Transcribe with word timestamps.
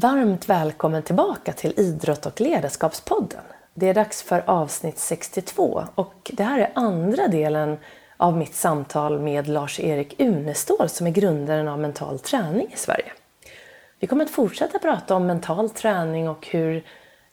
Varmt 0.00 0.48
välkommen 0.48 1.02
tillbaka 1.02 1.52
till 1.52 1.74
Idrott 1.76 2.26
och 2.26 2.40
ledarskapspodden. 2.40 3.40
Det 3.74 3.88
är 3.88 3.94
dags 3.94 4.22
för 4.22 4.42
avsnitt 4.46 4.98
62 4.98 5.84
och 5.94 6.30
det 6.32 6.42
här 6.42 6.58
är 6.60 6.70
andra 6.74 7.28
delen 7.28 7.78
av 8.16 8.36
mitt 8.36 8.54
samtal 8.54 9.20
med 9.20 9.48
Lars-Erik 9.48 10.20
Unestål 10.20 10.88
som 10.88 11.06
är 11.06 11.10
grundaren 11.10 11.68
av 11.68 11.78
Mental 11.78 12.18
Träning 12.18 12.72
i 12.72 12.76
Sverige. 12.76 13.12
Vi 13.98 14.06
kommer 14.06 14.24
att 14.24 14.30
fortsätta 14.30 14.78
prata 14.78 15.14
om 15.14 15.26
mental 15.26 15.70
träning 15.70 16.28
och 16.28 16.46
hur 16.46 16.84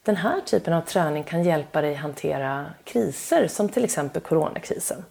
den 0.02 0.16
här 0.16 0.40
typen 0.40 0.74
av 0.74 0.80
träning 0.80 1.24
kan 1.24 1.44
hjälpa 1.44 1.80
dig 1.80 1.94
hantera 1.94 2.66
kriser 2.84 3.48
som 3.48 3.68
till 3.68 3.84
exempel 3.84 4.22
coronakrisen. 4.22 5.04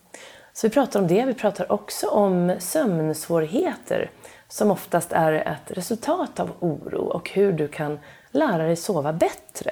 Så 0.54 0.68
vi 0.68 0.74
pratar 0.74 1.00
om 1.00 1.08
det. 1.08 1.26
Vi 1.26 1.34
pratar 1.34 1.72
också 1.72 2.08
om 2.08 2.56
sömnsvårigheter 2.60 4.10
som 4.56 4.72
oftast 4.72 5.12
är 5.12 5.34
ett 5.34 5.78
resultat 5.78 6.40
av 6.40 6.52
oro 6.60 7.02
och 7.02 7.30
hur 7.30 7.54
du 7.54 7.68
kan 7.68 8.00
lära 8.32 8.64
dig 8.64 8.76
sova 8.76 9.14
bättre. 9.14 9.72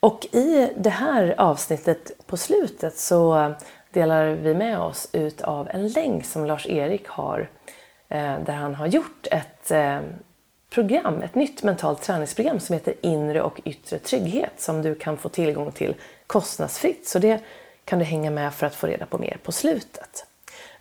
Och 0.00 0.26
i 0.32 0.72
det 0.76 0.90
här 0.90 1.34
avsnittet 1.38 2.26
på 2.26 2.36
slutet 2.36 2.98
så 2.98 3.54
delar 3.90 4.26
vi 4.26 4.54
med 4.54 4.78
oss 4.78 5.08
ut 5.12 5.42
av 5.42 5.68
en 5.70 5.88
länk 5.88 6.24
som 6.24 6.46
Lars-Erik 6.46 7.08
har 7.08 7.50
eh, 8.08 8.38
där 8.46 8.52
han 8.52 8.74
har 8.74 8.86
gjort 8.86 9.26
ett 9.30 9.70
eh, 9.70 10.00
program, 10.70 11.22
ett 11.22 11.34
nytt 11.34 11.62
mentalt 11.62 12.02
träningsprogram 12.02 12.60
som 12.60 12.74
heter 12.74 12.94
Inre 13.00 13.42
och 13.42 13.60
yttre 13.64 13.98
trygghet 13.98 14.60
som 14.60 14.82
du 14.82 14.94
kan 14.94 15.16
få 15.16 15.28
tillgång 15.28 15.72
till 15.72 15.94
kostnadsfritt. 16.26 17.08
Så 17.08 17.18
det 17.18 17.40
kan 17.84 17.98
du 17.98 18.04
hänga 18.04 18.30
med 18.30 18.54
för 18.54 18.66
att 18.66 18.74
få 18.74 18.86
reda 18.86 19.06
på 19.06 19.18
mer 19.18 19.38
på 19.42 19.52
slutet. 19.52 20.26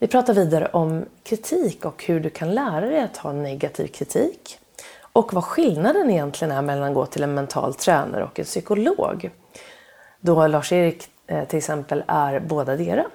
Vi 0.03 0.07
pratar 0.07 0.33
vidare 0.33 0.67
om 0.73 1.05
kritik 1.23 1.85
och 1.85 2.03
hur 2.03 2.19
du 2.19 2.29
kan 2.29 2.53
lära 2.53 2.85
dig 2.85 2.99
att 2.99 3.17
ha 3.17 3.33
negativ 3.33 3.87
kritik. 3.87 4.59
Och 5.13 5.33
vad 5.33 5.43
skillnaden 5.43 6.09
egentligen 6.09 6.51
är 6.51 6.61
mellan 6.61 6.89
att 6.89 6.95
gå 6.95 7.05
till 7.05 7.23
en 7.23 7.33
mental 7.33 7.73
tränare 7.73 8.23
och 8.23 8.39
en 8.39 8.45
psykolog. 8.45 9.29
Då 10.19 10.47
Lars-Erik 10.47 11.07
eh, 11.27 11.43
till 11.43 11.57
exempel 11.57 12.03
är 12.07 12.39
båda 12.39 12.75
dera. 12.75 13.05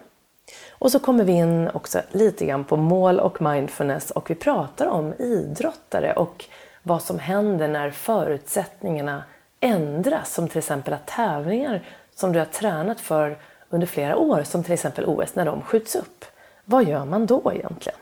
Och 0.71 0.93
så 0.93 0.99
kommer 0.99 1.25
vi 1.25 1.33
in 1.33 1.69
också 1.75 2.01
lite 2.13 2.47
grann 2.47 2.65
på 2.65 2.77
mål 2.77 3.21
och 3.21 3.43
mindfulness 3.43 4.11
och 4.11 4.31
vi 4.31 4.35
pratar 4.35 4.87
om 4.87 5.15
idrottare 5.19 6.13
och 6.13 6.45
vad 6.83 7.03
som 7.03 7.19
händer 7.19 7.69
när 7.69 7.91
förutsättningarna 7.91 9.25
ändras. 9.61 10.35
Som 10.35 10.49
till 10.49 10.59
exempel 10.59 10.95
att 10.95 11.07
tävlingar 11.07 11.85
som 12.15 12.33
du 12.33 12.39
har 12.39 12.47
tränat 12.47 13.01
för 13.01 13.39
under 13.69 13.87
flera 13.87 14.17
år, 14.17 14.43
som 14.43 14.65
till 14.65 14.73
exempel 14.73 15.05
OS, 15.05 15.35
när 15.35 15.45
de 15.45 15.63
skjuts 15.63 15.97
upp. 15.97 16.18
Vad 16.71 16.85
gör 16.85 17.05
man 17.05 17.27
då 17.27 17.53
egentligen? 17.55 17.99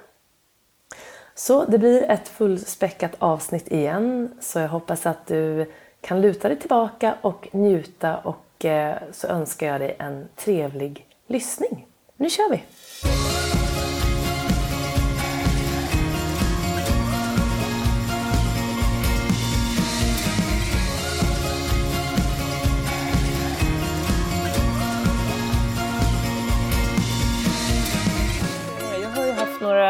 Så 1.34 1.64
det 1.64 1.78
blir 1.78 2.02
ett 2.02 2.28
fullspäckat 2.28 3.12
avsnitt 3.18 3.72
igen, 3.72 4.34
så 4.40 4.58
jag 4.58 4.68
hoppas 4.68 5.06
att 5.06 5.26
du 5.26 5.72
kan 6.00 6.20
luta 6.20 6.48
dig 6.48 6.58
tillbaka 6.58 7.14
och 7.20 7.48
njuta 7.52 8.16
och 8.16 8.64
eh, 8.64 8.96
så 9.12 9.26
önskar 9.26 9.66
jag 9.66 9.80
dig 9.80 9.96
en 9.98 10.28
trevlig 10.36 11.06
lyssning. 11.26 11.86
Nu 12.16 12.30
kör 12.30 12.50
vi! 12.50 12.62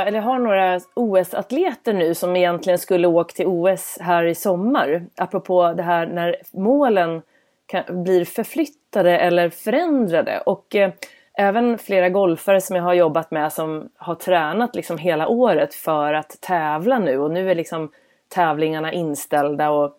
Eller 0.06 0.20
har 0.20 0.38
några 0.38 0.80
OS-atleter 0.94 1.92
nu 1.92 2.14
som 2.14 2.36
egentligen 2.36 2.78
skulle 2.78 3.08
åka 3.08 3.32
till 3.32 3.46
OS 3.46 3.98
här 4.00 4.24
i 4.24 4.34
sommar. 4.34 5.06
Apropå 5.16 5.72
det 5.72 5.82
här 5.82 6.06
när 6.06 6.36
målen 6.52 7.22
kan, 7.66 8.04
blir 8.04 8.24
förflyttade 8.24 9.18
eller 9.18 9.50
förändrade. 9.50 10.40
Och 10.46 10.74
eh, 10.74 10.92
även 11.38 11.78
flera 11.78 12.08
golfare 12.08 12.60
som 12.60 12.76
jag 12.76 12.82
har 12.82 12.94
jobbat 12.94 13.30
med 13.30 13.52
som 13.52 13.88
har 13.96 14.14
tränat 14.14 14.74
liksom 14.74 14.98
hela 14.98 15.28
året 15.28 15.74
för 15.74 16.14
att 16.14 16.40
tävla 16.40 16.98
nu. 16.98 17.18
Och 17.18 17.30
nu 17.30 17.50
är 17.50 17.54
liksom 17.54 17.92
tävlingarna 18.28 18.92
inställda 18.92 19.70
och, 19.70 19.92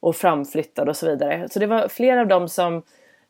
och 0.00 0.16
framflyttade 0.16 0.90
och 0.90 0.96
så 0.96 1.06
vidare. 1.06 1.48
Så 1.50 1.58
det 1.58 1.66
var 1.66 1.88
flera 1.88 2.20
av 2.20 2.26
dem 2.26 2.48
som 2.48 2.82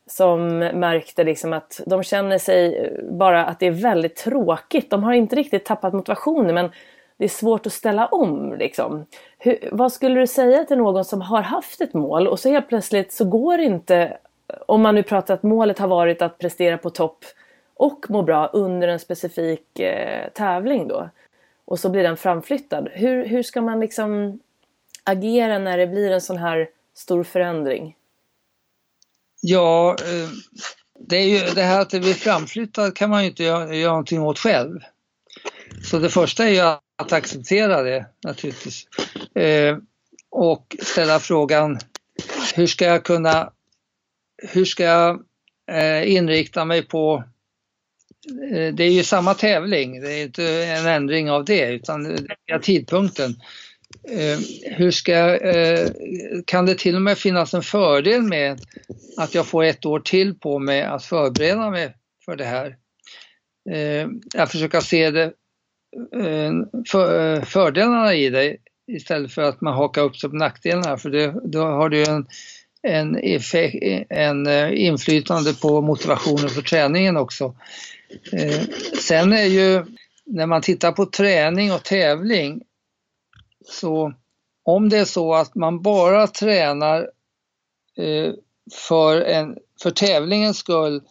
som 0.07 0.57
märkte 0.57 1.23
liksom 1.23 1.53
att 1.53 1.81
de 1.85 2.03
känner 2.03 2.37
sig 2.37 2.77
eh, 2.77 3.11
bara 3.11 3.45
att 3.45 3.59
det 3.59 3.67
är 3.67 3.71
väldigt 3.71 4.15
tråkigt. 4.15 4.89
De 4.89 5.03
har 5.03 5.13
inte 5.13 5.35
riktigt 5.35 5.65
tappat 5.65 5.93
motivationen 5.93 6.55
men 6.55 6.69
det 7.17 7.23
är 7.23 7.29
svårt 7.29 7.65
att 7.65 7.73
ställa 7.73 8.05
om. 8.05 8.55
Liksom. 8.59 9.05
Hur, 9.37 9.69
vad 9.71 9.93
skulle 9.93 10.19
du 10.19 10.27
säga 10.27 10.63
till 10.63 10.77
någon 10.77 11.05
som 11.05 11.21
har 11.21 11.41
haft 11.41 11.81
ett 11.81 11.93
mål 11.93 12.27
och 12.27 12.39
så 12.39 12.49
helt 12.49 12.69
plötsligt 12.69 13.11
så 13.11 13.25
går 13.25 13.57
det 13.57 13.63
inte, 13.63 14.17
om 14.65 14.81
man 14.81 14.95
nu 14.95 15.03
pratar 15.03 15.33
att 15.33 15.43
målet 15.43 15.79
har 15.79 15.87
varit 15.87 16.21
att 16.21 16.37
prestera 16.37 16.77
på 16.77 16.89
topp 16.89 17.25
och 17.73 18.05
må 18.09 18.21
bra 18.21 18.47
under 18.47 18.87
en 18.87 18.99
specifik 18.99 19.79
eh, 19.79 20.29
tävling 20.29 20.87
då 20.87 21.09
och 21.65 21.79
så 21.79 21.89
blir 21.89 22.03
den 22.03 22.17
framflyttad. 22.17 22.89
Hur, 22.91 23.25
hur 23.25 23.43
ska 23.43 23.61
man 23.61 23.79
liksom 23.79 24.39
agera 25.03 25.59
när 25.59 25.77
det 25.77 25.87
blir 25.87 26.11
en 26.11 26.21
sån 26.21 26.37
här 26.37 26.69
stor 26.93 27.23
förändring? 27.23 27.95
Ja, 29.47 29.95
eh, 29.99 30.29
det, 30.99 31.17
är 31.17 31.27
ju, 31.27 31.53
det 31.53 31.61
här 31.61 31.81
att 31.81 31.89
det 31.89 31.99
blir 31.99 32.13
framflyttat 32.13 32.95
kan 32.95 33.09
man 33.09 33.23
ju 33.23 33.29
inte 33.29 33.43
göra, 33.43 33.75
göra 33.75 33.91
någonting 33.91 34.21
åt 34.21 34.39
själv. 34.39 34.79
Så 35.83 35.99
det 35.99 36.09
första 36.09 36.45
är 36.45 36.49
ju 36.49 36.59
att 36.97 37.11
acceptera 37.11 37.83
det 37.83 38.05
naturligtvis. 38.23 38.87
Eh, 39.35 39.77
och 40.29 40.75
ställa 40.79 41.19
frågan, 41.19 41.79
hur 42.55 42.67
ska 42.67 42.85
jag 42.85 43.03
kunna, 43.03 43.51
hur 44.43 44.65
ska 44.65 44.83
jag 44.83 45.23
eh, 45.71 46.11
inrikta 46.11 46.65
mig 46.65 46.81
på 46.81 47.23
eh, 48.51 48.73
det 48.73 48.83
är 48.83 48.91
ju 48.91 49.03
samma 49.03 49.33
tävling, 49.33 50.01
det 50.01 50.13
är 50.13 50.23
inte 50.23 50.65
en 50.65 50.87
ändring 50.87 51.31
av 51.31 51.45
det 51.45 51.71
utan 51.71 52.03
det 52.03 52.53
är 52.53 52.59
tidpunkten. 52.59 53.35
Eh, 54.03 54.39
hur 54.77 54.91
ska, 54.91 55.37
eh, 55.37 55.89
kan 56.45 56.65
det 56.65 56.77
till 56.77 56.95
och 56.95 57.01
med 57.01 57.17
finnas 57.17 57.53
en 57.53 57.61
fördel 57.61 58.21
med 58.21 58.61
att 59.17 59.35
jag 59.35 59.45
får 59.45 59.63
ett 59.63 59.85
år 59.85 59.99
till 59.99 60.39
på 60.39 60.59
mig 60.59 60.83
att 60.83 61.05
förbereda 61.05 61.69
mig 61.69 61.93
för 62.25 62.35
det 62.35 62.45
här? 62.45 62.75
Eh, 63.71 64.07
jag 64.33 64.51
försöker 64.51 64.79
se 64.79 65.11
det, 65.11 65.23
eh, 66.15 66.51
för, 66.91 67.35
eh, 67.35 67.43
fördelarna 67.43 68.13
i 68.13 68.29
det 68.29 68.57
istället 68.87 69.31
för 69.31 69.41
att 69.41 69.61
man 69.61 69.73
hakar 69.73 70.01
upp 70.01 70.17
sig 70.17 70.29
på 70.29 70.35
nackdelarna 70.35 70.97
för 70.97 71.09
det, 71.09 71.33
då 71.43 71.63
har 71.63 71.89
du 71.89 72.03
en, 72.03 72.27
en, 72.81 73.17
effekt, 73.17 73.75
en 74.09 74.47
eh, 74.47 74.85
inflytande 74.85 75.53
på 75.53 75.81
motivationen 75.81 76.49
för 76.49 76.61
träningen 76.61 77.17
också. 77.17 77.55
Eh, 78.31 78.61
sen 78.99 79.33
är 79.33 79.45
ju 79.45 79.85
när 80.25 80.45
man 80.45 80.61
tittar 80.61 80.91
på 80.91 81.05
träning 81.05 81.71
och 81.71 81.83
tävling 81.83 82.61
så 83.69 84.13
om 84.63 84.89
det 84.89 84.97
är 84.97 85.05
så 85.05 85.33
att 85.33 85.55
man 85.55 85.81
bara 85.81 86.27
tränar 86.27 87.11
eh, 87.97 88.33
för, 88.87 89.21
en, 89.21 89.57
för 89.81 89.91
tävlingens 89.91 90.57
skull 90.57 91.01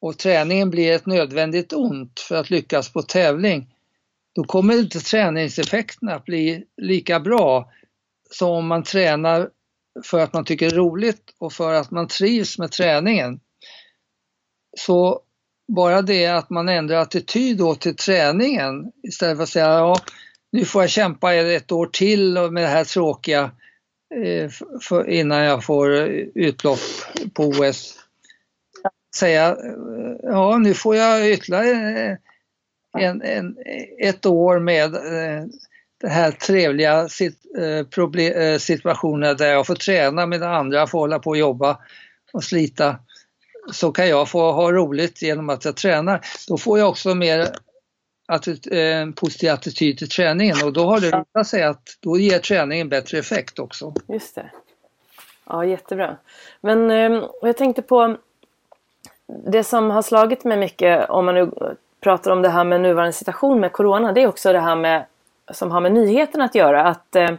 och 0.00 0.18
träningen 0.18 0.70
blir 0.70 0.92
ett 0.92 1.06
nödvändigt 1.06 1.72
ont 1.72 2.20
för 2.20 2.34
att 2.34 2.50
lyckas 2.50 2.92
på 2.92 3.02
tävling, 3.02 3.74
då 4.34 4.44
kommer 4.44 4.78
inte 4.78 5.00
träningseffekterna 5.00 6.14
att 6.14 6.24
bli 6.24 6.64
lika 6.76 7.20
bra 7.20 7.72
som 8.30 8.50
om 8.50 8.66
man 8.66 8.82
tränar 8.82 9.50
för 10.04 10.18
att 10.18 10.32
man 10.32 10.44
tycker 10.44 10.70
det 10.70 10.74
är 10.74 10.76
roligt 10.76 11.34
och 11.38 11.52
för 11.52 11.74
att 11.74 11.90
man 11.90 12.08
trivs 12.08 12.58
med 12.58 12.70
träningen. 12.70 13.40
Så 14.76 15.22
bara 15.68 16.02
det 16.02 16.26
att 16.26 16.50
man 16.50 16.68
ändrar 16.68 16.96
attityd 16.96 17.58
då 17.58 17.74
till 17.74 17.96
träningen 17.96 18.92
istället 19.02 19.36
för 19.36 19.42
att 19.42 19.48
säga 19.48 19.66
ja, 19.66 20.00
nu 20.52 20.64
får 20.64 20.82
jag 20.82 20.90
kämpa 20.90 21.34
ett 21.34 21.72
år 21.72 21.86
till 21.86 22.32
med 22.50 22.62
det 22.62 22.68
här 22.68 22.84
tråkiga 22.84 23.50
eh, 24.24 24.50
för, 24.82 25.08
innan 25.08 25.44
jag 25.44 25.64
får 25.64 25.94
eh, 25.94 26.06
utlopp 26.34 26.78
på 27.34 27.44
OS. 27.44 27.98
Säga, 29.16 29.48
eh, 29.48 30.16
ja 30.22 30.58
nu 30.58 30.74
får 30.74 30.96
jag 30.96 31.30
ytterligare 31.30 32.18
en, 32.98 33.22
en, 33.22 33.56
ett 33.98 34.26
år 34.26 34.58
med 34.58 34.92
den 36.00 36.10
här 36.10 36.30
trevliga 36.30 37.08
situationen 38.58 39.36
där 39.36 39.52
jag 39.52 39.66
får 39.66 39.74
träna 39.74 40.26
medan 40.26 40.54
andra 40.54 40.86
får 40.86 40.98
hålla 40.98 41.18
på 41.18 41.30
och 41.30 41.36
jobba 41.36 41.78
och 42.32 42.44
slita. 42.44 42.96
Så 43.72 43.92
kan 43.92 44.08
jag 44.08 44.28
få 44.28 44.52
ha 44.52 44.72
roligt 44.72 45.22
genom 45.22 45.48
att 45.48 45.64
jag 45.64 45.76
tränar. 45.76 46.20
Då 46.48 46.58
får 46.58 46.78
jag 46.78 46.88
också 46.88 47.14
mer 47.14 47.48
en 48.70 49.12
positiv 49.12 49.50
attityd 49.50 49.98
till 49.98 50.08
träningen 50.08 50.56
och 50.64 50.72
då 50.72 50.84
har 50.84 51.00
det 51.00 51.06
visat 51.06 51.46
sig 51.46 51.62
att 51.62 51.82
då 52.00 52.18
ger 52.18 52.38
träningen 52.38 52.88
bättre 52.88 53.18
effekt 53.18 53.58
också. 53.58 53.94
Just 54.08 54.34
det. 54.34 54.50
Ja, 55.46 55.64
jättebra. 55.64 56.16
Men 56.60 56.90
ehm, 56.90 57.24
jag 57.42 57.56
tänkte 57.56 57.82
på 57.82 58.16
det 59.26 59.64
som 59.64 59.90
har 59.90 60.02
slagit 60.02 60.44
mig 60.44 60.56
mycket 60.56 61.10
om 61.10 61.24
man 61.24 61.34
nu 61.34 61.50
pratar 62.00 62.30
om 62.30 62.42
det 62.42 62.48
här 62.48 62.64
med 62.64 62.80
nuvarande 62.80 63.12
situation 63.12 63.60
med 63.60 63.72
Corona. 63.72 64.12
Det 64.12 64.22
är 64.22 64.26
också 64.26 64.52
det 64.52 64.60
här 64.60 64.76
med 64.76 65.04
som 65.50 65.70
har 65.70 65.80
med 65.80 65.92
nyheten 65.92 66.40
att 66.40 66.54
göra. 66.54 66.82
Att 66.86 67.16
eh, 67.16 67.30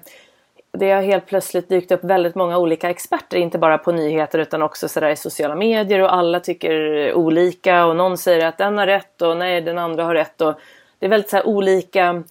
det 0.71 0.91
har 0.91 1.01
helt 1.01 1.25
plötsligt 1.25 1.69
dykt 1.69 1.91
upp 1.91 2.03
väldigt 2.03 2.35
många 2.35 2.57
olika 2.57 2.89
experter, 2.89 3.37
inte 3.37 3.57
bara 3.57 3.77
på 3.77 3.91
nyheter 3.91 4.39
utan 4.39 4.61
också 4.61 4.87
sådär 4.87 5.09
i 5.09 5.15
sociala 5.15 5.55
medier 5.55 5.99
och 5.99 6.13
alla 6.13 6.39
tycker 6.39 7.13
olika 7.13 7.85
och 7.85 7.95
någon 7.95 8.17
säger 8.17 8.45
att 8.45 8.57
den 8.57 8.77
har 8.77 8.87
rätt 8.87 9.21
och 9.21 9.37
nej 9.37 9.61
den 9.61 9.77
andra 9.77 10.03
har 10.03 10.15
rätt 10.15 10.41
och 10.41 10.59
det 10.99 11.05
är 11.05 11.09
väldigt 11.09 11.29
så 11.29 11.41
olika 11.41 12.23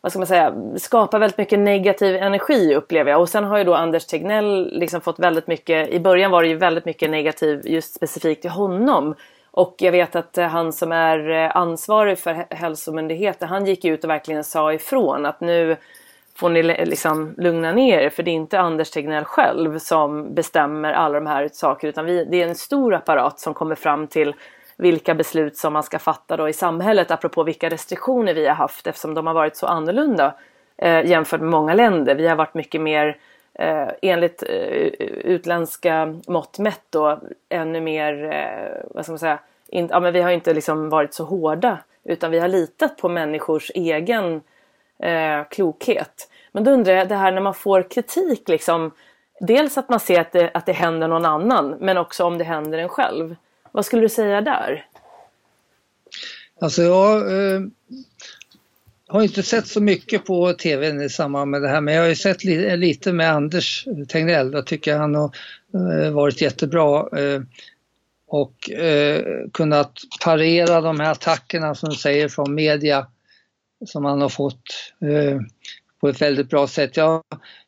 vad 0.00 0.12
ska 0.12 0.18
man 0.18 0.26
säga, 0.26 0.54
skapar 0.76 1.18
väldigt 1.18 1.38
mycket 1.38 1.58
negativ 1.58 2.16
energi 2.16 2.74
upplever 2.74 3.10
jag. 3.10 3.20
Och 3.20 3.28
sen 3.28 3.44
har 3.44 3.58
ju 3.58 3.64
då 3.64 3.74
Anders 3.74 4.06
Tegnell 4.06 4.78
liksom 4.78 5.00
fått 5.00 5.18
väldigt 5.18 5.46
mycket, 5.46 5.88
i 5.88 6.00
början 6.00 6.30
var 6.30 6.42
det 6.42 6.48
ju 6.48 6.56
väldigt 6.56 6.84
mycket 6.84 7.10
negativ 7.10 7.60
just 7.64 7.94
specifikt 7.94 8.42
till 8.42 8.50
honom. 8.50 9.14
Och 9.50 9.74
jag 9.78 9.92
vet 9.92 10.16
att 10.16 10.38
eh, 10.38 10.46
han 10.46 10.72
som 10.72 10.92
är 10.92 11.30
eh, 11.30 11.56
ansvarig 11.56 12.18
för 12.18 12.54
hälsomyndigheten, 12.54 13.48
han 13.48 13.66
gick 13.66 13.84
ut 13.84 14.04
och 14.04 14.10
verkligen 14.10 14.44
sa 14.44 14.72
ifrån 14.72 15.26
att 15.26 15.40
nu 15.40 15.76
får 16.34 16.48
ni 16.48 16.62
liksom 16.62 17.34
lugna 17.36 17.72
ner 17.72 17.98
er 17.98 18.10
för 18.10 18.22
det 18.22 18.30
är 18.30 18.34
inte 18.34 18.60
Anders 18.60 18.90
Tegnell 18.90 19.24
själv 19.24 19.78
som 19.78 20.34
bestämmer 20.34 20.92
alla 20.92 21.14
de 21.14 21.26
här 21.26 21.50
sakerna 21.52 21.88
utan 21.88 22.04
vi, 22.04 22.24
det 22.24 22.42
är 22.42 22.48
en 22.48 22.54
stor 22.54 22.94
apparat 22.94 23.40
som 23.40 23.54
kommer 23.54 23.74
fram 23.74 24.06
till 24.06 24.34
vilka 24.80 25.14
beslut 25.14 25.56
som 25.56 25.72
man 25.72 25.82
ska 25.82 25.98
fatta 25.98 26.36
då 26.36 26.48
i 26.48 26.52
samhället 26.52 27.10
apropå 27.10 27.42
vilka 27.42 27.68
restriktioner 27.68 28.34
vi 28.34 28.46
har 28.46 28.54
haft 28.54 28.86
eftersom 28.86 29.14
de 29.14 29.26
har 29.26 29.34
varit 29.34 29.56
så 29.56 29.66
annorlunda 29.66 30.34
eh, 30.76 31.06
jämfört 31.06 31.40
med 31.40 31.50
många 31.50 31.74
länder. 31.74 32.14
Vi 32.14 32.28
har 32.28 32.36
varit 32.36 32.54
mycket 32.54 32.80
mer 32.80 33.16
eh, 33.54 33.88
enligt 34.02 34.42
eh, 34.42 34.48
utländska 35.24 36.14
mått 36.28 36.58
mätt 36.58 36.84
då 36.90 37.20
ännu 37.48 37.80
mer, 37.80 38.24
eh, 38.24 38.82
vad 38.94 39.04
ska 39.04 39.12
man 39.12 39.18
säga, 39.18 39.38
in, 39.68 39.88
ja, 39.90 40.00
men 40.00 40.12
vi 40.12 40.20
har 40.20 40.30
inte 40.30 40.54
liksom 40.54 40.88
varit 40.88 41.14
så 41.14 41.24
hårda 41.24 41.78
utan 42.04 42.30
vi 42.30 42.38
har 42.38 42.48
litat 42.48 42.96
på 42.96 43.08
människors 43.08 43.70
egen 43.74 44.40
eh, 44.98 45.44
klokhet. 45.50 46.30
Men 46.52 46.64
då 46.64 46.70
undrar 46.70 46.92
jag 46.92 47.08
det 47.08 47.14
här 47.14 47.32
när 47.32 47.40
man 47.40 47.54
får 47.54 47.90
kritik 47.90 48.48
liksom. 48.48 48.90
Dels 49.40 49.78
att 49.78 49.88
man 49.88 50.00
ser 50.00 50.20
att 50.20 50.32
det, 50.32 50.50
att 50.54 50.66
det 50.66 50.72
händer 50.72 51.08
någon 51.08 51.24
annan 51.24 51.76
men 51.80 51.96
också 51.98 52.24
om 52.24 52.38
det 52.38 52.44
händer 52.44 52.78
en 52.78 52.88
själv. 52.88 53.36
Vad 53.72 53.86
skulle 53.86 54.02
du 54.02 54.08
säga 54.08 54.40
där? 54.40 54.86
Alltså 56.60 56.82
eh, 56.82 56.88
jag 56.88 57.54
eh, 57.54 57.60
har 59.08 59.22
inte 59.22 59.42
sett 59.42 59.66
så 59.66 59.80
mycket 59.80 60.24
på 60.24 60.52
TV 60.52 61.04
i 61.04 61.08
samband 61.08 61.50
med 61.50 61.62
det 61.62 61.68
här 61.68 61.80
men 61.80 61.94
jag 61.94 62.02
har 62.02 62.08
ju 62.08 62.16
sett 62.16 62.44
li 62.44 62.76
lite 62.76 63.12
med 63.12 63.32
Anders 63.32 63.86
Tegnell. 64.08 64.52
Jag 64.52 64.66
tycker 64.66 64.96
han 64.96 65.14
har 65.14 65.30
eh, 65.74 66.10
varit 66.10 66.40
jättebra 66.40 67.18
eh, 67.18 67.40
och 68.26 68.70
eh, 68.70 69.24
kunnat 69.52 69.92
parera 70.24 70.80
de 70.80 71.00
här 71.00 71.12
attackerna 71.12 71.74
som 71.74 71.88
du 71.88 71.96
säger 71.96 72.28
från 72.28 72.54
media 72.54 73.06
som 73.86 74.04
han 74.04 74.20
har 74.20 74.28
fått 74.28 74.92
eh, 75.00 75.40
på 76.00 76.08
ett 76.08 76.22
väldigt 76.22 76.48
bra 76.48 76.66
sätt. 76.66 76.96
Jag 76.96 77.22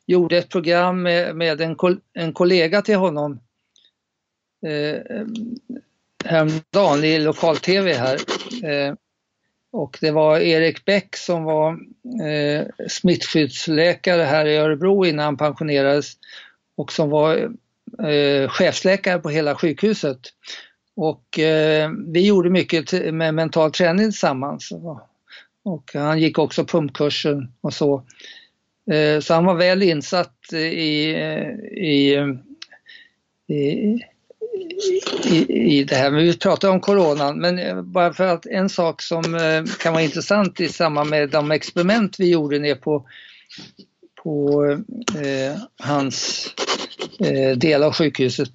gjorde 0.05 0.37
ett 0.37 0.49
program 0.49 1.01
med, 1.01 1.35
med 1.35 1.61
en, 1.61 1.75
kol 1.75 1.99
en 2.13 2.33
kollega 2.33 2.81
till 2.81 2.95
honom 2.95 3.39
eh, 4.65 5.25
häromdagen 6.25 7.03
i 7.03 7.19
lokal-tv 7.19 7.93
här. 7.93 8.15
Eh, 8.63 8.93
och 9.71 9.97
det 10.01 10.11
var 10.11 10.39
Erik 10.39 10.85
Bäck 10.85 11.15
som 11.15 11.43
var 11.43 11.71
eh, 12.27 12.65
smittskyddsläkare 12.89 14.23
här 14.23 14.45
i 14.45 14.57
Örebro 14.57 15.05
innan 15.05 15.25
han 15.25 15.37
pensionerades 15.37 16.11
och 16.77 16.91
som 16.91 17.09
var 17.09 17.51
eh, 18.07 18.49
chefsläkare 18.49 19.19
på 19.19 19.29
hela 19.29 19.55
sjukhuset. 19.55 20.19
Och 20.95 21.39
eh, 21.39 21.91
vi 22.07 22.27
gjorde 22.27 22.49
mycket 22.49 23.13
med 23.13 23.33
mental 23.33 23.71
träning 23.71 24.05
tillsammans. 24.05 24.71
Och 25.63 25.91
han 25.93 26.19
gick 26.19 26.39
också 26.39 26.65
pumpkursen 26.65 27.53
och 27.61 27.73
så. 27.73 28.03
Eh, 28.91 29.19
så 29.19 29.33
han 29.33 29.45
var 29.45 29.55
väl 29.55 29.83
insatt 29.83 30.53
i, 30.53 31.13
eh, 31.13 31.49
i, 31.83 32.15
eh, 32.15 33.55
i, 33.55 33.99
i, 35.25 35.77
i 35.79 35.83
det 35.83 35.95
här. 35.95 36.11
Men 36.11 36.23
vi 36.23 36.37
pratar 36.37 36.69
om 36.69 36.79
coronan, 36.79 37.39
men 37.39 37.59
eh, 37.59 37.81
bara 37.81 38.13
för 38.13 38.27
att 38.27 38.45
en 38.45 38.69
sak 38.69 39.01
som 39.01 39.35
eh, 39.35 39.63
kan 39.79 39.93
vara 39.93 40.03
intressant 40.03 40.59
i 40.59 40.69
samband 40.69 41.09
med 41.09 41.29
de 41.29 41.51
experiment 41.51 42.19
vi 42.19 42.31
gjorde 42.31 42.59
ner 42.59 42.75
på, 42.75 43.07
på 44.23 44.63
eh, 45.23 45.57
hans 45.79 46.47
eh, 47.19 47.57
del 47.57 47.83
av 47.83 47.93
sjukhuset. 47.93 48.49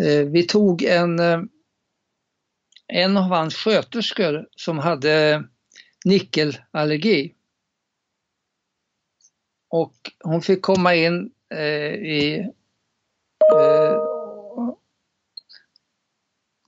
Eh, 0.00 0.26
vi 0.26 0.42
tog 0.42 0.82
en, 0.82 1.18
eh, 1.18 1.40
en 2.88 3.16
av 3.16 3.22
hans 3.22 3.54
sköterskor 3.54 4.48
som 4.56 4.78
hade 4.78 5.44
nickelallergi. 6.04 7.32
Och 9.68 9.94
hon 10.20 10.42
fick 10.42 10.62
komma 10.62 10.94
in 10.94 11.30
eh, 11.54 11.94
i, 11.94 12.48
eh, 13.52 14.02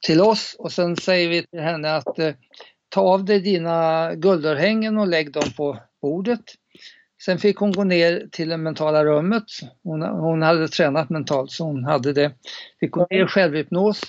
till 0.09 0.21
oss 0.21 0.57
och 0.59 0.73
sen 0.73 0.97
säger 0.97 1.29
vi 1.29 1.47
till 1.47 1.61
henne 1.61 1.95
att 1.95 2.19
eh, 2.19 2.35
ta 2.89 3.01
av 3.01 3.25
dig 3.25 3.41
dina 3.41 4.15
guldörhängen 4.15 4.99
och 4.99 5.09
lägg 5.09 5.33
dem 5.33 5.51
på 5.57 5.79
bordet. 6.03 6.41
Sen 7.25 7.39
fick 7.39 7.57
hon 7.57 7.73
gå 7.73 7.85
ner 7.85 8.29
till 8.33 8.49
det 8.49 8.57
mentala 8.57 9.05
rummet. 9.05 9.45
Hon, 9.83 10.03
hon 10.03 10.43
hade 10.43 10.69
tränat 10.69 11.11
mentalt 11.11 11.51
så 11.51 11.65
hon 11.65 11.85
hade 11.85 12.13
det. 12.13 12.33
Fick 12.81 12.91
gå 12.91 13.07
ner 13.11 13.25
i 13.25 13.27
självhypnos. 13.27 14.01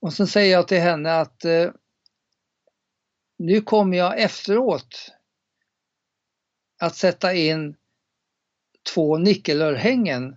Och 0.00 0.12
sen 0.12 0.26
säger 0.26 0.52
jag 0.52 0.68
till 0.68 0.80
henne 0.80 1.20
att 1.20 1.44
eh, 1.44 1.70
nu 3.38 3.60
kommer 3.60 3.96
jag 3.96 4.20
efteråt 4.20 5.12
att 6.80 6.96
sätta 6.96 7.34
in 7.34 7.76
två 8.94 9.18
nickelörhängen 9.18 10.36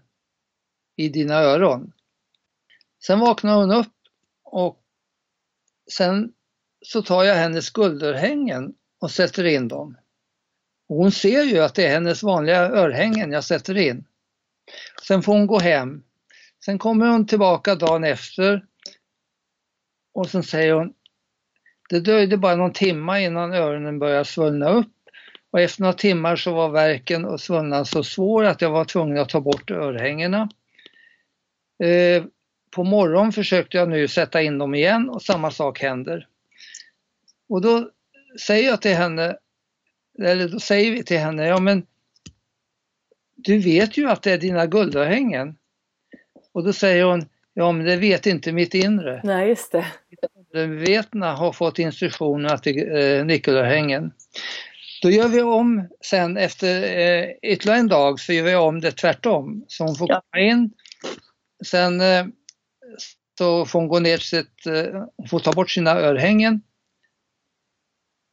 i 0.96 1.10
dina 1.10 1.36
öron. 1.36 1.94
Sen 3.06 3.20
vaknar 3.20 3.56
hon 3.56 3.72
upp 3.72 3.94
och 4.44 4.81
sen 5.92 6.34
så 6.86 7.02
tar 7.02 7.24
jag 7.24 7.36
hennes 7.36 7.70
guldörhängen 7.70 8.74
och 9.00 9.12
sätter 9.12 9.44
in 9.44 9.68
dem. 9.68 9.98
Och 10.90 10.96
hon 10.96 11.12
ser 11.12 11.44
ju 11.44 11.60
att 11.60 11.76
det 11.76 11.86
är 11.86 11.90
hennes 11.90 12.24
vanliga 12.24 12.60
örhängen 12.60 13.32
jag 13.32 13.44
sätter 13.44 13.78
in. 13.78 14.06
Sen 15.08 15.22
får 15.22 15.34
hon 15.34 15.48
gå 15.48 15.60
hem. 15.60 16.04
Sen 16.66 16.80
kommer 16.80 17.08
hon 17.08 17.28
tillbaka 17.28 17.76
dagen 17.76 18.04
efter 18.04 18.66
och 20.14 20.30
sen 20.30 20.44
säger 20.44 20.74
hon 20.74 20.94
det 21.92 22.00
dröjde 22.00 22.38
bara 22.38 22.56
någon 22.56 22.74
timma 22.74 23.20
innan 23.20 23.54
öronen 23.54 24.00
började 24.00 24.26
svullna 24.26 24.70
upp 24.70 24.94
och 25.52 25.60
efter 25.60 25.82
några 25.82 25.94
timmar 25.94 26.36
så 26.36 26.54
var 26.54 26.70
verken 26.70 27.26
och 27.26 27.42
svullnaden 27.42 27.86
så 27.86 28.04
svår 28.04 28.44
att 28.44 28.62
jag 28.62 28.70
var 28.70 28.86
tvungen 28.86 29.18
att 29.18 29.30
ta 29.30 29.42
bort 29.42 29.72
örhängena. 29.72 30.50
Eh, 31.84 32.24
på 32.72 32.84
morgonen 32.84 33.32
försökte 33.32 33.78
jag 33.78 33.90
nu 33.90 34.08
sätta 34.08 34.42
in 34.42 34.58
dem 34.58 34.76
igen 34.76 35.10
och 35.10 35.22
samma 35.22 35.52
sak 35.52 35.80
händer. 35.80 36.28
Och 37.50 37.62
då 37.62 37.90
säger 38.48 38.70
jag 38.70 38.82
till 38.82 38.96
henne, 38.96 39.38
eller 40.24 40.48
då 40.48 40.60
säger 40.60 40.92
vi 40.92 41.04
till 41.04 41.20
henne, 41.20 41.48
ja 41.48 41.60
men 41.60 41.86
du 43.36 43.60
vet 43.60 43.98
ju 43.98 44.10
att 44.10 44.24
det 44.24 44.32
är 44.32 44.38
dina 44.38 44.66
guldörhängen. 44.66 45.56
Och 46.54 46.64
då 46.64 46.74
säger 46.74 47.04
hon, 47.04 47.26
ja 47.54 47.72
men 47.72 47.86
det 47.86 47.96
vet 47.96 48.26
inte 48.26 48.52
mitt 48.52 48.74
inre. 48.74 49.22
Nej, 49.24 49.50
just 49.50 49.72
det 49.72 49.86
medvetna 50.54 51.34
har 51.34 51.52
fått 51.52 51.80
instruktioner 51.80 52.54
att 52.54 52.64
det 52.64 52.80
är 52.80 53.20
eh, 53.20 53.26
nyckelörhängen. 53.26 54.12
Då 55.02 55.10
gör 55.10 55.28
vi 55.28 55.42
om 55.42 55.88
sen 56.02 56.38
efter 56.38 56.84
eh, 56.84 57.30
ytterligare 57.42 57.80
en 57.80 57.88
dag 57.88 58.20
så 58.20 58.34
gör 58.34 58.44
vi 58.44 58.56
om 58.56 58.82
det 58.82 58.92
tvärtom. 58.92 59.66
Så 59.68 59.84
hon 59.84 59.96
får 59.96 60.08
komma 60.08 60.46
in, 60.46 60.72
sen 61.66 62.02
eh, 62.02 62.26
så 63.42 63.66
får 63.66 63.80
hon 63.80 63.88
gå 63.88 64.00
ner 64.00 64.18
sitt, 64.18 64.66
eh, 64.66 65.06
hon 65.18 65.28
får 65.28 65.40
ta 65.40 65.52
bort 65.52 65.70
sina 65.70 65.92
örhängen 65.92 66.62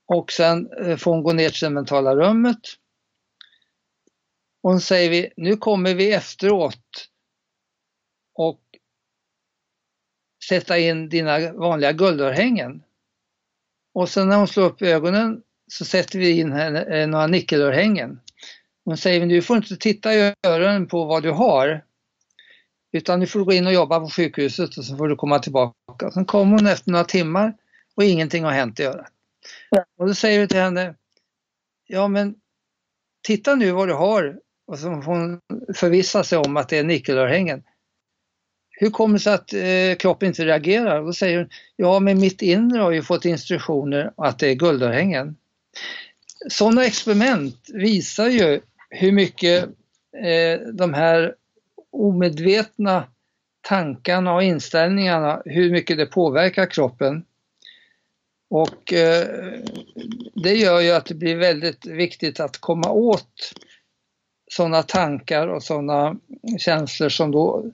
och 0.07 0.33
sen 0.33 0.73
eh, 0.73 0.97
får 0.97 1.11
hon 1.11 1.23
gå 1.23 1.33
ner 1.33 1.51
till 1.51 1.65
det 1.65 1.71
mentala 1.71 2.17
rummet. 2.17 2.59
Och 4.63 4.73
så 4.73 4.81
säger 4.81 5.11
vi, 5.11 5.33
nu 5.37 5.57
kommer 5.57 5.95
vi 5.95 6.13
efteråt 6.13 7.09
och 8.35 8.61
sätta 10.49 10.79
in 10.79 11.09
dina 11.09 11.53
vanliga 11.53 11.93
guldörhängen. 11.93 12.83
Och 13.95 14.09
sen 14.09 14.29
när 14.29 14.37
hon 14.37 14.49
slår 14.49 14.65
upp 14.65 14.83
ögonen 14.83 15.43
så 15.67 15.85
sätter 15.85 16.19
vi 16.19 16.41
in 16.41 16.53
henne, 16.53 16.83
eh, 16.83 17.09
några 17.09 17.27
nickelörhängen. 17.27 18.21
Hon 18.85 18.97
säger, 18.97 19.27
du 19.27 19.43
får 19.43 19.57
inte 19.57 19.77
titta 19.77 20.15
i 20.15 20.35
öronen 20.47 20.87
på 20.87 21.05
vad 21.05 21.23
du 21.23 21.31
har. 21.31 21.88
Utan 22.93 23.21
du 23.21 23.27
får 23.27 23.45
gå 23.45 23.53
in 23.53 23.67
och 23.67 23.73
jobba 23.73 24.01
på 24.01 24.11
sjukhuset 24.11 24.79
och 24.79 24.85
så 24.85 24.97
får 24.97 25.09
du 25.09 25.17
komma 25.17 25.39
tillbaka. 25.39 26.11
Sen 26.11 26.25
kommer 26.25 26.57
hon 26.57 26.67
efter 26.67 26.91
några 26.91 27.05
timmar 27.05 27.55
och 27.95 28.05
ingenting 28.05 28.45
har 28.45 28.53
hänt 28.53 28.81
i 28.81 28.85
örat. 28.85 29.13
Och 29.99 30.07
då 30.07 30.15
säger 30.15 30.41
du 30.41 30.47
till 30.47 30.61
henne, 30.61 30.95
ja 31.87 32.09
men 32.09 32.35
titta 33.23 33.55
nu 33.55 33.71
vad 33.71 33.89
du 33.89 33.95
har. 33.95 34.39
Och 34.67 34.79
så 34.79 35.03
får 35.03 35.13
hon 35.13 35.41
förvissa 35.75 36.25
sig 36.25 36.39
om 36.39 36.57
att 36.57 36.69
det 36.69 36.79
är 36.79 36.85
nickelörhängen 36.85 37.63
hur 38.81 38.91
kommer 38.91 39.15
det 39.15 39.21
sig 39.21 39.35
att 39.35 39.53
eh, 39.53 39.97
kroppen 39.99 40.29
inte 40.29 40.45
reagerar? 40.45 41.03
då 41.03 41.13
säger 41.13 41.39
hon, 41.39 41.49
ja 41.77 42.01
men 42.01 42.21
mitt 42.21 42.43
inre 42.43 42.81
har 42.81 42.91
ju 42.91 43.03
fått 43.03 43.25
instruktioner 43.25 44.13
att 44.17 44.39
det 44.39 44.49
är 44.49 44.55
guldörhängen. 44.55 45.37
Sådana 46.49 46.85
experiment 46.85 47.57
visar 47.75 48.29
ju 48.29 48.61
hur 48.91 49.13
mycket 49.13 49.65
eh, 50.25 50.61
de 50.73 50.95
här 50.95 51.35
omedvetna 51.93 53.05
tankarna 53.61 54.35
och 54.35 54.43
inställningarna, 54.43 55.43
hur 55.45 55.71
mycket 55.71 55.97
det 55.97 56.07
påverkar 56.07 56.67
kroppen. 56.67 57.25
Och 58.51 58.93
eh, 58.93 59.27
det 60.35 60.55
gör 60.55 60.81
ju 60.81 60.91
att 60.91 61.07
det 61.07 61.15
blir 61.15 61.37
väldigt 61.37 61.87
viktigt 61.87 62.41
att 62.41 62.59
komma 62.59 62.91
åt 62.91 63.53
sådana 64.51 64.83
tankar 64.83 65.49
och 65.49 65.63
sådana 65.63 66.17
känslor 66.59 67.09
som 67.09 67.31
då 67.31 67.65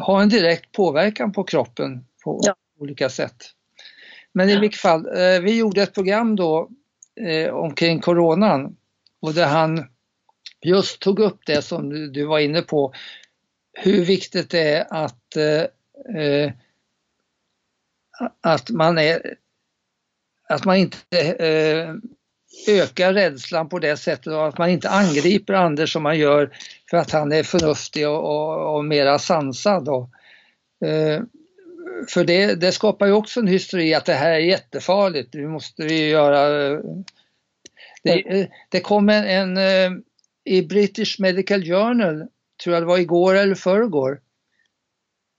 har 0.00 0.22
en 0.22 0.28
direkt 0.28 0.72
påverkan 0.72 1.32
på 1.32 1.44
kroppen 1.44 2.04
på 2.24 2.40
ja. 2.42 2.54
olika 2.78 3.08
sätt. 3.08 3.36
Men 4.32 4.48
i 4.48 4.58
vilket 4.58 4.80
fall, 4.80 5.06
eh, 5.06 5.40
vi 5.40 5.58
gjorde 5.58 5.82
ett 5.82 5.94
program 5.94 6.36
då 6.36 6.68
eh, 7.20 7.54
omkring 7.54 8.00
coronan 8.00 8.76
och 9.20 9.34
där 9.34 9.46
han 9.46 9.86
just 10.64 11.00
tog 11.00 11.18
upp 11.18 11.40
det 11.46 11.62
som 11.62 11.88
du, 11.88 12.10
du 12.10 12.24
var 12.24 12.38
inne 12.38 12.62
på, 12.62 12.92
hur 13.82 14.04
viktigt 14.04 14.50
det 14.50 14.72
är 14.72 14.86
att, 14.90 15.36
eh, 15.36 16.22
eh, 16.22 16.52
att 18.40 18.70
man 18.70 18.98
är 18.98 19.34
att 20.48 20.64
man 20.64 20.76
inte 20.76 21.20
eh, 21.20 21.94
ökar 22.68 23.12
rädslan 23.12 23.68
på 23.68 23.78
det 23.78 23.96
sättet 23.96 24.26
och 24.26 24.48
att 24.48 24.58
man 24.58 24.70
inte 24.70 24.90
angriper 24.90 25.54
Anders 25.54 25.92
som 25.92 26.02
man 26.02 26.18
gör 26.18 26.50
för 26.90 26.96
att 26.96 27.10
han 27.10 27.32
är 27.32 27.42
förnuftig 27.42 28.08
och, 28.08 28.24
och, 28.24 28.76
och 28.76 28.84
mera 28.84 29.18
sansad. 29.18 29.88
Och, 29.88 30.10
eh, 30.88 31.22
för 32.08 32.24
det, 32.24 32.54
det, 32.54 32.72
skapar 32.72 33.06
ju 33.06 33.12
också 33.12 33.40
en 33.40 33.46
hysteri 33.46 33.94
att 33.94 34.04
det 34.04 34.14
här 34.14 34.30
är 34.30 34.38
jättefarligt, 34.38 35.34
nu 35.34 35.48
måste 35.48 35.82
vi 35.82 36.08
göra... 36.08 36.66
Eh, 36.66 36.80
det, 38.02 38.40
eh, 38.40 38.46
det 38.68 38.80
kom 38.80 39.08
en, 39.08 39.24
en, 39.24 39.56
eh, 39.56 39.98
i 40.44 40.62
British 40.62 41.20
Medical 41.20 41.64
Journal, 41.64 42.26
tror 42.62 42.74
jag 42.74 42.82
det 42.82 42.86
var 42.86 42.98
igår 42.98 43.34
eller 43.34 43.54
förrgår, 43.54 44.20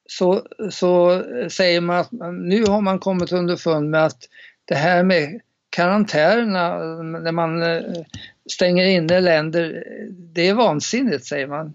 så, 0.10 0.48
så 0.72 1.24
säger 1.50 1.82
man 1.82 1.98
att 1.98 2.12
nu 2.34 2.66
har 2.66 2.82
man 2.82 3.00
kommit 3.00 3.32
underfund 3.32 3.90
med 3.90 4.06
att 4.06 4.18
det 4.66 4.76
här 4.76 5.04
med 5.04 5.42
karantänerna, 5.70 6.78
när 7.04 7.32
man 7.32 7.64
eh, 7.64 7.82
stänger 8.52 8.86
inne 8.86 9.20
länder, 9.20 9.84
det 10.12 10.48
är 10.48 10.54
vansinnigt 10.54 11.26
säger 11.26 11.48
man. 11.48 11.74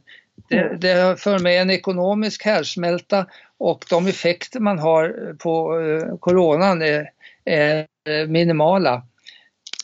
Det, 0.49 0.59
mm. 0.59 0.81
det 0.81 1.21
för 1.21 1.39
med 1.39 1.63
en 1.63 1.71
ekonomisk 1.71 2.45
härdsmälta 2.45 3.27
och 3.59 3.85
de 3.91 4.07
effekter 4.07 4.61
man 4.61 4.79
har 4.79 5.35
på 5.39 5.81
eh, 5.81 6.17
coronan 6.19 6.83
är, 6.83 7.11
är 7.45 7.87
minimala. 8.27 9.03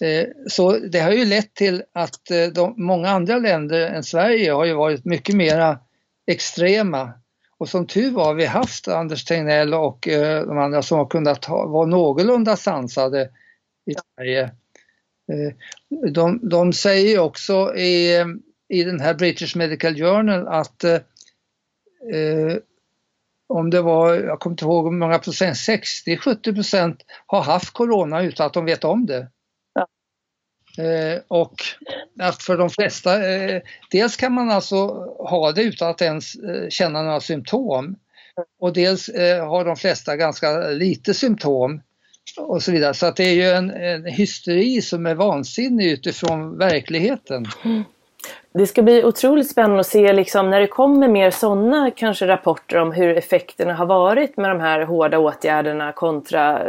Eh, 0.01 0.27
så 0.47 0.79
det 0.79 1.01
har 1.01 1.13
ju 1.13 1.25
lett 1.25 1.55
till 1.55 1.83
att 1.93 2.31
eh, 2.31 2.47
de, 2.47 2.75
många 2.77 3.09
andra 3.09 3.39
länder 3.39 3.81
än 3.81 4.05
Sverige 4.05 4.53
har 4.53 4.65
ju 4.65 4.75
varit 4.75 5.05
mycket 5.05 5.37
mera 5.37 5.79
extrema. 6.27 7.13
Och 7.59 7.69
som 7.69 7.87
tur 7.87 8.11
var 8.11 8.25
har 8.25 8.35
vi 8.35 8.45
haft 8.45 8.89
Anders 8.89 9.25
Tegnell 9.25 9.75
och 9.75 10.09
eh, 10.09 10.47
de 10.47 10.59
andra 10.59 10.83
som 10.83 10.99
har 10.99 11.07
kunnat 11.07 11.49
vara 11.49 11.87
någorlunda 11.87 12.57
sansade 12.57 13.31
i 13.87 13.95
Sverige. 14.17 14.51
De, 16.11 16.49
de 16.49 16.73
säger 16.73 17.19
också 17.19 17.75
i, 17.77 18.25
i 18.69 18.85
den 18.85 19.01
här 19.01 19.15
British 19.15 19.57
Medical 19.57 19.95
Journal 19.95 20.49
att 20.49 20.85
eh 20.85 21.01
om 23.51 23.71
det 23.71 23.83
var, 23.83 24.15
jag 24.15 24.41
kommer 24.41 24.55
inte 24.55 24.65
ihåg 24.65 24.85
hur 24.85 24.99
många 24.99 25.19
procent, 25.19 25.57
60-70 25.57 26.55
procent 26.55 27.03
har 27.27 27.43
haft 27.43 27.71
corona 27.71 28.23
utan 28.23 28.47
att 28.47 28.53
de 28.53 28.65
vet 28.65 28.85
om 28.85 29.07
det. 29.07 29.29
Eh, 30.79 31.21
och 31.29 31.55
att 32.21 32.43
för 32.43 32.57
de 32.57 32.71
flesta, 32.71 33.31
eh, 33.31 33.63
dels 33.91 34.17
kan 34.17 34.33
man 34.33 34.51
alltså 34.51 34.77
ha 35.19 35.53
det 35.53 35.63
utan 35.63 35.91
att 35.91 36.03
ens 36.03 36.35
eh, 36.35 36.69
känna 36.69 37.03
några 37.03 37.21
symptom 37.21 37.97
och 38.61 38.73
dels 38.73 39.09
eh, 39.09 39.49
har 39.49 39.65
de 39.65 39.77
flesta 39.77 40.17
ganska 40.17 40.61
lite 40.61 41.15
symptom 41.15 41.81
och 42.39 42.63
så 42.63 42.73
vidare. 42.73 42.95
Så 42.95 43.07
att 43.07 43.17
det 43.17 43.25
är 43.25 43.35
ju 43.35 43.51
en, 43.51 43.71
en 43.71 44.05
hysteri 44.05 44.83
som 44.83 45.07
är 45.07 45.15
vansinnig 45.15 45.93
utifrån 45.93 46.59
verkligheten. 46.59 47.47
Det 48.55 48.67
ska 48.67 48.83
bli 48.83 49.05
otroligt 49.05 49.51
spännande 49.51 49.81
att 49.81 49.87
se 49.87 50.13
liksom, 50.13 50.51
när 50.51 50.61
det 50.61 50.67
kommer 50.67 51.09
mer 51.09 51.31
sådana 51.31 51.91
kanske 51.97 52.27
rapporter 52.27 52.77
om 52.77 52.93
hur 52.93 53.17
effekterna 53.17 53.75
har 53.75 53.87
varit 53.87 54.37
med 54.37 54.51
de 54.51 54.61
här 54.61 54.83
hårda 54.83 55.19
åtgärderna 55.19 55.93
kontra 55.93 56.63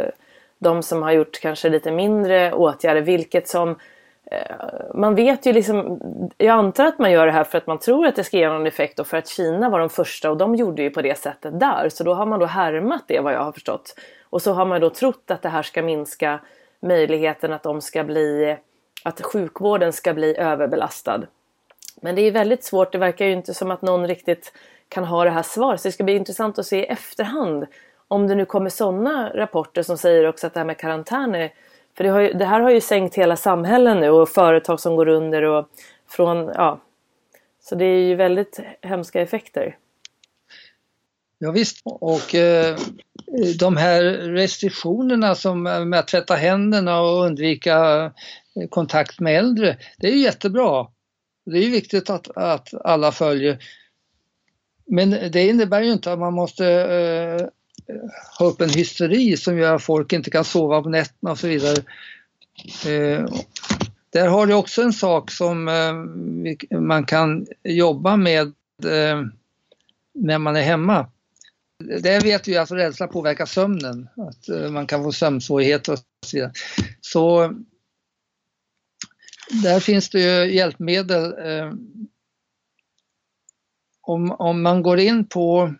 de 0.58 0.82
som 0.82 1.02
har 1.02 1.12
gjort 1.12 1.40
kanske 1.40 1.68
lite 1.68 1.90
mindre 1.90 2.52
åtgärder. 2.52 3.00
Vilket 3.00 3.48
som 3.48 3.70
eh, 3.70 3.76
Eh, 4.32 4.56
man 4.94 5.14
vet 5.14 5.46
ju 5.46 5.52
liksom, 5.52 6.00
jag 6.38 6.52
antar 6.52 6.86
att 6.86 6.98
man 6.98 7.12
gör 7.12 7.26
det 7.26 7.32
här 7.32 7.44
för 7.44 7.58
att 7.58 7.66
man 7.66 7.78
tror 7.78 8.06
att 8.06 8.16
det 8.16 8.24
ska 8.24 8.36
ge 8.36 8.48
någon 8.48 8.66
effekt 8.66 8.98
och 8.98 9.06
för 9.06 9.16
att 9.16 9.28
Kina 9.28 9.70
var 9.70 9.78
de 9.78 9.90
första 9.90 10.30
och 10.30 10.36
de 10.36 10.54
gjorde 10.54 10.82
ju 10.82 10.90
på 10.90 11.02
det 11.02 11.18
sättet 11.18 11.60
där. 11.60 11.88
Så 11.88 12.04
då 12.04 12.14
har 12.14 12.26
man 12.26 12.40
då 12.40 12.46
härmat 12.46 13.02
det 13.06 13.20
vad 13.20 13.34
jag 13.34 13.44
har 13.44 13.52
förstått. 13.52 13.94
Och 14.30 14.42
så 14.42 14.52
har 14.52 14.66
man 14.66 14.80
då 14.80 14.90
trott 14.90 15.30
att 15.30 15.42
det 15.42 15.48
här 15.48 15.62
ska 15.62 15.82
minska 15.82 16.40
möjligheten 16.80 17.52
att 17.52 17.62
de 17.62 17.80
ska 17.80 18.04
bli, 18.04 18.56
att 19.04 19.20
sjukvården 19.22 19.92
ska 19.92 20.14
bli 20.14 20.36
överbelastad. 20.36 21.22
Men 22.00 22.14
det 22.14 22.22
är 22.22 22.32
väldigt 22.32 22.64
svårt, 22.64 22.92
det 22.92 22.98
verkar 22.98 23.26
ju 23.26 23.32
inte 23.32 23.54
som 23.54 23.70
att 23.70 23.82
någon 23.82 24.06
riktigt 24.06 24.52
kan 24.88 25.04
ha 25.04 25.24
det 25.24 25.30
här 25.30 25.42
svaret. 25.42 25.80
Så 25.80 25.88
det 25.88 25.92
ska 25.92 26.04
bli 26.04 26.16
intressant 26.16 26.58
att 26.58 26.66
se 26.66 26.78
i 26.78 26.86
efterhand 26.86 27.66
om 28.08 28.26
det 28.26 28.34
nu 28.34 28.44
kommer 28.44 28.70
sådana 28.70 29.32
rapporter 29.34 29.82
som 29.82 29.98
säger 29.98 30.28
också 30.28 30.46
att 30.46 30.54
det 30.54 30.60
här 30.60 30.64
med 30.64 30.78
karantän 30.78 31.34
är 31.34 31.52
för 31.96 32.04
det, 32.04 32.22
ju, 32.22 32.32
det, 32.32 32.44
här 32.44 32.60
har 32.60 32.70
ju 32.70 32.80
sänkt 32.80 33.14
hela 33.14 33.36
samhällen 33.36 34.00
nu 34.00 34.10
och 34.10 34.28
företag 34.28 34.80
som 34.80 34.96
går 34.96 35.08
under 35.08 35.42
och 35.42 35.68
från, 36.08 36.46
ja. 36.46 36.80
Så 37.60 37.74
det 37.74 37.84
är 37.84 37.98
ju 37.98 38.14
väldigt 38.14 38.60
hemska 38.82 39.20
effekter. 39.20 39.76
Ja, 41.38 41.50
visst. 41.50 41.80
och 41.84 42.34
eh, 42.34 42.76
de 43.58 43.76
här 43.76 44.02
restriktionerna 44.12 45.34
som 45.34 45.66
eh, 45.66 45.84
med 45.84 46.00
att 46.00 46.08
tvätta 46.08 46.34
händerna 46.34 47.00
och 47.00 47.24
undvika 47.24 48.04
eh, 48.04 48.68
kontakt 48.70 49.20
med 49.20 49.38
äldre, 49.38 49.76
det 49.98 50.08
är 50.08 50.16
jättebra. 50.16 50.86
Det 51.44 51.58
är 51.58 51.70
viktigt 51.70 52.10
att, 52.10 52.36
att 52.36 52.74
alla 52.84 53.12
följer. 53.12 53.58
Men 54.86 55.10
det 55.10 55.46
innebär 55.46 55.82
ju 55.82 55.92
inte 55.92 56.12
att 56.12 56.18
man 56.18 56.34
måste 56.34 56.66
eh, 56.66 57.46
ha 58.38 58.46
upp 58.46 58.60
en 58.60 58.70
hysteri 58.70 59.36
som 59.36 59.58
gör 59.58 59.74
att 59.74 59.82
folk 59.82 60.12
inte 60.12 60.30
kan 60.30 60.44
sova 60.44 60.82
på 60.82 60.88
nätterna 60.88 61.30
och 61.30 61.38
så 61.38 61.48
vidare. 61.48 61.76
Eh, 62.86 63.26
där 64.12 64.28
har 64.28 64.46
du 64.46 64.54
också 64.54 64.82
en 64.82 64.92
sak 64.92 65.30
som 65.30 65.68
eh, 65.68 66.78
man 66.78 67.04
kan 67.04 67.46
jobba 67.62 68.16
med 68.16 68.46
eh, 68.84 69.22
när 70.14 70.38
man 70.38 70.56
är 70.56 70.62
hemma. 70.62 71.10
Det 72.02 72.24
vet 72.24 72.48
vi 72.48 72.56
att 72.56 72.70
rädsla 72.70 73.06
påverkar 73.06 73.46
sömnen, 73.46 74.08
att 74.16 74.48
eh, 74.48 74.70
man 74.70 74.86
kan 74.86 75.02
få 75.02 75.12
sömnsvårigheter 75.12 75.92
och 75.92 75.98
så 76.26 76.36
vidare. 76.36 76.52
Så 77.00 77.54
där 79.62 79.80
finns 79.80 80.10
det 80.10 80.20
ju 80.20 80.54
hjälpmedel. 80.54 81.24
Eh, 81.24 81.72
om, 84.00 84.30
om 84.30 84.62
man 84.62 84.82
går 84.82 84.98
in 84.98 85.26
på 85.26 85.74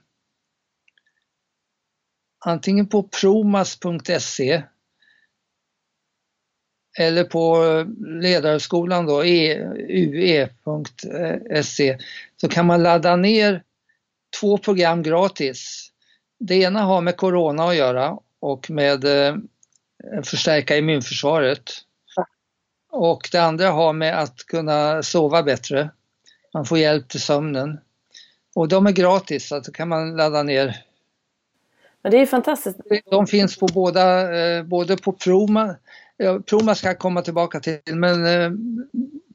antingen 2.44 2.88
på 2.88 3.02
promas.se 3.02 4.62
eller 6.98 7.24
på 7.24 7.64
ledarskolan 8.22 9.06
då, 9.06 9.24
ue.se, 9.88 10.48
så 12.36 12.48
kan 12.48 12.66
man 12.66 12.82
ladda 12.82 13.16
ner 13.16 13.62
två 14.40 14.58
program 14.58 15.02
gratis 15.02 15.92
det 16.44 16.54
ena 16.54 16.80
har 16.80 17.00
med 17.00 17.16
Corona 17.16 17.64
att 17.64 17.76
göra 17.76 18.18
och 18.40 18.70
med 18.70 19.04
eh, 19.04 19.36
förstärka 20.24 20.76
immunförsvaret. 20.76 21.70
Och 22.90 23.28
det 23.32 23.38
andra 23.38 23.70
har 23.70 23.92
med 23.92 24.18
att 24.18 24.36
kunna 24.46 25.02
sova 25.02 25.42
bättre. 25.42 25.90
Man 26.54 26.64
får 26.64 26.78
hjälp 26.78 27.08
till 27.08 27.20
sömnen. 27.20 27.80
Och 28.54 28.68
de 28.68 28.86
är 28.86 28.92
gratis, 28.92 29.48
så 29.48 29.56
att 29.56 29.72
kan 29.72 29.88
man 29.88 30.16
ladda 30.16 30.42
ner. 30.42 30.84
Men 32.02 32.12
det 32.12 32.18
är 32.18 32.26
fantastiskt. 32.26 32.78
De 33.10 33.26
finns 33.26 33.58
på 33.58 33.66
båda, 33.66 34.36
eh, 34.38 34.62
både 34.62 34.96
på 34.96 35.12
Proma, 35.12 35.76
Proma 36.46 36.74
ska 36.74 36.86
jag 36.86 36.98
komma 36.98 37.22
tillbaka 37.22 37.60
till, 37.60 37.80
men 37.86 38.26
eh, 38.26 38.50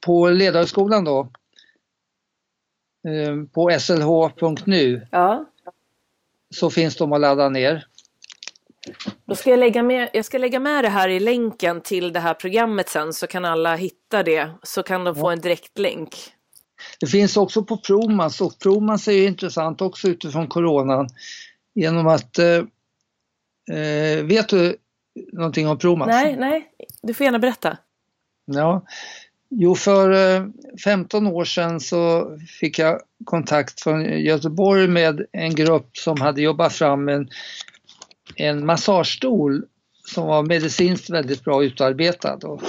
på 0.02 0.30
Ledarskolan 0.30 1.04
då, 1.04 1.20
eh, 3.08 3.36
på 3.54 3.80
slh.nu. 3.80 5.08
Ja 5.12 5.46
så 6.50 6.70
finns 6.70 6.96
de 6.96 7.14
att 7.14 7.22
ladda 7.22 7.50
ner. 7.50 7.86
Då 9.26 9.36
ska 9.36 9.50
jag, 9.50 9.60
lägga 9.60 9.84
med, 9.84 10.10
jag 10.14 10.26
ska 10.26 10.38
lägga 10.38 10.60
med 10.60 10.84
det 10.84 10.90
här 10.90 11.10
i 11.10 11.20
länken 11.20 11.82
till 11.82 12.14
det 12.14 12.20
här 12.20 12.34
programmet 12.34 12.90
sen 12.90 13.14
så 13.14 13.28
kan 13.28 13.46
alla 13.46 13.76
hitta 13.76 14.24
det 14.24 14.50
så 14.64 14.84
kan 14.84 15.04
de 15.04 15.16
få 15.16 15.30
en 15.30 15.42
direktlänk. 15.42 16.16
Det 17.00 17.08
finns 17.08 17.38
också 17.38 17.64
på 17.64 17.78
Promans 17.78 18.42
och 18.42 18.60
Promans 18.60 19.08
är 19.08 19.12
ju 19.12 19.26
intressant 19.26 19.82
också 19.82 20.08
utifrån 20.08 20.48
coronan 20.48 21.10
genom 21.78 22.08
att 22.08 22.40
eh, 22.40 22.64
eh 23.78 24.24
Vet 24.24 24.50
du 24.50 24.78
någonting 25.34 25.68
om 25.68 25.78
Promans? 25.78 26.10
Nej, 26.10 26.36
nej, 26.38 26.72
du 27.02 27.14
får 27.14 27.24
gärna 27.24 27.40
berätta. 27.40 27.78
Ja, 28.46 28.86
Jo, 29.50 29.76
för 29.76 30.52
15 30.84 31.28
år 31.28 31.46
sedan 31.46 31.80
så 31.80 32.32
fick 32.60 32.80
jag 32.80 33.02
kontakt 33.26 33.82
från 33.82 34.04
Göteborg 34.04 34.88
med 34.88 35.26
en 35.32 35.56
grupp 35.56 35.98
som 35.98 36.22
hade 36.22 36.42
jobbat 36.42 36.74
fram 36.74 37.10
en, 37.10 37.30
en 38.36 38.66
massagestol 38.66 39.66
som 40.06 40.28
var 40.28 40.44
medicinskt 40.44 41.10
väldigt 41.10 41.44
bra 41.44 41.64
utarbetad. 41.64 42.40
Och, 42.44 42.62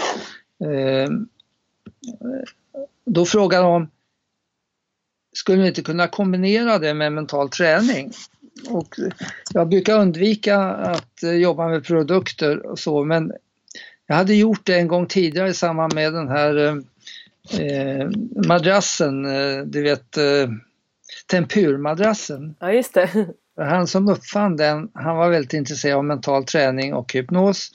eh, 0.66 1.10
då 3.04 3.26
frågade 3.26 3.62
de, 3.62 3.90
skulle 5.32 5.62
vi 5.62 5.68
inte 5.68 5.82
kunna 5.82 6.08
kombinera 6.08 6.78
det 6.78 6.94
med 6.94 7.12
mental 7.12 7.48
träning? 7.48 8.12
Och 8.68 8.96
jag 9.54 9.68
brukar 9.68 10.00
undvika 10.00 10.58
att 10.68 11.22
jobba 11.22 11.68
med 11.68 11.84
produkter 11.84 12.66
och 12.66 12.78
så 12.78 13.04
men 13.04 13.32
jag 14.06 14.16
hade 14.16 14.34
gjort 14.34 14.66
det 14.66 14.74
en 14.74 14.88
gång 14.88 15.06
tidigare 15.06 15.48
i 15.48 15.54
samband 15.54 15.94
med 15.94 16.12
den 16.12 16.28
här 16.28 16.82
eh, 17.50 18.08
madrassen, 18.46 19.24
eh, 19.24 19.64
du 19.64 19.82
vet 19.82 20.16
eh, 20.16 20.48
tempurmadrassen. 21.30 22.54
Ja, 22.60 22.72
just 22.72 22.94
det. 22.94 23.10
Han 23.56 23.86
som 23.86 24.08
uppfann 24.08 24.56
den, 24.56 24.88
han 24.94 25.16
var 25.16 25.30
väldigt 25.30 25.52
intresserad 25.52 25.96
av 25.96 26.04
mental 26.04 26.44
träning 26.44 26.94
och 26.94 27.12
hypnos. 27.12 27.70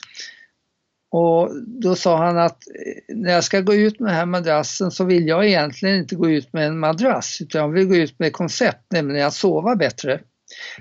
Och 1.10 1.50
då 1.66 1.94
sa 1.94 2.16
han 2.16 2.38
att 2.38 2.58
eh, 2.66 3.14
när 3.16 3.32
jag 3.32 3.44
ska 3.44 3.60
gå 3.60 3.74
ut 3.74 4.00
med 4.00 4.10
den 4.10 4.16
här 4.16 4.26
madrassen 4.26 4.90
så 4.90 5.04
vill 5.04 5.28
jag 5.28 5.46
egentligen 5.46 5.96
inte 5.96 6.16
gå 6.16 6.30
ut 6.30 6.52
med 6.52 6.66
en 6.66 6.78
madrass 6.78 7.38
utan 7.40 7.60
jag 7.60 7.68
vill 7.68 7.86
gå 7.86 7.96
ut 7.96 8.18
med 8.18 8.32
koncept, 8.32 8.92
nämligen 8.92 9.26
att 9.26 9.34
sova 9.34 9.76
bättre. 9.76 10.20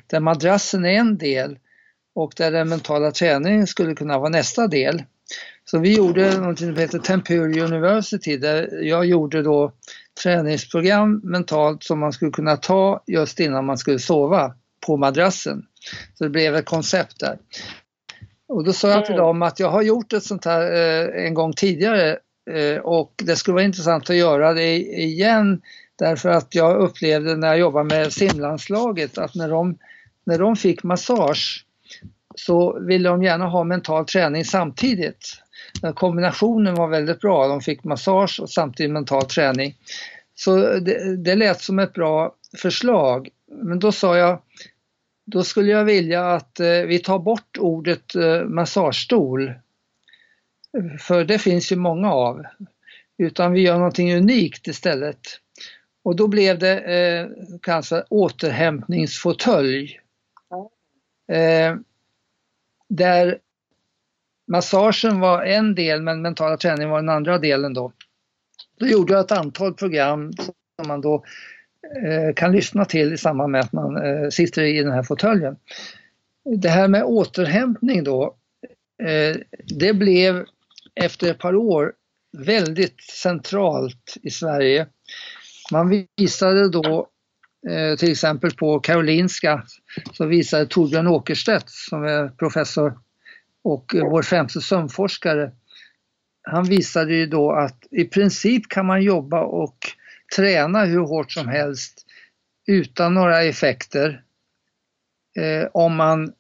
Där 0.08 0.20
madrassen 0.20 0.86
är 0.86 1.00
en 1.00 1.18
del 1.18 1.58
och 2.16 2.34
där 2.38 2.52
den 2.52 2.70
mentala 2.70 3.12
träningen 3.12 3.68
skulle 3.68 3.96
kunna 3.96 4.20
vara 4.20 4.30
nästa 4.30 4.68
del. 4.68 5.04
Så 5.66 5.80
vi 5.80 5.96
gjorde 5.96 6.38
något 6.38 6.60
som 6.60 6.78
heter 6.78 7.00
Tempur 7.00 7.60
University 7.60 8.38
där 8.38 8.84
jag 8.84 9.06
gjorde 9.06 9.42
då 9.42 9.72
träningsprogram 10.24 11.22
mentalt 11.24 11.84
som 11.84 12.00
man 12.00 12.14
skulle 12.14 12.32
kunna 12.32 12.58
ta 12.58 13.04
just 13.08 13.40
innan 13.40 13.66
man 13.66 13.78
skulle 13.78 14.00
sova 14.00 14.54
på 14.86 14.98
madrassen. 14.98 15.66
Så 16.14 16.24
det 16.24 16.30
blev 16.30 16.56
ett 16.56 16.66
koncept 16.66 17.20
där. 17.20 17.38
Och 18.48 18.64
då 18.64 18.74
sa 18.74 18.90
jag 18.90 19.06
till 19.06 19.16
dem 19.16 19.42
att 19.42 19.60
jag 19.60 19.70
har 19.70 19.82
gjort 19.82 20.14
ett 20.14 20.24
sånt 20.24 20.46
här 20.46 20.72
eh, 20.72 21.26
en 21.26 21.34
gång 21.34 21.54
tidigare 21.54 22.18
eh, 22.52 22.78
och 22.78 23.14
det 23.24 23.36
skulle 23.36 23.54
vara 23.54 23.64
intressant 23.64 24.10
att 24.10 24.16
göra 24.16 24.54
det 24.54 24.76
igen 24.78 25.62
därför 25.96 26.30
att 26.30 26.56
jag 26.56 26.78
upplevde 26.78 27.36
när 27.36 27.48
jag 27.48 27.60
jobbade 27.60 27.86
med 27.86 28.14
simlandslaget 28.14 29.18
att 29.18 29.36
när 29.36 29.50
de, 29.50 29.78
när 30.26 30.40
de 30.40 30.56
fick 30.56 30.84
massage 30.84 31.66
så 32.36 32.80
ville 32.80 33.10
de 33.10 33.24
gärna 33.24 33.46
ha 33.46 33.64
mental 33.64 34.06
träning 34.06 34.46
samtidigt. 34.46 35.30
Den 35.82 35.94
Kombinationen 35.94 36.76
var 36.76 36.88
väldigt 36.88 37.20
bra, 37.20 37.48
de 37.48 37.62
fick 37.62 37.84
massage 37.84 38.40
och 38.42 38.50
samtidigt 38.50 38.92
mental 38.92 39.26
träning. 39.26 39.76
Så 40.36 40.80
det, 40.80 41.18
det 41.18 41.36
lät 41.36 41.62
som 41.62 41.80
ett 41.80 41.94
bra 41.94 42.36
förslag. 42.58 43.30
Men 43.52 43.80
då 43.80 43.92
sa 43.92 44.18
jag, 44.18 44.42
då 45.26 45.44
skulle 45.44 45.72
jag 45.72 45.86
vilja 45.86 46.26
att 46.34 46.60
eh, 46.60 46.68
vi 46.68 47.00
tar 47.00 47.20
bort 47.20 47.58
ordet 47.60 48.16
eh, 48.16 48.44
massagestol. 48.44 49.54
För 51.00 51.24
det 51.24 51.40
finns 51.40 51.72
ju 51.72 51.76
många 51.76 52.14
av. 52.14 52.44
Utan 53.18 53.54
vi 53.54 53.62
gör 53.62 53.78
någonting 53.78 54.16
unikt 54.16 54.68
istället. 54.68 55.20
Och 56.04 56.16
då 56.16 56.28
blev 56.28 56.60
det 56.60 56.80
eh, 56.80 57.28
kanske 57.62 58.04
återhämtningsfåtölj. 58.10 60.00
Eh, 61.32 61.76
där 62.90 63.40
massagen 64.48 65.20
var 65.20 65.44
en 65.44 65.76
del 65.76 66.02
men 66.02 66.22
mentala 66.22 66.58
träning 66.58 66.90
var 66.90 66.98
den 67.02 67.10
andra 67.10 67.38
delen 67.38 67.74
då. 67.74 67.92
Då 68.80 68.88
gjorde 68.88 69.14
jag 69.14 69.26
ett 69.26 69.32
antal 69.32 69.74
program 69.74 70.34
som 70.76 70.88
man 70.88 71.02
då 71.02 71.24
eh, 72.04 72.34
kan 72.36 72.52
lyssna 72.52 72.86
till 72.86 73.14
i 73.14 73.18
samband 73.18 73.52
med 73.52 73.62
att 73.62 73.74
man 73.74 73.98
eh, 73.98 74.30
sitter 74.30 74.62
i 74.62 74.84
den 74.84 74.92
här 74.92 75.04
fåtöljen. 75.04 75.56
Det 76.58 76.70
här 76.70 76.88
med 76.88 77.04
återhämtning 77.04 78.04
då, 78.04 78.36
eh, 79.04 79.38
det 79.80 79.94
blev 79.94 80.46
efter 80.96 81.32
ett 81.32 81.40
par 81.40 81.56
år 81.56 81.94
väldigt 82.38 83.02
centralt 83.02 84.18
i 84.22 84.30
Sverige. 84.30 84.88
Man 85.72 86.06
visade 86.18 86.70
då 86.70 87.08
eh, 87.70 87.98
till 87.98 88.12
exempel 88.12 88.52
på 88.52 88.80
Karolinska 88.80 89.64
så 90.14 90.26
visade 90.26 90.66
Torbjörn 90.66 91.08
Åkerstedt 91.08 91.70
som 91.70 92.04
är 92.04 92.30
professor 92.30 93.00
och 93.64 93.96
vår 93.96 94.22
främste 94.22 94.62
sömnforskare, 94.62 95.52
han 96.44 96.64
visade 96.64 97.16
ju 97.16 97.26
då 97.26 97.52
att 97.52 97.88
i 97.92 98.06
princip 98.06 98.70
kan 98.70 98.86
man 98.86 99.04
jobba 99.04 99.42
och 99.42 99.78
träna 100.36 100.86
hur 100.86 101.00
hårt 101.00 101.32
som 101.32 101.48
helst 101.48 102.06
utan 102.68 103.14
några 103.14 103.44
effekter 103.44 104.24
eh, 105.38 105.68
om 105.74 105.96
man 105.96 106.34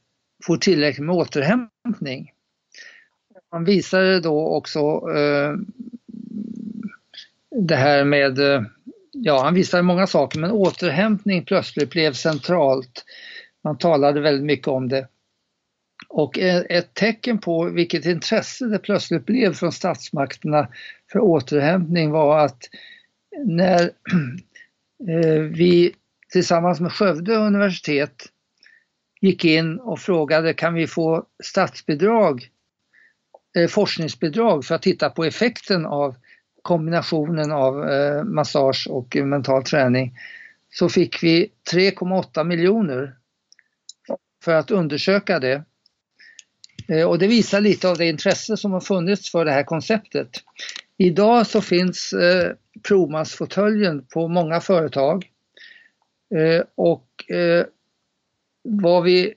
får 0.45 0.57
tillräckligt 0.57 1.05
med 1.05 1.15
återhämtning. 1.15 2.31
Han 3.51 3.65
visade 3.65 4.19
då 4.19 4.47
också 4.47 4.79
eh, 5.15 5.53
det 7.51 7.75
här 7.75 8.03
med, 8.03 8.39
eh, 8.39 8.61
ja 9.13 9.43
han 9.43 9.53
visade 9.53 9.83
många 9.83 10.07
saker 10.07 10.39
men 10.39 10.51
återhämtning 10.51 11.45
plötsligt 11.45 11.89
blev 11.89 12.13
centralt. 12.13 13.05
Man 13.63 13.77
talade 13.77 14.21
väldigt 14.21 14.45
mycket 14.45 14.67
om 14.67 14.89
det. 14.89 15.07
Och 16.09 16.39
ett 16.39 16.93
tecken 16.93 17.37
på 17.39 17.63
vilket 17.63 18.05
intresse 18.05 18.65
det 18.65 18.79
plötsligt 18.79 19.25
blev 19.25 19.53
från 19.53 19.71
statsmakterna 19.71 20.67
för 21.11 21.19
återhämtning 21.19 22.11
var 22.11 22.45
att 22.45 22.69
när 23.45 23.81
eh, 25.09 25.41
vi 25.41 25.95
tillsammans 26.31 26.79
med 26.79 26.91
Skövde 26.91 27.35
universitet 27.35 28.25
gick 29.21 29.45
in 29.45 29.79
och 29.79 29.99
frågade 29.99 30.53
kan 30.53 30.73
vi 30.73 30.87
få 30.87 31.25
statsbidrag, 31.43 32.49
eh, 33.57 33.67
forskningsbidrag 33.67 34.65
för 34.65 34.75
att 34.75 34.81
titta 34.81 35.09
på 35.09 35.23
effekten 35.23 35.85
av 35.85 36.15
kombinationen 36.63 37.51
av 37.51 37.89
eh, 37.89 38.23
massage 38.23 38.87
och 38.89 39.15
mental 39.15 39.63
träning 39.63 40.17
så 40.69 40.89
fick 40.89 41.23
vi 41.23 41.51
3,8 41.71 42.43
miljoner 42.43 43.15
för 44.43 44.53
att 44.53 44.71
undersöka 44.71 45.39
det. 45.39 45.63
Eh, 46.87 47.09
och 47.09 47.19
det 47.19 47.27
visar 47.27 47.61
lite 47.61 47.89
av 47.89 47.97
det 47.97 48.05
intresse 48.05 48.57
som 48.57 48.71
har 48.71 48.81
funnits 48.81 49.31
för 49.31 49.45
det 49.45 49.51
här 49.51 49.63
konceptet. 49.63 50.29
Idag 50.97 51.47
så 51.47 51.61
finns 51.61 52.13
eh, 52.13 52.51
provmassfåtöljen 52.87 54.05
på 54.13 54.27
många 54.27 54.61
företag. 54.61 55.29
Eh, 56.35 56.63
och 56.75 57.31
eh, 57.31 57.65
vad 58.63 59.03
vi 59.03 59.33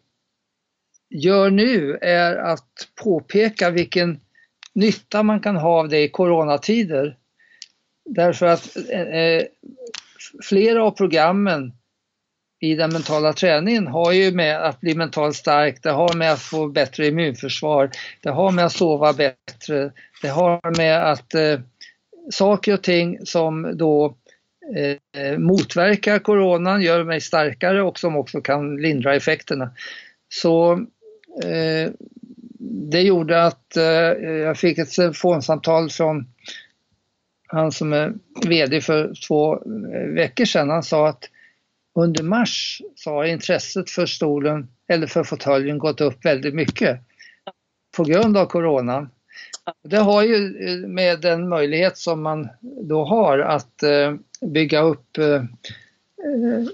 gör 1.11 1.51
nu 1.51 1.99
är 2.01 2.37
att 2.37 2.89
påpeka 3.03 3.71
vilken 3.71 4.21
nytta 4.77 5.23
man 5.23 5.41
kan 5.41 5.57
ha 5.57 5.79
av 5.79 5.89
det 5.89 6.03
i 6.03 6.09
coronatider. 6.09 7.17
Därför 8.05 8.47
att 8.47 8.77
eh, 8.91 9.01
eh, 9.01 9.45
flera 10.43 10.85
av 10.85 10.91
programmen 10.91 11.73
i 12.61 12.75
den 12.75 12.93
mentala 12.93 13.33
träningen 13.33 13.87
har 13.87 14.13
ju 14.13 14.33
med 14.33 14.67
att 14.67 14.81
bli 14.81 14.95
mentalt 14.95 15.37
stark, 15.37 15.83
det 15.83 15.91
har 15.91 16.15
med 16.15 16.33
att 16.33 16.41
få 16.41 16.69
bättre 16.69 17.07
immunförsvar, 17.07 17.91
det 18.21 18.31
har 18.31 18.51
med 18.51 18.67
att 18.67 18.73
sova 18.73 19.13
bättre, 19.13 19.93
det 20.23 20.29
har 20.29 20.77
med 20.77 21.11
att 21.11 21.35
eh, 21.35 21.61
saker 22.31 22.75
och 22.75 22.83
ting 22.83 23.19
som 23.27 23.73
då 23.75 24.17
eh, 24.77 25.39
motverkar 25.39 26.19
coronan, 26.19 26.83
gör 26.83 27.05
mig 27.05 27.21
starkare 27.21 27.83
och 27.83 27.99
som 27.99 28.17
också 28.17 28.41
kan 28.41 28.77
lindra 28.77 29.15
effekterna. 29.15 29.71
Så 30.29 30.73
eh, 31.45 31.91
det 32.91 33.03
gjorde 33.03 33.45
att 33.45 33.77
eh, 33.77 33.85
jag 34.23 34.59
fick 34.59 34.79
ett 34.79 34.91
telefonsamtal 34.91 35.91
från 35.91 36.27
han 37.47 37.73
som 37.73 37.93
är 37.93 38.15
VD 38.47 38.81
för 38.81 39.13
två 39.29 39.55
eh, 39.55 40.15
veckor 40.15 40.45
sedan. 40.45 40.71
Han 40.71 40.83
sa 40.83 41.09
att 41.09 41.25
under 41.95 42.23
mars 42.23 42.83
så 42.95 43.11
har 43.11 43.25
intresset 43.25 43.91
för 43.91 44.07
stolen 44.07 44.69
eller 44.89 45.07
för 45.07 45.25
fåtöljen 45.25 45.79
gått 45.79 46.01
upp 46.01 46.25
väldigt 46.25 46.55
mycket 46.55 47.01
på 47.97 48.05
grund 48.05 48.37
av 48.37 48.47
coronan. 48.47 49.09
Det 49.83 49.97
har 49.97 50.23
ju 50.23 50.69
eh, 50.69 50.89
med 50.89 51.21
den 51.21 51.49
möjlighet 51.49 51.99
som 51.99 52.23
man 52.23 52.49
då 52.61 53.05
har 53.05 53.39
att 53.39 53.83
eh, 53.83 54.15
bygga 54.41 54.81
upp 54.81 55.19
eh, 55.19 55.25
eh 55.25 55.45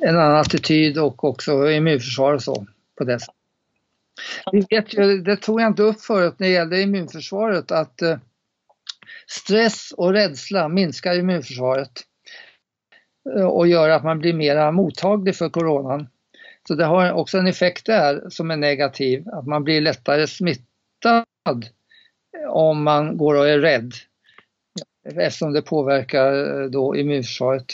en 0.01 0.19
annan 0.19 0.37
attityd 0.37 0.99
och 0.99 1.25
också 1.25 1.71
immunförsvar 1.71 2.35
och 2.35 2.43
så 2.43 2.67
på 2.99 3.05
det 3.05 3.19
vi 4.53 4.67
vet 4.71 4.95
ju, 4.95 5.23
det 5.23 5.37
tog 5.37 5.61
jag 5.61 5.69
inte 5.69 5.83
upp 5.83 6.01
förut 6.01 6.35
när 6.39 6.47
det 6.47 6.53
gällde 6.53 6.83
immunförsvaret, 6.83 7.71
att 7.71 8.03
eh, 8.03 8.19
stress 9.27 9.93
och 9.97 10.13
rädsla 10.13 10.69
minskar 10.69 11.19
immunförsvaret. 11.19 11.93
Eh, 13.37 13.47
och 13.47 13.67
gör 13.67 13.89
att 13.89 14.05
man 14.05 14.19
blir 14.19 14.35
mer 14.35 14.73
mottaglig 14.73 15.37
för 15.37 15.49
coronan. 15.49 16.09
Så 16.69 16.75
det 16.75 16.85
har 16.85 17.13
också 17.13 17.39
en 17.39 17.47
effekt 17.47 17.87
där 17.87 18.31
som 18.31 18.51
är 18.51 18.57
negativ, 18.57 19.29
att 19.29 19.47
man 19.47 19.65
blir 19.65 19.81
lättare 19.81 20.27
smittad 20.27 21.25
eh, 22.37 22.51
om 22.51 22.83
man 22.83 23.17
går 23.17 23.35
och 23.35 23.49
är 23.49 23.59
rädd. 23.59 23.93
eftersom 25.05 25.53
det 25.53 25.63
påverkar 25.63 26.69
då 26.69 26.97
immunförsvaret. 26.97 27.67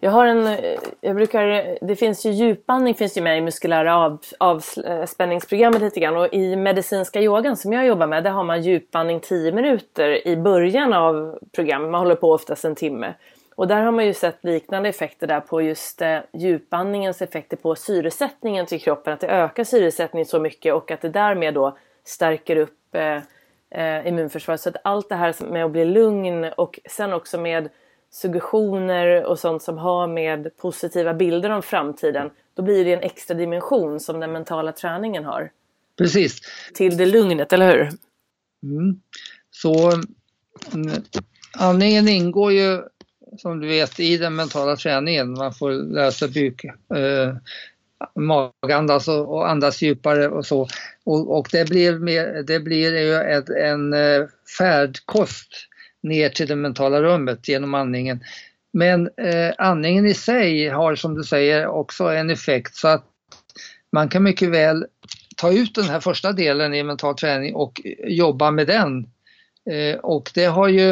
Jag 0.00 0.10
har 0.10 0.26
en, 0.26 0.58
jag 1.00 1.16
brukar, 1.16 1.78
det 1.86 1.96
finns 1.96 2.26
ju 2.26 2.30
djupandning 2.30 2.94
finns 2.94 3.16
ju 3.16 3.22
med 3.22 3.38
i 3.38 3.40
muskulära 3.40 3.96
av, 3.96 4.18
avspänningsprogrammet 4.38 5.82
lite 5.82 6.00
grann 6.00 6.16
och 6.16 6.34
i 6.34 6.56
medicinska 6.56 7.20
yogan 7.20 7.56
som 7.56 7.72
jag 7.72 7.86
jobbar 7.86 8.06
med 8.06 8.24
där 8.24 8.30
har 8.30 8.44
man 8.44 8.62
djupandning 8.62 9.20
10 9.20 9.52
minuter 9.52 10.28
i 10.28 10.36
början 10.36 10.92
av 10.92 11.38
programmet. 11.54 11.90
Man 11.90 12.00
håller 12.00 12.14
på 12.14 12.32
oftast 12.32 12.64
en 12.64 12.74
timme. 12.74 13.14
Och 13.54 13.68
där 13.68 13.82
har 13.82 13.92
man 13.92 14.06
ju 14.06 14.14
sett 14.14 14.44
liknande 14.44 14.88
effekter 14.88 15.26
där 15.26 15.40
på 15.40 15.62
just 15.62 16.02
eh, 16.02 16.18
djupandningens 16.32 17.22
effekter 17.22 17.56
på 17.56 17.74
syresättningen 17.74 18.66
till 18.66 18.80
kroppen. 18.80 19.12
Att 19.12 19.20
det 19.20 19.28
ökar 19.28 19.64
syresättningen 19.64 20.26
så 20.26 20.38
mycket 20.40 20.74
och 20.74 20.90
att 20.90 21.00
det 21.00 21.08
därmed 21.08 21.54
då 21.54 21.76
stärker 22.04 22.56
upp 22.56 22.94
eh, 22.94 23.20
eh, 23.70 24.06
immunförsvaret. 24.06 24.60
Så 24.60 24.68
att 24.68 24.76
allt 24.84 25.08
det 25.08 25.14
här 25.14 25.34
med 25.50 25.64
att 25.64 25.70
bli 25.70 25.84
lugn 25.84 26.44
och 26.56 26.80
sen 26.88 27.12
också 27.12 27.40
med 27.40 27.68
suggestioner 28.10 29.24
och 29.24 29.38
sånt 29.38 29.62
som 29.62 29.78
har 29.78 30.06
med 30.06 30.56
positiva 30.56 31.14
bilder 31.14 31.50
om 31.50 31.62
framtiden. 31.62 32.30
Då 32.54 32.62
blir 32.62 32.84
det 32.84 32.92
en 32.92 33.02
extra 33.02 33.34
dimension 33.34 34.00
som 34.00 34.20
den 34.20 34.32
mentala 34.32 34.72
träningen 34.72 35.24
har. 35.24 35.50
Precis. 35.98 36.40
Till 36.74 36.96
det 36.96 37.06
lugnet, 37.06 37.52
eller 37.52 37.72
hur? 37.72 37.90
Mm. 38.62 39.00
Så 39.50 39.92
mm, 40.74 41.02
andningen 41.58 42.08
ingår 42.08 42.52
ju 42.52 42.82
som 43.38 43.60
du 43.60 43.68
vet 43.68 44.00
i 44.00 44.16
den 44.16 44.34
mentala 44.36 44.76
träningen. 44.76 45.32
Man 45.32 45.54
får 45.54 45.70
lära 45.70 46.10
sig 46.10 46.28
buk, 46.28 46.64
eh, 46.64 47.36
magandas 48.14 49.08
och, 49.08 49.34
och 49.34 49.50
andas 49.50 49.82
djupare 49.82 50.28
och 50.28 50.46
så. 50.46 50.68
Och, 51.04 51.38
och 51.38 51.48
det 51.52 51.68
blir, 51.68 51.98
mer, 51.98 52.42
det 52.42 52.60
blir 52.60 52.98
ju 52.98 53.14
ett, 53.14 53.48
en 53.48 53.92
eh, 53.92 54.26
färdkost 54.58 55.48
ner 56.02 56.28
till 56.28 56.48
det 56.48 56.56
mentala 56.56 57.02
rummet 57.02 57.48
genom 57.48 57.74
andningen. 57.74 58.24
Men 58.72 59.06
eh, 59.16 59.54
andningen 59.58 60.06
i 60.06 60.14
sig 60.14 60.68
har 60.68 60.94
som 60.94 61.14
du 61.14 61.24
säger 61.24 61.66
också 61.66 62.04
en 62.04 62.30
effekt 62.30 62.74
så 62.74 62.88
att 62.88 63.04
man 63.92 64.08
kan 64.08 64.22
mycket 64.22 64.50
väl 64.50 64.86
ta 65.36 65.52
ut 65.52 65.74
den 65.74 65.84
här 65.84 66.00
första 66.00 66.32
delen 66.32 66.74
i 66.74 66.82
mental 66.82 67.14
träning 67.14 67.54
och 67.54 67.80
jobba 68.04 68.50
med 68.50 68.66
den. 68.66 69.06
Eh, 69.70 69.98
och 69.98 70.30
det 70.34 70.44
har 70.44 70.68
ju 70.68 70.90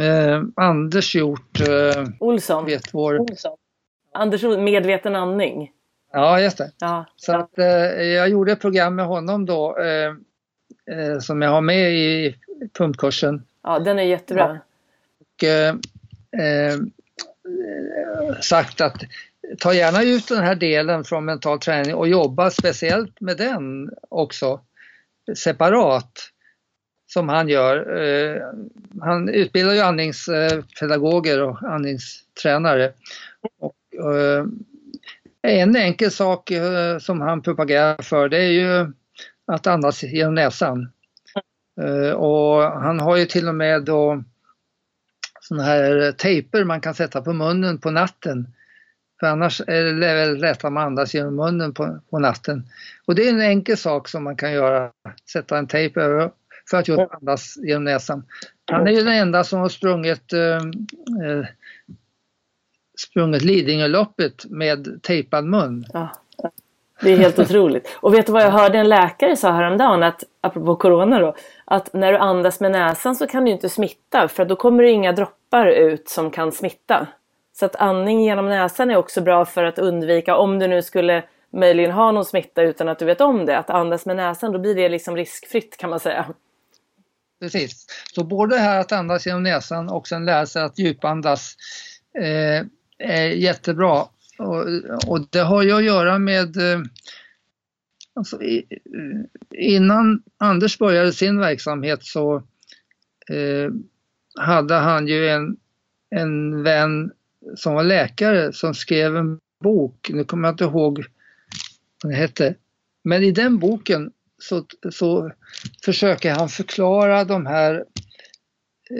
eh, 0.00 0.42
Anders 0.56 1.14
gjort. 1.14 1.60
Eh, 1.60 2.04
Olsson. 2.20 2.66
Vet 2.66 2.94
vår... 2.94 3.18
Olsson. 3.18 3.56
Anders 4.12 4.42
Medveten 4.42 5.16
andning. 5.16 5.70
Ja, 6.12 6.40
just 6.40 6.58
det. 6.58 6.70
Ja. 6.78 7.06
Så 7.16 7.32
att, 7.36 7.58
eh, 7.58 7.66
jag 8.02 8.28
gjorde 8.28 8.52
ett 8.52 8.60
program 8.60 8.94
med 8.94 9.06
honom 9.06 9.46
då 9.46 9.78
eh, 9.78 10.14
eh, 10.96 11.18
som 11.18 11.42
jag 11.42 11.50
har 11.50 11.60
med 11.60 11.92
i 11.92 12.36
pumpkursen. 12.78 13.42
Ja, 13.64 13.78
den 13.78 13.98
är 13.98 14.02
jättebra. 14.02 14.60
Och, 15.20 15.44
eh, 15.44 15.74
eh, 16.42 16.78
sagt 18.40 18.80
att 18.80 19.02
ta 19.58 19.74
gärna 19.74 20.02
ut 20.02 20.28
den 20.28 20.44
här 20.44 20.54
delen 20.54 21.04
från 21.04 21.24
mental 21.24 21.58
träning 21.58 21.94
och 21.94 22.08
jobba 22.08 22.50
speciellt 22.50 23.20
med 23.20 23.36
den 23.36 23.90
också 24.08 24.60
separat 25.36 26.30
som 27.06 27.28
han 27.28 27.48
gör. 27.48 28.02
Eh, 28.02 28.42
han 29.00 29.28
utbildar 29.28 29.72
ju 29.72 29.80
andningspedagoger 29.80 31.42
och 31.42 31.62
andningstränare. 31.62 32.92
Och, 33.58 34.14
eh, 34.14 34.44
en 35.42 35.76
enkel 35.76 36.10
sak 36.10 36.50
eh, 36.50 36.98
som 36.98 37.20
han 37.20 37.42
propagerar 37.42 38.02
för 38.02 38.28
det 38.28 38.38
är 38.38 38.50
ju 38.50 38.92
att 39.46 39.66
andas 39.66 40.02
genom 40.02 40.34
näsan. 40.34 40.92
Eh, 41.80 42.12
och 42.12 42.62
han 42.62 43.00
har 43.00 43.16
ju 43.16 43.26
till 43.26 43.48
och 43.48 43.54
med 43.54 43.82
då 43.82 44.22
sådana 45.40 45.64
här 45.64 46.12
tejper 46.12 46.64
man 46.64 46.80
kan 46.80 46.94
sätta 46.94 47.22
på 47.22 47.32
munnen 47.32 47.78
på 47.78 47.90
natten. 47.90 48.46
För 49.20 49.26
annars 49.26 49.60
är 49.66 49.84
det 49.84 50.14
väldigt 50.14 50.40
lätt 50.40 50.64
att 50.64 50.72
man 50.72 50.86
andas 50.86 51.14
genom 51.14 51.36
munnen 51.36 51.74
på, 51.74 52.00
på, 52.10 52.18
natten. 52.18 52.62
Och 53.06 53.14
det 53.14 53.28
är 53.28 53.30
en 53.30 53.40
enkel 53.40 53.76
sak 53.76 54.08
som 54.08 54.24
man 54.24 54.36
kan 54.36 54.52
göra, 54.52 54.90
sätta 55.32 55.58
en 55.58 55.66
tejp 55.66 56.00
över 56.00 56.30
för 56.70 56.76
att 56.76 56.88
just 56.88 57.12
andas 57.12 57.56
genom 57.56 57.84
näsan. 57.84 58.24
Han 58.70 58.86
är 58.86 58.92
ju 58.92 59.02
den 59.02 59.14
enda 59.14 59.44
som 59.44 59.60
har 59.60 59.68
sprungit, 59.68 60.32
eh, 60.32 60.56
eh 61.26 61.46
sprungit 62.98 63.42
Lidingöloppet 63.42 64.44
med 64.50 65.02
tejpad 65.02 65.44
mun. 65.44 65.86
Ja. 65.92 66.12
Det 67.00 67.12
är 67.12 67.16
helt 67.16 67.38
otroligt. 67.38 67.88
Och 68.00 68.14
vet 68.14 68.26
du 68.26 68.32
vad 68.32 68.42
jag 68.42 68.50
hörde 68.50 68.78
en 68.78 68.88
läkare 68.88 69.36
sa 69.36 69.52
häromdagen, 69.52 70.02
att, 70.02 70.24
apropå 70.40 70.76
corona 70.76 71.18
då, 71.18 71.34
att 71.64 71.92
när 71.92 72.12
du 72.12 72.18
andas 72.18 72.60
med 72.60 72.70
näsan 72.70 73.16
så 73.16 73.26
kan 73.26 73.44
du 73.44 73.50
inte 73.50 73.68
smitta 73.68 74.28
för 74.28 74.44
då 74.44 74.56
kommer 74.56 74.82
det 74.82 74.90
inga 74.90 75.12
droppar 75.12 75.66
ut 75.66 76.08
som 76.08 76.30
kan 76.30 76.52
smitta. 76.52 77.06
Så 77.58 77.66
att 77.66 77.76
andning 77.76 78.24
genom 78.24 78.48
näsan 78.48 78.90
är 78.90 78.96
också 78.96 79.20
bra 79.20 79.44
för 79.44 79.64
att 79.64 79.78
undvika, 79.78 80.36
om 80.36 80.58
du 80.58 80.66
nu 80.66 80.82
skulle 80.82 81.24
möjligen 81.52 81.90
ha 81.90 82.12
någon 82.12 82.24
smitta 82.24 82.62
utan 82.62 82.88
att 82.88 82.98
du 82.98 83.04
vet 83.04 83.20
om 83.20 83.46
det, 83.46 83.58
att 83.58 83.70
andas 83.70 84.06
med 84.06 84.16
näsan, 84.16 84.52
då 84.52 84.58
blir 84.58 84.74
det 84.74 84.88
liksom 84.88 85.16
riskfritt 85.16 85.76
kan 85.76 85.90
man 85.90 86.00
säga. 86.00 86.26
Precis, 87.40 87.86
så 88.14 88.24
både 88.24 88.56
här 88.56 88.80
att 88.80 88.92
andas 88.92 89.26
genom 89.26 89.42
näsan 89.42 89.88
och 89.88 90.08
sen 90.08 90.24
lära 90.24 90.46
sig 90.46 90.62
att 90.62 90.78
djupandas 90.78 91.56
eh, 92.18 92.66
är 92.98 93.26
jättebra. 93.26 94.04
Och, 94.38 94.66
och, 95.06 95.26
det 95.30 95.40
har 95.40 95.62
ju 95.62 95.72
att 95.72 95.84
göra 95.84 96.18
med 96.18 96.56
eh, 96.56 96.80
alltså, 98.14 98.38
innan 99.54 100.22
Anders 100.38 100.78
började 100.78 101.12
sin 101.12 101.38
verksamhet 101.38 102.04
så 102.04 102.36
eh, 103.30 103.70
hade 104.38 104.74
han 104.74 105.06
ju 105.06 105.28
en, 105.28 105.56
en 106.10 106.62
vän 106.62 107.10
som 107.56 107.74
var 107.74 107.84
läkare 107.84 108.52
som 108.52 108.74
skrev 108.74 109.16
en 109.16 109.40
bok, 109.62 110.10
nu 110.12 110.24
kommer 110.24 110.48
jag 110.48 110.52
inte 110.52 110.64
ihåg 110.64 111.04
vad 112.02 112.12
den 112.12 112.20
hette, 112.20 112.54
men 113.04 113.22
i 113.22 113.30
den 113.30 113.58
boken 113.58 114.12
så, 114.38 114.64
så 114.90 115.30
försöker 115.84 116.34
han 116.34 116.48
förklara 116.48 117.24
de 117.24 117.46
här 117.46 117.84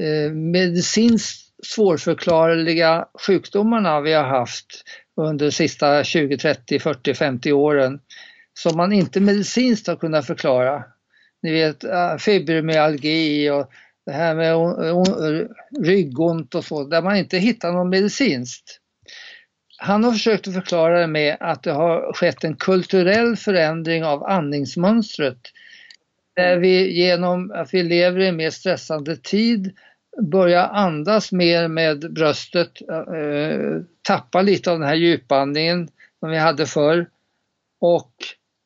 eh, 0.00 0.32
medicinskt 0.32 1.44
svårförklarliga 1.66 3.08
sjukdomarna 3.26 4.00
vi 4.00 4.12
har 4.12 4.24
haft 4.24 4.84
under 5.16 5.46
de 5.46 5.52
sista 5.52 6.04
20, 6.04 6.38
30, 6.38 6.78
40, 6.78 7.14
50 7.14 7.52
åren 7.52 8.00
som 8.58 8.76
man 8.76 8.92
inte 8.92 9.20
medicinskt 9.20 9.86
har 9.86 9.96
kunnat 9.96 10.26
förklara. 10.26 10.84
Ni 11.42 11.52
vet 11.52 11.84
äh, 11.84 12.16
fibromyalgi 12.16 13.50
och 13.50 13.70
det 14.06 14.12
här 14.12 14.34
med 14.34 14.54
ryggont 15.84 16.54
och 16.54 16.64
så, 16.64 16.84
där 16.84 17.02
man 17.02 17.16
inte 17.16 17.38
hittar 17.38 17.72
något 17.72 17.90
medicinskt. 17.90 18.80
Han 19.78 20.04
har 20.04 20.12
försökt 20.12 20.48
att 20.48 20.54
förklara 20.54 21.00
det 21.00 21.06
med 21.06 21.36
att 21.40 21.62
det 21.62 21.72
har 21.72 22.12
skett 22.12 22.44
en 22.44 22.56
kulturell 22.56 23.36
förändring 23.36 24.04
av 24.04 24.24
andningsmönstret. 24.24 25.38
Där 26.36 26.56
vi 26.56 26.92
genom 26.92 27.50
att 27.50 27.74
vi 27.74 27.82
lever 27.82 28.20
i 28.20 28.28
en 28.28 28.36
mer 28.36 28.50
stressande 28.50 29.16
tid 29.16 29.72
börja 30.22 30.66
andas 30.66 31.32
mer 31.32 31.68
med 31.68 32.12
bröstet, 32.12 32.70
eh, 32.90 33.80
tappa 34.02 34.42
lite 34.42 34.70
av 34.70 34.78
den 34.78 34.88
här 34.88 34.94
djupandningen 34.94 35.88
som 36.20 36.30
vi 36.30 36.38
hade 36.38 36.66
förr. 36.66 37.06
Och 37.80 38.12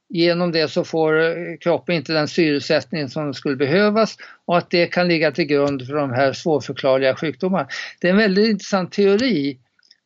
genom 0.09 0.53
det 0.53 0.69
så 0.69 0.85
får 0.85 1.13
kroppen 1.61 1.95
inte 1.95 2.13
den 2.13 2.29
syresättning 2.29 3.09
som 3.09 3.35
skulle 3.35 3.57
behövas 3.57 4.17
och 4.45 4.59
att 4.59 4.71
det 4.71 4.87
kan 4.87 5.09
ligga 5.09 5.33
till 5.33 5.45
grund 5.45 5.87
för 5.87 5.95
de 5.95 6.11
här 6.13 6.33
svårförklarliga 6.33 7.17
sjukdomarna. 7.17 7.69
Det 8.01 8.09
är 8.09 8.13
en 8.13 8.19
väldigt 8.19 8.49
intressant 8.49 8.93
teori. 8.93 9.59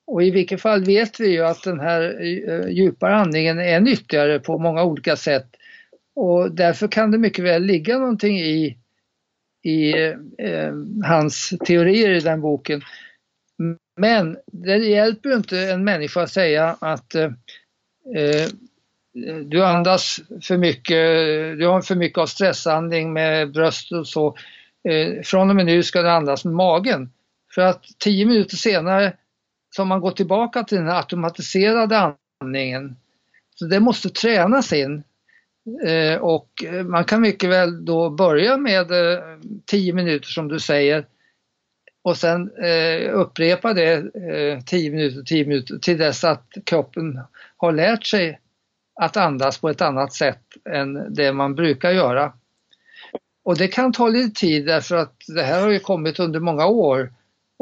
Och 0.06 0.22
i 0.22 0.30
vilket 0.30 0.60
fall 0.60 0.84
vet 0.84 1.20
vi 1.20 1.28
ju 1.28 1.44
att 1.44 1.62
den 1.62 1.80
här 1.80 2.02
eh, 2.48 2.68
djupare 2.68 3.14
andningen 3.14 3.58
är 3.58 3.80
nyttigare 3.80 4.38
på 4.38 4.58
många 4.58 4.84
olika 4.84 5.16
sätt. 5.16 5.46
Och 6.14 6.52
därför 6.54 6.88
kan 6.88 7.10
det 7.10 7.18
mycket 7.18 7.44
väl 7.44 7.62
ligga 7.62 7.98
någonting 7.98 8.38
i, 8.38 8.78
i 9.62 9.92
eh, 10.38 10.72
hans 11.04 11.54
teorier 11.66 12.10
i 12.10 12.20
den 12.20 12.40
boken. 12.40 12.82
Men 13.96 14.36
det 14.46 14.76
hjälper 14.76 15.36
inte 15.36 15.58
en 15.58 15.84
människa 15.84 16.22
att 16.22 16.30
säga 16.30 16.76
att 16.80 17.14
eh, 17.14 17.30
eh 18.16 18.48
du 19.44 19.64
andas 19.64 20.20
för 20.42 20.56
mycket, 20.56 20.98
du 21.58 21.66
har 21.66 21.82
för 21.82 21.94
mycket 21.94 22.18
av 22.18 22.26
stressandning 22.26 23.12
med 23.12 23.52
bröst 23.52 23.92
och 23.92 24.08
så. 24.08 24.36
Eh, 24.88 25.22
från 25.22 25.50
och 25.50 25.56
med 25.56 25.66
nu 25.66 25.82
ska 25.82 26.02
du 26.02 26.10
andas 26.10 26.44
med 26.44 26.54
magen. 26.54 27.10
För 27.54 27.62
att 27.62 27.84
tio 27.98 28.26
minuter 28.26 28.56
senare 28.56 29.16
så 29.70 29.82
har 29.82 29.86
man 29.86 30.00
gått 30.00 30.16
tillbaka 30.16 30.64
till 30.64 30.78
den 30.78 30.90
automatiserade 30.90 32.14
andningen. 32.40 32.96
Så 33.54 33.64
det 33.64 33.80
måste 33.80 34.08
tränas 34.08 34.72
in. 34.72 35.02
Eh, 35.86 36.20
och 36.20 36.64
man 36.84 37.04
kan 37.04 37.20
mycket 37.20 37.50
väl 37.50 37.84
då 37.84 38.10
börja 38.10 38.56
med 38.56 38.90
eh, 38.90 39.22
tio 39.66 39.92
minuter 39.92 40.28
som 40.28 40.48
du 40.48 40.60
säger 40.60 41.06
och 42.02 42.16
sen 42.16 42.50
eh, 42.62 43.10
upprepa 43.12 43.72
det 43.72 43.92
eh, 43.94 44.60
10 44.66 44.90
minuter, 44.90 45.22
10 45.22 45.46
minuter 45.46 45.78
till 45.78 45.98
dess 45.98 46.24
att 46.24 46.52
kroppen 46.64 47.20
har 47.56 47.72
lärt 47.72 48.06
sig 48.06 48.40
att 49.00 49.16
andas 49.16 49.58
på 49.58 49.68
ett 49.68 49.80
annat 49.80 50.12
sätt 50.12 50.42
än 50.70 51.14
det 51.14 51.32
man 51.32 51.54
brukar 51.54 51.90
göra. 51.90 52.32
och 53.44 53.56
det 53.56 53.68
kan 53.68 53.92
ta 53.92 54.08
lite 54.08 54.40
tid 54.40 54.66
därför 54.66 54.96
att 54.96 55.14
det 55.28 55.42
här 55.42 55.62
har 55.62 55.70
ju 55.70 55.78
kommit 55.78 56.18
under 56.18 56.40
många 56.40 56.66
år 56.66 57.12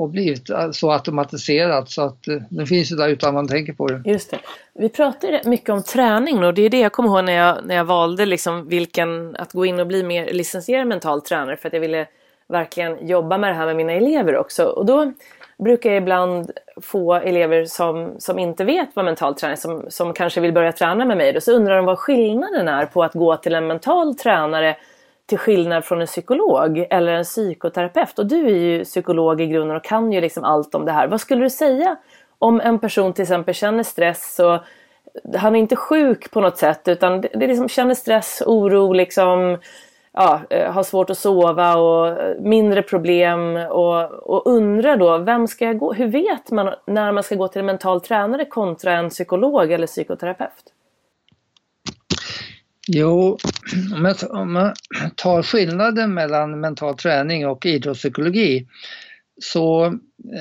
och 0.00 0.08
blivit 0.08 0.50
eh, 0.50 0.70
så 0.70 0.90
automatiserat 0.90 1.90
så 1.90 2.02
att 2.02 2.28
eh, 2.28 2.36
det 2.48 2.66
finns 2.66 2.92
ju 2.92 2.96
där 2.96 3.08
utan 3.08 3.34
man 3.34 3.48
tänker 3.48 3.72
på 3.72 3.86
det. 3.86 4.02
Just 4.04 4.30
det. 4.30 4.38
Vi 4.74 4.88
pratade 4.88 5.40
mycket 5.44 5.68
om 5.68 5.82
träning 5.82 6.44
och 6.44 6.54
det 6.54 6.62
är 6.62 6.70
det 6.70 6.80
jag 6.80 6.92
kommer 6.92 7.08
ihåg 7.08 7.24
när 7.24 7.32
jag, 7.32 7.58
när 7.64 7.74
jag 7.74 7.84
valde 7.84 8.26
liksom 8.26 8.68
vilken, 8.68 9.36
att 9.36 9.52
gå 9.52 9.66
in 9.66 9.80
och 9.80 9.86
bli 9.86 10.02
mer 10.02 10.32
licensierad 10.32 10.86
mental 10.86 11.20
tränare 11.20 11.56
för 11.56 11.68
att 11.68 11.72
jag 11.72 11.80
ville 11.80 12.06
verkligen 12.48 13.06
jobba 13.06 13.38
med 13.38 13.50
det 13.50 13.54
här 13.54 13.66
med 13.66 13.76
mina 13.76 13.92
elever 13.92 14.36
också. 14.36 14.64
Och 14.64 14.86
då 14.86 15.12
brukar 15.58 15.90
jag 15.90 15.96
ibland 16.02 16.50
få 16.82 17.14
elever 17.14 17.64
som, 17.64 18.14
som 18.18 18.38
inte 18.38 18.64
vet 18.64 18.88
vad 18.94 19.04
mental 19.04 19.34
träning 19.34 19.56
som, 19.56 19.84
som 19.88 20.12
kanske 20.12 20.40
vill 20.40 20.52
börja 20.52 20.72
träna 20.72 21.04
med 21.04 21.16
mig. 21.16 21.32
Då, 21.32 21.40
så 21.40 21.52
undrar 21.52 21.76
de 21.76 21.84
vad 21.84 21.98
skillnaden 21.98 22.68
är 22.68 22.86
på 22.86 23.02
att 23.02 23.14
gå 23.14 23.36
till 23.36 23.54
en 23.54 23.66
mental 23.66 24.14
tränare 24.14 24.76
till 25.30 25.38
skillnad 25.38 25.84
från 25.84 26.00
en 26.00 26.06
psykolog 26.06 26.86
eller 26.90 27.12
en 27.12 27.24
psykoterapeut. 27.24 28.18
Och 28.18 28.26
du 28.26 28.46
är 28.46 28.58
ju 28.58 28.84
psykolog 28.84 29.40
i 29.40 29.46
grunden 29.46 29.76
och 29.76 29.84
kan 29.84 30.12
ju 30.12 30.20
liksom 30.20 30.44
allt 30.44 30.74
om 30.74 30.84
det 30.84 30.92
här. 30.92 31.08
Vad 31.08 31.20
skulle 31.20 31.42
du 31.42 31.50
säga 31.50 31.96
om 32.38 32.60
en 32.60 32.78
person 32.78 33.12
till 33.12 33.22
exempel 33.22 33.54
känner 33.54 33.82
stress 33.82 34.40
och 34.40 34.58
han 35.36 35.56
är 35.56 35.60
inte 35.60 35.76
sjuk 35.76 36.30
på 36.30 36.40
något 36.40 36.58
sätt 36.58 36.88
utan 36.88 37.20
det 37.20 37.46
liksom 37.46 37.68
känner 37.68 37.94
stress, 37.94 38.42
oro, 38.46 38.92
liksom, 38.92 39.58
ja, 40.12 40.40
eh, 40.50 40.72
har 40.72 40.82
svårt 40.82 41.10
att 41.10 41.18
sova 41.18 41.76
och 41.76 42.08
eh, 42.08 42.40
mindre 42.40 42.82
problem 42.82 43.56
och, 43.56 44.10
och 44.12 44.46
undrar 44.46 44.96
då 44.96 45.18
vem 45.18 45.46
ska 45.46 45.64
jag 45.64 45.78
gå? 45.78 45.92
Hur 45.92 46.06
vet 46.06 46.50
man 46.50 46.74
när 46.86 47.12
man 47.12 47.22
ska 47.22 47.34
gå 47.34 47.48
till 47.48 47.60
en 47.60 47.66
mental 47.66 48.00
tränare 48.00 48.44
kontra 48.44 48.92
en 48.92 49.10
psykolog 49.10 49.72
eller 49.72 49.86
psykoterapeut? 49.86 50.64
Jo, 52.88 53.38
om 54.30 54.52
man 54.52 54.74
tar 55.16 55.42
skillnaden 55.42 56.14
mellan 56.14 56.60
mental 56.60 56.96
träning 56.96 57.46
och 57.46 57.66
idrottspsykologi 57.66 58.66
så 59.42 59.84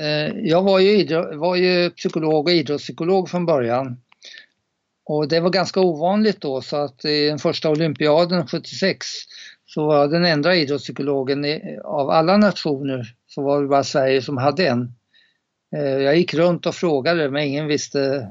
eh, 0.00 0.36
jag 0.42 0.62
var 0.62 0.78
ju, 0.78 1.06
var 1.36 1.56
ju 1.56 1.90
psykolog 1.90 2.46
och 2.46 2.52
idrottspsykolog 2.52 3.28
från 3.28 3.46
början. 3.46 4.00
Och 5.04 5.28
det 5.28 5.40
var 5.40 5.50
ganska 5.50 5.80
ovanligt 5.80 6.40
då 6.40 6.62
så 6.62 6.76
att 6.76 7.04
i 7.04 7.26
den 7.26 7.38
första 7.38 7.70
olympiaden 7.70 8.46
76 8.46 9.06
så 9.66 9.86
var 9.86 10.08
den 10.08 10.24
enda 10.24 10.54
idrottspsykologen 10.54 11.44
av 11.84 12.10
alla 12.10 12.36
nationer 12.36 13.14
så 13.26 13.42
var 13.42 13.62
det 13.62 13.68
bara 13.68 13.84
Sverige 13.84 14.22
som 14.22 14.36
hade 14.36 14.66
en. 14.66 14.92
Eh, 15.76 15.82
jag 15.82 16.16
gick 16.16 16.34
runt 16.34 16.66
och 16.66 16.74
frågade 16.74 17.30
men 17.30 17.42
ingen 17.42 17.66
visste 17.66 18.28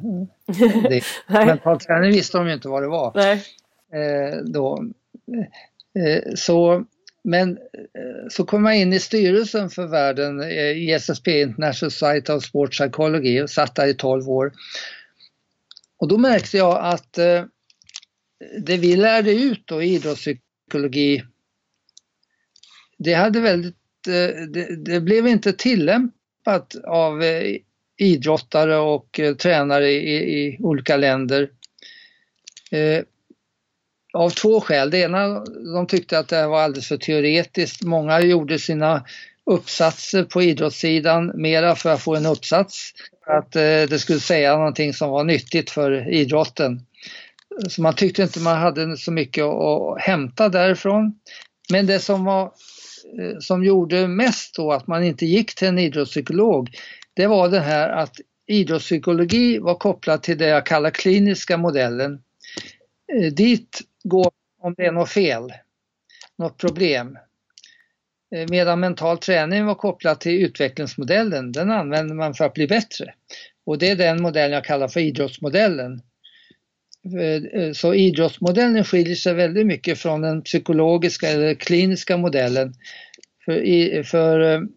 det. 0.89 1.01
Mental 1.45 1.79
träning 1.79 2.11
visste 2.11 2.37
de 2.37 2.47
ju 2.47 2.53
inte 2.53 2.67
vad 2.67 2.83
det 2.83 2.87
var. 2.87 3.11
Nej. 3.15 3.43
Eh, 3.93 4.37
då. 4.43 4.85
Eh, 5.99 6.33
så, 6.35 6.85
men 7.23 7.57
eh, 7.57 8.27
så 8.29 8.45
kom 8.45 8.65
jag 8.65 8.77
in 8.77 8.93
i 8.93 8.99
styrelsen 8.99 9.69
för 9.69 9.87
världen 9.87 10.41
eh, 10.41 10.71
i 10.71 10.91
SSP, 10.91 11.27
International 11.27 11.91
Society 11.91 12.33
of 12.33 12.43
Sport 12.43 12.71
Psychology, 12.71 13.41
och 13.41 13.49
satt 13.49 13.75
där 13.75 13.87
i 13.87 13.93
12 13.93 14.29
år. 14.29 14.51
Och 15.97 16.07
då 16.07 16.17
märkte 16.17 16.57
jag 16.57 16.79
att 16.81 17.17
eh, 17.17 17.43
det 18.61 18.77
vi 18.77 18.95
lärde 18.95 19.31
ut 19.31 19.67
då 19.67 19.81
i 19.81 19.93
idrottspsykologi, 19.95 21.23
det 22.97 23.13
hade 23.13 23.39
väldigt, 23.39 23.75
eh, 24.07 24.43
det, 24.47 24.85
det 24.85 25.01
blev 25.01 25.27
inte 25.27 25.53
tillämpat 25.53 26.75
av 26.85 27.23
idrottare 27.97 28.77
och 28.77 29.19
tränare 29.37 29.91
i, 29.91 30.15
i 30.15 30.57
olika 30.59 30.97
länder 30.97 31.49
av 34.13 34.29
två 34.29 34.61
skäl. 34.61 34.89
Det 34.89 34.97
ena, 34.97 35.45
de 35.73 35.87
tyckte 35.87 36.19
att 36.19 36.27
det 36.27 36.47
var 36.47 36.61
alldeles 36.61 36.87
för 36.87 36.97
teoretiskt. 36.97 37.83
Många 37.83 38.21
gjorde 38.21 38.59
sina 38.59 39.05
uppsatser 39.45 40.23
på 40.23 40.41
idrottssidan 40.41 41.31
mera 41.35 41.75
för 41.75 41.89
att 41.89 42.01
få 42.01 42.15
en 42.15 42.25
uppsats, 42.25 42.91
för 43.25 43.33
att 43.33 43.55
eh, 43.55 43.61
det 43.61 43.99
skulle 43.99 44.19
säga 44.19 44.57
någonting 44.57 44.93
som 44.93 45.09
var 45.09 45.23
nyttigt 45.23 45.69
för 45.69 46.09
idrotten. 46.09 46.85
Så 47.69 47.81
man 47.81 47.95
tyckte 47.95 48.23
inte 48.23 48.39
man 48.39 48.57
hade 48.57 48.97
så 48.97 49.11
mycket 49.11 49.43
att 49.43 50.01
hämta 50.01 50.49
därifrån. 50.49 51.19
Men 51.71 51.85
det 51.85 51.99
som, 51.99 52.25
var, 52.25 52.43
eh, 53.21 53.39
som 53.39 53.63
gjorde 53.63 54.07
mest 54.07 54.55
då 54.55 54.71
att 54.71 54.87
man 54.87 55.03
inte 55.03 55.25
gick 55.25 55.55
till 55.55 55.67
en 55.67 55.79
idrottspsykolog, 55.79 56.69
det 57.13 57.27
var 57.27 57.49
det 57.49 57.59
här 57.59 57.89
att 57.89 58.15
idrottspsykologi 58.47 59.59
var 59.59 59.75
kopplat 59.75 60.23
till 60.23 60.37
det 60.37 60.47
jag 60.47 60.65
kallar 60.65 60.89
kliniska 60.89 61.57
modellen. 61.57 62.19
Eh, 63.13 63.33
dit 63.33 63.81
gå 64.03 64.31
om 64.61 64.73
det 64.77 64.85
är 64.85 64.91
något 64.91 65.09
fel, 65.09 65.53
något 66.37 66.57
problem. 66.57 67.17
Eh, 68.35 68.45
medan 68.49 68.79
mental 68.79 69.17
träning 69.17 69.65
var 69.65 69.75
kopplad 69.75 70.19
till 70.19 70.43
utvecklingsmodellen, 70.43 71.51
den 71.51 71.71
använder 71.71 72.15
man 72.15 72.33
för 72.33 72.45
att 72.45 72.53
bli 72.53 72.67
bättre. 72.67 73.13
Och 73.65 73.77
det 73.77 73.89
är 73.89 73.95
den 73.95 74.21
modell 74.21 74.51
jag 74.51 74.65
kallar 74.65 74.87
för 74.87 74.99
idrottsmodellen. 74.99 76.01
Eh, 77.19 77.61
eh, 77.61 77.73
så 77.73 77.93
idrottsmodellen 77.93 78.83
skiljer 78.83 79.15
sig 79.15 79.33
väldigt 79.33 79.65
mycket 79.65 79.99
från 79.99 80.21
den 80.21 80.41
psykologiska 80.41 81.29
eller 81.29 81.53
kliniska 81.53 82.17
modellen. 82.17 82.73
För 83.45 83.63
i, 83.63 84.03
för 84.03 84.67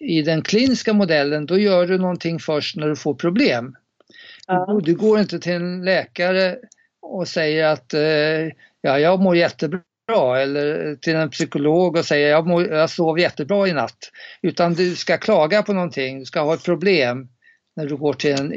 i 0.00 0.22
den 0.22 0.42
kliniska 0.42 0.92
modellen 0.92 1.46
då 1.46 1.58
gör 1.58 1.86
du 1.86 1.98
någonting 1.98 2.38
först 2.38 2.76
när 2.76 2.88
du 2.88 2.96
får 2.96 3.14
problem. 3.14 3.76
Ja. 4.46 4.80
Du 4.84 4.94
går 4.94 5.20
inte 5.20 5.38
till 5.38 5.52
en 5.52 5.84
läkare 5.84 6.56
och 7.04 7.28
säger 7.28 7.64
att 7.64 7.94
eh, 7.94 8.00
ja, 8.80 8.98
jag 8.98 9.20
mår 9.20 9.36
jättebra 9.36 9.82
eller 10.40 10.96
till 10.96 11.14
en 11.14 11.30
psykolog 11.30 11.96
och 11.96 12.04
säger 12.04 12.30
jag, 12.30 12.46
mår, 12.46 12.66
jag 12.66 12.90
sov 12.90 13.18
jättebra 13.18 13.68
i 13.68 13.72
natt. 13.72 14.10
Utan 14.42 14.74
du 14.74 14.96
ska 14.96 15.18
klaga 15.18 15.62
på 15.62 15.72
någonting, 15.72 16.18
du 16.18 16.24
ska 16.24 16.40
ha 16.40 16.54
ett 16.54 16.64
problem 16.64 17.28
när 17.76 17.86
du 17.86 17.96
går 17.96 18.12
till 18.12 18.32
en 18.32 18.52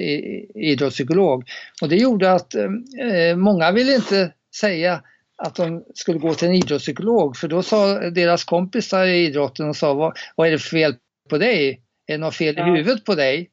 idrottspsykolog. 0.55 1.43
Och 1.81 1.89
det 1.89 1.95
gjorde 1.95 2.31
att 2.31 2.55
eh, 2.55 3.35
många 3.35 3.71
ville 3.71 3.95
inte 3.95 4.33
säga 4.59 5.01
att 5.37 5.55
de 5.55 5.83
skulle 5.93 6.19
gå 6.19 6.33
till 6.33 6.47
en 6.47 6.55
idrottspsykolog 6.55 7.37
för 7.37 7.47
då 7.47 7.63
sa 7.63 7.99
deras 7.99 8.43
kompisar 8.43 9.05
i 9.05 9.25
idrotten 9.25 9.69
och 9.69 9.75
sa 9.75 9.93
vad, 9.93 10.17
vad 10.35 10.47
är 10.47 10.51
det 10.51 10.59
för 10.59 10.69
fel 10.69 10.95
på 11.29 11.37
dig? 11.37 11.81
Är 12.07 12.13
det 12.13 12.17
något 12.17 12.35
fel 12.35 12.59
i 12.59 12.61
huvudet 12.61 13.05
på 13.05 13.15
dig? 13.15 13.49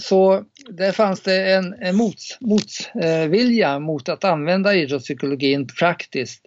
Så 0.00 0.44
där 0.68 0.92
fanns 0.92 1.20
det 1.20 1.52
en, 1.52 1.74
en 1.80 1.96
motvilja 1.96 2.36
motvilja 2.40 3.72
eh, 3.72 3.78
mot 3.78 4.08
att 4.08 4.24
använda 4.24 4.74
idrottspsykologin 4.74 5.66
praktiskt. 5.66 6.42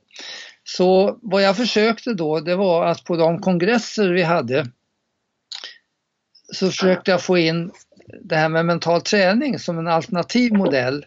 Så 0.64 1.20
vad 1.22 1.44
jag 1.44 1.58
försökte 1.58 2.14
då 2.14 2.40
det 2.40 2.56
var 2.56 2.86
att 2.86 3.04
på 3.04 3.18
de 3.18 3.40
kongresser 3.40 4.10
vi 4.10 4.24
hade 4.24 4.68
så 6.54 6.68
försökte 6.68 7.12
jag 7.12 7.22
få 7.22 7.38
in 7.38 7.72
det 8.22 8.36
här 8.36 8.50
med 8.50 8.66
mental 8.66 9.02
träning 9.02 9.60
som 9.60 9.80
en 9.80 9.88
alternativ 9.88 10.54
modell. 10.54 11.06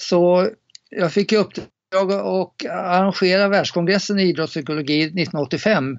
Så 0.00 0.50
jag 0.90 1.12
fick 1.12 1.32
i 1.32 1.36
uppdrag 1.36 2.12
att 2.12 2.66
arrangera 2.70 3.48
världskongressen 3.48 4.18
i 4.18 4.22
idrottspsykologi 4.22 5.02
1985. 5.02 5.98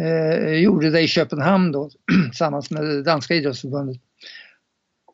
Eh, 0.00 0.52
gjorde 0.52 0.90
det 0.90 1.00
i 1.00 1.08
Köpenhamn 1.08 1.72
då 1.72 1.90
tillsammans 2.30 2.70
med 2.70 2.84
det 2.84 3.02
danska 3.02 3.34
idrottsförbundet. 3.34 4.05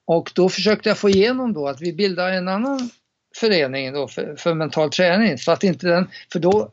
Och 0.04 0.32
då 0.34 0.48
försökte 0.48 0.88
jag 0.88 0.98
få 0.98 1.10
igenom 1.10 1.52
då 1.52 1.68
att 1.68 1.80
vi 1.80 1.92
bildar 1.92 2.32
en 2.32 2.48
annan 2.48 2.90
förening 3.36 3.92
då 3.92 4.08
för, 4.08 4.36
för 4.36 4.54
mental 4.54 4.90
träning 4.90 5.38
så 5.38 5.52
att 5.52 5.64
inte 5.64 5.86
den, 5.86 6.08
för 6.32 6.38
då 6.38 6.72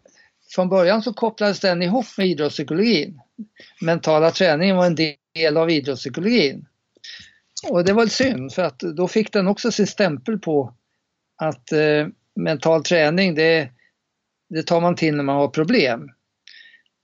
från 0.56 0.70
början 0.70 1.02
så 1.02 1.13
kopplades 1.13 1.60
den 1.60 1.82
ihop 1.82 2.06
med 2.18 2.28
idrottspsykologin. 2.28 3.22
Mentala 3.82 4.32
träningen 4.32 4.76
var 4.76 4.86
en 4.86 4.96
del 5.36 5.58
av 5.58 5.70
idrottspsykologin. 5.70 6.65
Och 7.70 7.84
det 7.84 7.94
var 7.94 8.08
synd 8.08 8.54
för 8.54 8.63
att 8.63 8.80
då 8.80 9.08
fick 9.08 9.34
den 9.34 9.48
också 9.48 9.72
sin 9.72 9.88
stämpel 9.88 10.39
på 10.39 10.74
att 11.36 11.72
eh, 11.72 12.08
mental 12.36 12.84
träning 12.84 13.36
det, 13.36 13.70
det 14.50 14.63
tar 14.63 14.82
man 14.82 14.96
till 14.96 15.15
när 15.15 15.24
man 15.24 15.36
har 15.36 15.48
problem. 15.48 16.12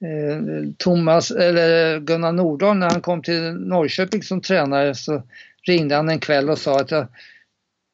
Eh, 0.05 0.71
Thomas, 0.77 1.31
eller 1.31 1.99
Gunnar 1.99 2.31
Nordahl 2.31 2.77
när 2.77 2.89
han 2.89 3.01
kom 3.01 3.21
till 3.21 3.53
Norrköping 3.53 4.23
som 4.23 4.41
tränare 4.41 4.95
så 4.95 5.23
ringde 5.67 5.95
han 5.95 6.10
en 6.10 6.19
kväll 6.19 6.49
och 6.49 6.58
sa 6.58 6.80
att 6.80 6.91
jag, 6.91 7.08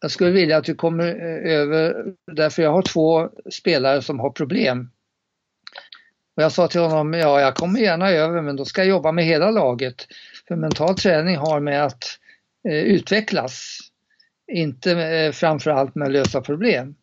jag 0.02 0.12
skulle 0.12 0.32
vilja 0.32 0.58
att 0.58 0.64
du 0.64 0.76
kommer 0.76 1.08
eh, 1.08 1.54
över 1.54 2.06
därför 2.32 2.64
jag 2.64 2.72
har 2.72 2.82
två 2.82 3.30
spelare 3.52 4.02
som 4.02 4.20
har 4.20 4.30
problem. 4.30 4.90
Och 6.36 6.44
jag 6.44 6.52
sa 6.52 6.68
till 6.68 6.82
honom, 6.82 7.14
ja 7.14 7.42
jag 7.42 7.56
kommer 7.56 7.80
gärna 7.80 8.10
över 8.10 8.42
men 8.42 8.56
då 8.56 8.66
ska 8.66 8.82
jag 8.82 8.90
jobba 8.90 9.12
med 9.12 9.26
hela 9.26 9.52
laget. 9.52 10.08
För 10.48 10.56
mental 10.56 10.96
träning 10.96 11.38
har 11.38 11.60
med 11.60 11.86
att 11.86 12.04
eh, 12.68 12.80
utvecklas, 12.80 13.80
inte 14.52 14.92
eh, 14.92 15.32
framförallt 15.32 15.96
med 15.96 16.06
att 16.06 16.14
lösa 16.14 16.42
problem. 16.42 16.96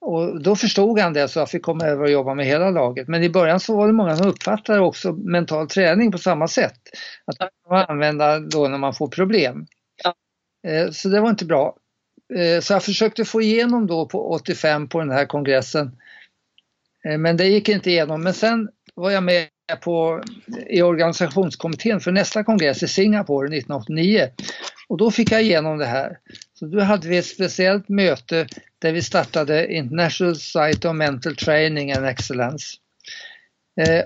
Och 0.00 0.42
då 0.42 0.56
förstod 0.56 0.98
han 0.98 1.12
det 1.12 1.28
så 1.28 1.38
jag 1.38 1.50
fick 1.50 1.62
komma 1.62 1.84
över 1.84 2.02
och 2.02 2.10
jobba 2.10 2.34
med 2.34 2.46
hela 2.46 2.70
laget. 2.70 3.08
Men 3.08 3.22
i 3.22 3.30
början 3.30 3.60
så 3.60 3.76
var 3.76 3.86
det 3.86 3.92
många 3.92 4.16
som 4.16 4.28
uppfattade 4.28 4.80
också 4.80 5.12
mental 5.12 5.68
träning 5.68 6.12
på 6.12 6.18
samma 6.18 6.48
sätt. 6.48 6.80
Att 7.24 7.50
man 7.70 7.84
använda 7.88 8.40
då 8.40 8.68
när 8.68 8.78
man 8.78 8.94
får 8.94 9.08
problem. 9.08 9.66
Ja. 10.04 10.14
Eh, 10.70 10.90
så 10.90 11.08
det 11.08 11.20
var 11.20 11.30
inte 11.30 11.44
bra. 11.44 11.76
Eh, 12.34 12.60
så 12.60 12.72
jag 12.72 12.82
försökte 12.82 13.24
få 13.24 13.42
igenom 13.42 13.86
då 13.86 14.06
på 14.06 14.30
85 14.30 14.88
på 14.88 15.00
den 15.00 15.10
här 15.10 15.26
kongressen 15.26 15.96
Eh, 17.04 17.18
men 17.18 17.36
det 17.36 17.46
gick 17.46 17.68
inte 17.68 17.90
igenom. 17.90 18.22
Men 18.22 18.34
sen 18.34 18.68
var 18.94 19.10
jag 19.10 19.22
med 19.22 19.48
på, 19.80 20.22
i 20.66 20.82
organisationskommittén 20.82 22.00
för 22.00 22.12
nästa 22.12 22.44
kongress 22.44 22.82
i 22.82 22.88
Singapore 22.88 23.46
1989. 23.46 24.28
Och 24.88 24.98
då 24.98 25.10
fick 25.10 25.32
jag 25.32 25.42
igenom 25.42 25.78
det 25.78 25.86
här. 25.86 26.18
Så 26.54 26.66
då 26.66 26.80
hade 26.80 27.08
vi 27.08 27.18
ett 27.18 27.26
speciellt 27.26 27.88
möte 27.88 28.46
där 28.78 28.92
vi 28.92 29.02
startade 29.02 29.72
International 29.72 30.36
Society 30.36 30.88
of 30.88 30.96
Mental 30.96 31.36
Training 31.36 31.92
and 31.92 32.06
Excellence. 32.06 32.76
Eh, 33.80 34.04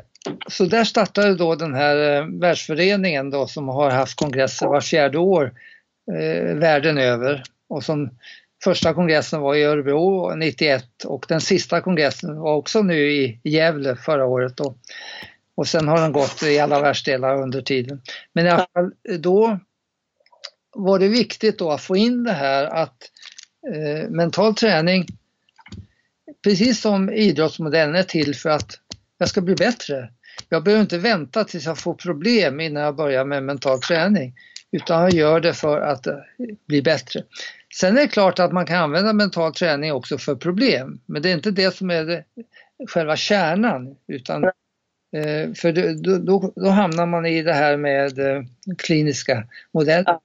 så 0.48 0.64
där 0.64 0.84
startade 0.84 1.34
då 1.34 1.54
den 1.54 1.74
här 1.74 2.16
eh, 2.16 2.26
världsföreningen 2.26 3.30
då 3.30 3.46
som 3.46 3.68
har 3.68 3.90
haft 3.90 4.16
kongresser 4.16 4.66
var 4.66 4.80
fjärde 4.80 5.18
år 5.18 5.52
eh, 6.12 6.54
världen 6.54 6.98
över 6.98 7.42
och 7.68 7.84
som 7.84 8.10
första 8.64 8.94
kongressen 8.94 9.40
var 9.40 9.54
i 9.54 9.64
Örebro 9.64 10.34
91 10.34 11.04
och 11.04 11.24
den 11.28 11.40
sista 11.40 11.80
kongressen 11.80 12.40
var 12.40 12.54
också 12.54 12.82
nu 12.82 13.12
i 13.12 13.40
Gävle 13.44 13.96
förra 13.96 14.26
året 14.26 14.56
då. 14.56 14.74
Och 15.54 15.68
sen 15.68 15.88
har 15.88 16.00
den 16.00 16.12
gått 16.12 16.42
i 16.42 16.58
alla 16.58 16.80
världsdelar 16.80 17.42
under 17.42 17.62
tiden. 17.62 18.00
Men 18.32 18.46
i 18.46 18.50
alla 18.50 18.66
fall 18.74 18.92
då 19.18 19.58
var 20.76 20.98
det 20.98 21.08
viktigt 21.08 21.58
då 21.58 21.70
att 21.70 21.82
få 21.82 21.96
in 21.96 22.24
det 22.24 22.32
här 22.32 22.64
att 22.64 23.11
eh, 23.74 24.10
mental 24.10 24.54
träning, 24.54 25.06
precis 26.44 26.80
som 26.80 27.10
idrottsmodellen 27.10 27.94
är 27.94 28.02
till 28.02 28.34
för 28.34 28.50
att 28.50 28.78
jag 29.18 29.28
ska 29.28 29.40
bli 29.40 29.54
bättre. 29.54 30.10
Jag 30.48 30.64
behöver 30.64 30.82
inte 30.82 30.98
vänta 30.98 31.44
tills 31.44 31.66
jag 31.66 31.78
får 31.78 31.94
problem 31.94 32.60
innan 32.60 32.82
jag 32.82 32.96
börjar 32.96 33.24
med 33.24 33.42
mental 33.42 33.80
träning, 33.80 34.34
utan 34.70 35.02
jag 35.02 35.12
gör 35.12 35.40
det 35.40 35.54
för 35.54 35.80
att 35.80 36.06
eh, 36.06 36.14
bli 36.66 36.82
bättre. 36.82 37.22
Sen 37.74 37.98
är 37.98 38.00
det 38.00 38.08
klart 38.08 38.38
att 38.38 38.52
man 38.52 38.66
kan 38.66 38.76
använda 38.76 39.12
mental 39.12 39.54
träning 39.54 39.92
också 39.92 40.18
för 40.18 40.34
problem, 40.34 41.00
men 41.06 41.22
det 41.22 41.30
är 41.30 41.34
inte 41.34 41.50
det 41.50 41.76
som 41.76 41.90
är 41.90 42.04
det, 42.04 42.24
själva 42.88 43.16
kärnan, 43.16 43.96
utan 44.06 44.44
eh, 44.44 45.52
för 45.56 45.72
då, 45.72 46.18
då, 46.18 46.52
då, 46.56 46.68
hamnar 46.68 47.06
man 47.06 47.26
i 47.26 47.42
det 47.42 47.52
här 47.52 47.76
med 47.76 48.18
eh, 48.18 48.42
kliniska 48.78 49.44
modeller. 49.72 50.18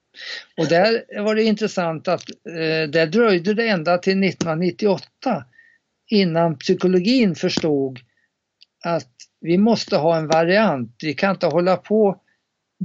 Och 0.57 0.67
där 0.67 1.23
var 1.23 1.35
det 1.35 1.43
intressant 1.43 2.07
att 2.07 2.29
eh, 2.29 2.89
där 2.89 3.05
dröjde 3.05 3.53
det 3.53 3.67
ända 3.67 3.97
till 3.97 4.23
1998 4.23 5.45
innan 6.09 6.57
psykologin 6.57 7.35
förstod 7.35 7.99
att 8.85 9.11
vi 9.41 9.57
måste 9.57 9.97
ha 9.97 10.17
en 10.17 10.27
variant. 10.27 10.95
Vi 11.03 11.13
kan 11.13 11.31
inte 11.31 11.47
hålla 11.47 11.77
på 11.77 12.21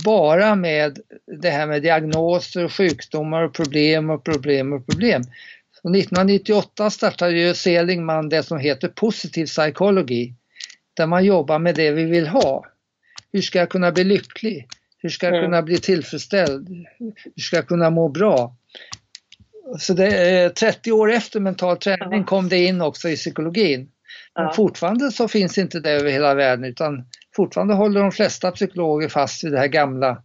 bara 0.05 0.55
med 0.55 0.99
det 1.41 1.51
här 1.51 1.67
med 1.67 1.83
diagnoser, 1.83 2.69
sjukdomar 2.69 3.43
och 3.43 3.55
problem 3.55 4.11
och 4.11 4.25
problem 4.25 4.73
och 4.73 4.87
problem. 4.87 5.23
Så 5.73 5.89
1998 5.89 6.91
startade 6.91 7.39
ju 7.39 7.55
Seligman 7.55 8.29
det 8.29 8.43
som 8.43 8.59
heter 8.59 8.89
positiv 8.89 9.47
psychology, 9.47 10.33
där 10.95 11.07
man 11.07 11.25
jobbar 11.25 11.59
med 11.59 11.75
det 11.75 11.91
vi 11.91 12.05
vill 12.05 12.27
ha. 12.27 12.67
Hur 13.33 13.41
ska 13.41 13.59
jag 13.59 13.71
kunna 13.71 13.93
bli 13.93 14.05
lycklig? 14.05 14.69
Hur 15.03 15.09
ska 15.09 15.27
jag 15.27 15.35
mm. 15.35 15.47
kunna 15.47 15.63
bli 15.63 15.79
tillfredsställd? 15.79 16.69
Hur 17.35 17.43
ska 17.43 17.57
jag 17.57 17.69
kunna 17.69 17.91
må 17.91 18.09
bra? 18.09 18.57
Så 19.79 19.95
det 19.95 20.07
är 20.07 20.49
30 20.49 20.93
år 20.93 21.13
efter 21.13 21.41
mental 21.41 21.77
träning 21.77 22.25
kom 22.25 22.49
det 22.49 22.65
in 22.65 22.81
också 22.81 23.09
i 23.09 23.17
psykologin. 23.17 23.89
Men 24.35 24.53
fortfarande 24.53 25.11
så 25.11 25.29
finns 25.29 25.59
inte 25.59 25.81
det 25.81 25.91
över 25.91 26.11
hela 26.11 26.35
världen 26.35 26.65
utan 26.65 27.05
fortfarande 27.37 27.75
håller 27.75 28.01
de 28.01 28.13
flesta 28.13 28.51
psykologer 28.51 29.09
fast 29.09 29.45
vid 29.45 29.53
det 29.53 29.59
här 29.59 29.67
gamla. 29.67 30.23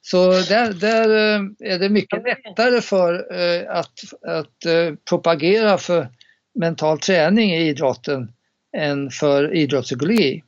Så 0.00 0.30
där, 0.30 0.72
där 0.72 1.08
eh, 1.08 1.72
är 1.72 1.78
det 1.78 1.88
mycket 1.88 2.22
lättare 2.22 2.80
för 2.80 3.14
eh, 3.14 3.70
att, 3.70 3.92
att 4.26 4.64
eh, 4.66 4.94
propagera 5.08 5.78
för 5.78 6.08
mental 6.58 6.98
träning 6.98 7.50
i 7.54 7.68
idrotten 7.68 8.32
än 8.76 9.10
för 9.10 9.54
idrottspsykologi. 9.54 10.42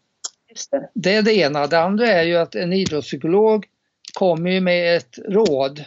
Det. 0.66 0.88
det. 0.94 1.14
är 1.14 1.22
det 1.22 1.34
ena. 1.34 1.66
Det 1.66 1.80
andra 1.80 2.06
är 2.06 2.22
ju 2.22 2.36
att 2.36 2.54
en 2.54 2.72
idrottspsykolog 2.72 3.66
kommer 4.14 4.50
ju 4.50 4.60
med 4.60 4.96
ett 4.96 5.18
råd 5.28 5.84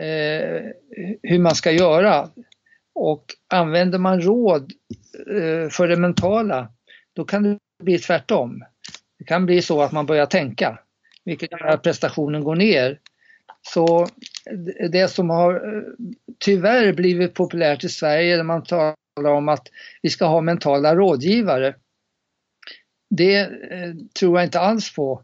eh, 0.00 0.62
hur 1.22 1.38
man 1.38 1.54
ska 1.54 1.70
göra. 1.70 2.28
Och 2.94 3.24
använder 3.48 3.98
man 3.98 4.20
råd 4.20 4.72
eh, 5.30 5.68
för 5.70 5.88
det 5.88 5.96
mentala, 5.96 6.68
då 7.12 7.24
kan 7.24 7.42
det 7.42 7.58
bli 7.82 7.98
tvärtom. 7.98 8.64
Det 9.18 9.24
kan 9.24 9.46
bli 9.46 9.62
så 9.62 9.82
att 9.82 9.92
man 9.92 10.06
börjar 10.06 10.26
tänka, 10.26 10.78
vilket 11.24 11.52
gör 11.52 11.66
att 11.66 11.82
prestationen 11.82 12.44
går 12.44 12.56
ner. 12.56 12.98
Så 13.62 14.06
det 14.90 15.08
som 15.08 15.30
har 15.30 15.54
eh, 15.54 15.82
tyvärr 16.38 16.92
blivit 16.92 17.34
populärt 17.34 17.84
i 17.84 17.88
Sverige 17.88 18.36
när 18.36 18.44
man 18.44 18.62
talar 18.62 19.30
om 19.30 19.48
att 19.48 19.68
vi 20.02 20.10
ska 20.10 20.26
ha 20.26 20.40
mentala 20.40 20.94
rådgivare, 20.94 21.74
det 23.16 23.40
eh, 23.40 23.94
tror 24.18 24.38
jag 24.38 24.46
inte 24.46 24.60
alls 24.60 24.94
på. 24.94 25.22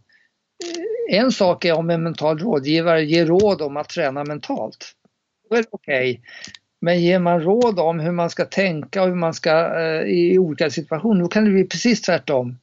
Eh, 0.64 1.18
en 1.18 1.33
sak 1.33 1.64
är 1.64 1.72
om 1.72 1.90
en 1.90 2.03
mental 2.03 2.38
rådgivare 2.38 3.05
ger 3.05 3.27
råd 3.27 3.62
om 3.62 3.77
att 3.77 3.88
träna 3.88 4.24
mentalt. 4.24 4.92
Då 5.51 5.57
är 5.57 5.62
det 5.62 5.68
okej. 5.70 6.11
Okay. 6.11 6.22
Men 6.81 7.01
ger 7.01 7.18
man 7.18 7.42
råd 7.42 7.79
om 7.79 8.01
hur 8.01 8.12
man 8.12 8.31
ska 8.31 8.44
tänka 8.44 9.03
och 9.03 9.09
hur 9.09 9.14
man 9.14 9.35
ska 9.35 9.81
eh, 9.81 10.03
i 10.03 10.38
olika 10.38 10.70
situationer, 10.70 11.20
då 11.20 11.29
kan 11.29 11.44
det 11.44 11.51
bli 11.51 11.64
precis 11.64 12.03
tvärtom. 12.03 12.59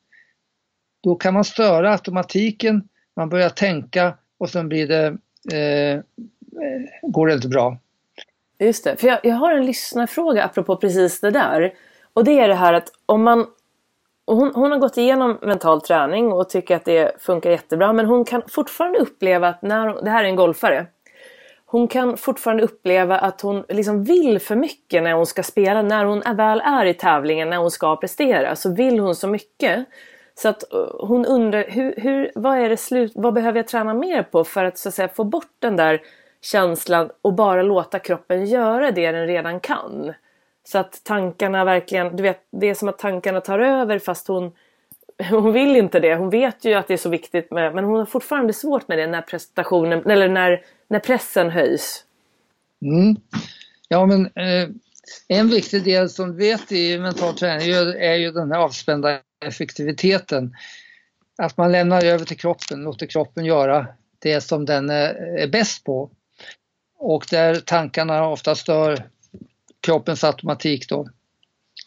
Då 1.04 1.16
kan 1.16 1.34
man 1.34 1.44
störa 1.44 1.92
automatiken, 1.92 2.88
man 3.16 3.30
börjar 3.30 3.50
tänka 3.50 4.18
och 4.38 4.50
sen 4.50 4.70
blir 4.70 4.88
det, 4.88 5.06
eh, 5.58 6.02
går 7.02 7.28
det 7.28 7.34
inte 7.34 7.48
bra. 7.48 7.78
Just 8.60 8.84
det, 8.84 8.98
för 8.98 9.08
jag, 9.08 9.20
jag 9.24 9.36
har 9.36 9.54
en 9.54 9.66
lyssnarfråga 9.66 10.44
apropå 10.44 10.76
precis 10.78 11.20
det 11.20 11.32
där. 11.32 11.74
Och 12.14 12.24
det 12.24 12.40
är 12.40 12.48
det 12.48 12.56
här 12.56 12.74
att 12.74 12.92
om 13.06 13.24
man 13.24 13.46
hon, 14.28 14.52
hon, 14.56 14.72
har 14.72 14.80
gått 14.80 14.98
igenom 14.98 15.38
mental 15.42 15.82
träning 15.82 16.32
och 16.32 16.50
tycker 16.50 16.76
att 16.76 16.86
det 16.86 17.22
funkar 17.22 17.50
jättebra 17.50 17.94
men 17.94 18.06
hon 18.06 18.26
kan 18.26 18.42
fortfarande 18.48 19.00
uppleva 19.00 19.48
att 19.48 19.62
när, 19.62 20.04
det 20.04 20.10
här 20.10 20.24
är 20.24 20.28
en 20.28 20.36
golfare, 20.36 20.86
hon 21.66 21.88
kan 21.88 22.18
fortfarande 22.18 22.64
uppleva 22.64 23.18
att 23.18 23.42
hon 23.42 23.64
liksom 23.70 24.04
vill 24.04 24.40
för 24.40 24.56
mycket 24.56 25.04
när 25.04 25.14
hon 25.14 25.26
ska 25.26 25.44
spela. 25.44 25.82
När 25.82 26.06
hon 26.06 26.24
väl 26.36 26.62
är 26.62 26.86
i 26.86 26.94
tävlingen, 26.94 27.50
när 27.50 27.58
hon 27.58 27.72
ska 27.72 27.96
prestera, 27.96 28.56
så 28.56 28.74
vill 28.74 29.00
hon 29.00 29.16
så 29.16 29.28
mycket. 29.28 29.86
Så 30.36 30.50
att 30.50 30.74
eh, 30.74 30.88
hon 31.00 31.26
undrar, 31.26 31.66
hur, 31.68 31.94
hur, 31.98 32.32
vad, 32.36 32.58
är 32.58 32.70
det 32.70 32.78
slut, 32.78 33.12
vad 33.16 33.34
behöver 33.34 33.60
jag 33.60 33.68
träna 33.68 33.94
mer 33.94 34.24
på 34.24 34.44
för 34.44 34.64
att, 34.64 34.78
så 34.78 34.90
att 34.90 34.96
säga, 34.96 35.08
få 35.08 35.24
bort 35.24 35.56
den 35.60 35.76
där 35.76 36.02
känslan 36.42 37.10
och 37.22 37.34
bara 37.34 37.62
låta 37.62 38.00
kroppen 38.00 38.46
göra 38.46 38.92
det 38.92 39.12
den 39.12 39.28
redan 39.28 39.60
kan. 39.60 40.14
Så 40.68 40.78
att 40.78 41.04
tankarna 41.04 41.66
verkligen, 41.66 42.16
du 42.16 42.24
vet, 42.24 42.40
det 42.52 42.70
är 42.70 42.74
som 42.74 42.90
att 42.90 43.00
tankarna 43.00 43.42
tar 43.42 43.60
över 43.60 44.00
fast 44.00 44.28
hon, 44.28 44.52
hon 45.30 45.54
vill 45.54 45.76
inte 45.76 46.00
det. 46.00 46.16
Hon 46.16 46.30
vet 46.30 46.66
ju 46.66 46.74
att 46.74 46.88
det 46.88 46.94
är 46.94 46.98
så 46.98 47.10
viktigt 47.10 47.52
med, 47.52 47.76
men 47.76 47.84
hon 47.84 48.00
har 48.00 48.06
fortfarande 48.06 48.54
svårt 48.54 48.88
med 48.88 48.98
det 48.98 49.08
när 49.08 49.22
prestationen, 49.22 50.06
eller 50.12 50.30
när 50.30 50.62
när 50.88 51.00
pressen 51.00 51.50
höjs? 51.50 52.04
Mm. 52.82 53.16
Ja 53.88 54.06
men 54.06 54.26
eh, 54.26 54.70
en 55.28 55.50
viktig 55.50 55.84
del 55.84 56.10
som 56.10 56.32
du 56.32 56.38
vet 56.38 56.72
i 56.72 57.00
mental 57.00 57.38
träning 57.38 57.70
är 58.00 58.16
ju 58.16 58.32
den 58.32 58.52
här 58.52 58.60
avspända 58.60 59.20
effektiviteten. 59.46 60.56
Att 61.38 61.58
man 61.58 61.72
lämnar 61.72 62.06
över 62.06 62.26
till 62.26 62.38
kroppen, 62.38 62.84
låter 62.84 63.06
kroppen 63.06 63.46
göra 63.46 63.88
det 64.20 64.42
som 64.42 64.66
den 64.66 64.90
är 64.90 65.48
bäst 65.48 65.84
på. 65.84 66.12
Och 66.98 67.26
där 67.32 67.56
tankarna 67.56 68.28
ofta 68.28 68.56
stör 68.56 69.04
kroppens 69.86 70.24
automatik 70.24 70.90
då. 70.90 71.08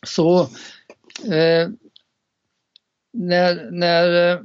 Så 0.07 0.41
eh, 1.25 1.69
när, 3.13 3.71
när 3.71 4.33
eh, 4.33 4.41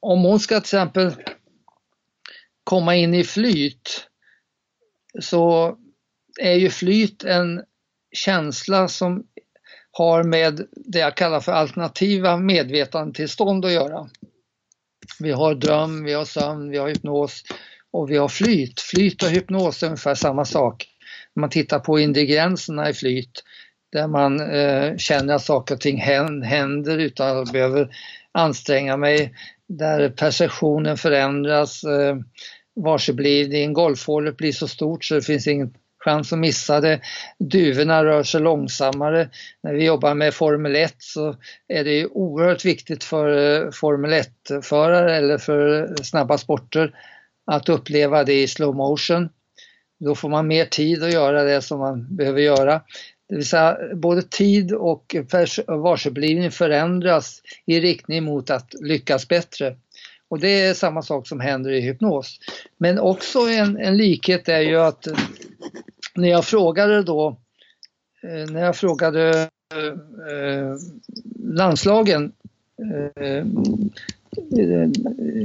om 0.00 0.24
hon 0.24 0.40
ska 0.40 0.54
till 0.54 0.64
exempel 0.64 1.12
komma 2.64 2.96
in 2.96 3.14
i 3.14 3.24
flyt 3.24 4.08
så 5.20 5.76
är 6.40 6.54
ju 6.54 6.70
flyt 6.70 7.24
en 7.24 7.64
känsla 8.12 8.88
som 8.88 9.26
har 9.90 10.24
med 10.24 10.66
det 10.70 10.98
jag 10.98 11.16
kallar 11.16 11.40
för 11.40 11.52
alternativa 11.52 12.36
medvetandetillstånd 12.36 13.64
att 13.64 13.72
göra. 13.72 14.08
Vi 15.18 15.30
har 15.30 15.54
dröm, 15.54 16.04
vi 16.04 16.12
har 16.12 16.24
sömn, 16.24 16.70
vi 16.70 16.78
har 16.78 16.88
hypnos 16.88 17.42
och 17.90 18.10
vi 18.10 18.16
har 18.16 18.28
flyt. 18.28 18.80
Flyt 18.80 19.22
och 19.22 19.28
hypnos 19.28 19.82
är 19.82 19.86
ungefär 19.86 20.14
samma 20.14 20.44
sak. 20.44 20.95
Man 21.36 21.50
tittar 21.50 21.78
på 21.78 21.98
ingredienserna 21.98 22.90
i 22.90 22.94
flyt 22.94 23.42
där 23.92 24.08
man 24.08 24.40
eh, 24.40 24.96
känner 24.96 25.34
att 25.34 25.42
saker 25.42 25.74
och 25.74 25.80
ting 25.80 26.00
händer 26.42 26.98
utan 26.98 27.38
att 27.38 27.52
behöver 27.52 27.88
anstränga 28.32 28.96
mig, 28.96 29.34
där 29.68 30.08
perceptionen 30.08 30.96
förändras, 30.96 31.84
eh, 31.84 32.16
varseblivning, 32.76 33.72
golfhålet 33.72 34.36
blir 34.36 34.52
så 34.52 34.68
stort 34.68 35.04
så 35.04 35.14
det 35.14 35.22
finns 35.22 35.46
ingen 35.46 35.74
chans 36.04 36.32
att 36.32 36.38
missa 36.38 36.80
det. 36.80 37.00
Duvorna 37.38 38.04
rör 38.04 38.22
sig 38.22 38.40
långsammare. 38.40 39.28
När 39.62 39.74
vi 39.74 39.84
jobbar 39.84 40.14
med 40.14 40.34
Formel 40.34 40.76
1 40.76 40.94
så 40.98 41.36
är 41.68 41.84
det 41.84 41.92
ju 41.92 42.06
oerhört 42.06 42.64
viktigt 42.64 43.04
för 43.04 43.64
eh, 43.64 43.70
Formel 43.70 44.12
1-förare 44.12 45.16
eller 45.16 45.38
för 45.38 45.94
snabba 46.02 46.38
sporter 46.38 46.94
att 47.46 47.68
uppleva 47.68 48.24
det 48.24 48.42
i 48.42 48.48
slow 48.48 48.74
motion. 48.74 49.28
Då 49.98 50.14
får 50.14 50.28
man 50.28 50.46
mer 50.46 50.64
tid 50.64 51.02
att 51.02 51.12
göra 51.12 51.44
det 51.44 51.62
som 51.62 51.78
man 51.78 52.06
behöver 52.16 52.40
göra. 52.40 52.80
Det 53.28 53.36
vill 53.36 53.48
säga 53.48 53.78
både 53.94 54.22
tid 54.22 54.72
och 54.72 55.16
varseblivning 55.66 56.50
förändras 56.50 57.42
i 57.66 57.80
riktning 57.80 58.24
mot 58.24 58.50
att 58.50 58.74
lyckas 58.80 59.28
bättre. 59.28 59.76
Och 60.28 60.40
det 60.40 60.60
är 60.60 60.74
samma 60.74 61.02
sak 61.02 61.28
som 61.28 61.40
händer 61.40 61.70
i 61.70 61.80
hypnos. 61.80 62.38
Men 62.78 62.98
också 62.98 63.38
en, 63.38 63.76
en 63.76 63.96
likhet 63.96 64.48
är 64.48 64.60
ju 64.60 64.76
att 64.76 65.06
eh, 65.06 65.18
när 66.14 66.28
jag 66.28 66.44
frågade 66.44 67.02
då, 67.02 67.36
eh, 68.22 68.50
när 68.50 68.64
jag 68.64 68.76
frågade 68.76 69.48
eh, 69.74 70.76
landslagen 71.44 72.32
eh, 72.82 73.26
eh 73.26 73.44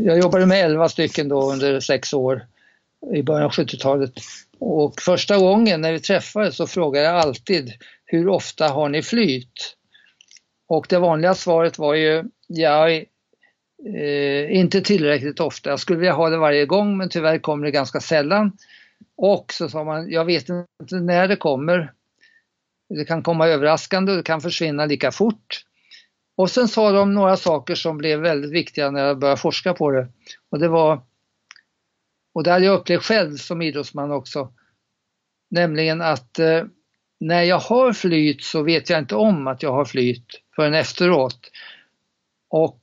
jag 0.05 0.19
jobbade 0.19 0.45
med 0.45 0.65
11 0.65 0.89
stycken 0.89 1.29
då 1.29 1.51
under 1.51 1.79
sex 1.79 2.13
år 2.13 2.45
i 3.13 3.23
början 3.23 3.45
av 3.45 3.51
70-talet. 3.51 4.13
Och 4.59 5.01
första 5.01 5.37
gången 5.37 5.81
när 5.81 5.91
vi 5.91 5.99
träffades 5.99 6.55
så 6.55 6.67
frågade 6.67 7.05
jag 7.05 7.15
alltid 7.15 7.71
hur 8.05 8.27
ofta 8.27 8.67
har 8.67 8.89
ni 8.89 9.01
flyt? 9.01 9.75
Och 10.67 10.85
det 10.89 10.99
vanliga 10.99 11.33
svaret 11.33 11.77
var 11.77 11.93
ju 11.93 12.23
ja, 12.47 12.89
eh, 12.89 14.55
inte 14.59 14.81
tillräckligt 14.81 15.39
ofta. 15.39 15.69
Jag 15.69 15.79
skulle 15.79 15.99
vilja 15.99 16.13
ha 16.13 16.29
det 16.29 16.37
varje 16.37 16.65
gång 16.65 16.97
men 16.97 17.09
tyvärr 17.09 17.39
kommer 17.39 17.65
det 17.65 17.71
ganska 17.71 17.99
sällan. 17.99 18.51
Och 19.17 19.53
så 19.53 19.69
sa 19.69 19.83
man, 19.83 20.11
jag 20.11 20.25
vet 20.25 20.49
inte 20.49 20.95
när 20.95 21.27
det 21.27 21.35
kommer. 21.35 21.93
Det 22.89 23.05
kan 23.05 23.23
komma 23.23 23.47
överraskande 23.47 24.11
och 24.11 24.17
det 24.17 24.23
kan 24.23 24.41
försvinna 24.41 24.85
lika 24.85 25.11
fort. 25.11 25.63
Och 26.37 26.51
sen 26.51 26.67
sa 26.67 26.91
de 26.91 27.13
några 27.13 27.37
saker 27.37 27.75
som 27.75 27.97
blev 27.97 28.19
väldigt 28.19 28.51
viktiga 28.51 28.91
när 28.91 29.05
jag 29.05 29.19
började 29.19 29.41
forska 29.41 29.73
på 29.73 29.91
det. 29.91 30.07
Och 30.51 30.59
det 30.59 30.67
var, 30.67 31.01
och 32.33 32.43
det 32.43 32.51
hade 32.51 32.65
jag 32.65 32.79
upplevt 32.79 33.03
själv 33.03 33.37
som 33.37 33.61
idrottsman 33.61 34.11
också, 34.11 34.53
nämligen 35.49 36.01
att 36.01 36.39
eh, 36.39 36.63
när 37.19 37.43
jag 37.43 37.59
har 37.59 37.93
flyt 37.93 38.43
så 38.43 38.63
vet 38.63 38.89
jag 38.89 38.99
inte 38.99 39.15
om 39.15 39.47
att 39.47 39.63
jag 39.63 39.71
har 39.71 39.85
flyt 39.85 40.25
förrän 40.55 40.73
efteråt. 40.73 41.51
Och 42.49 42.81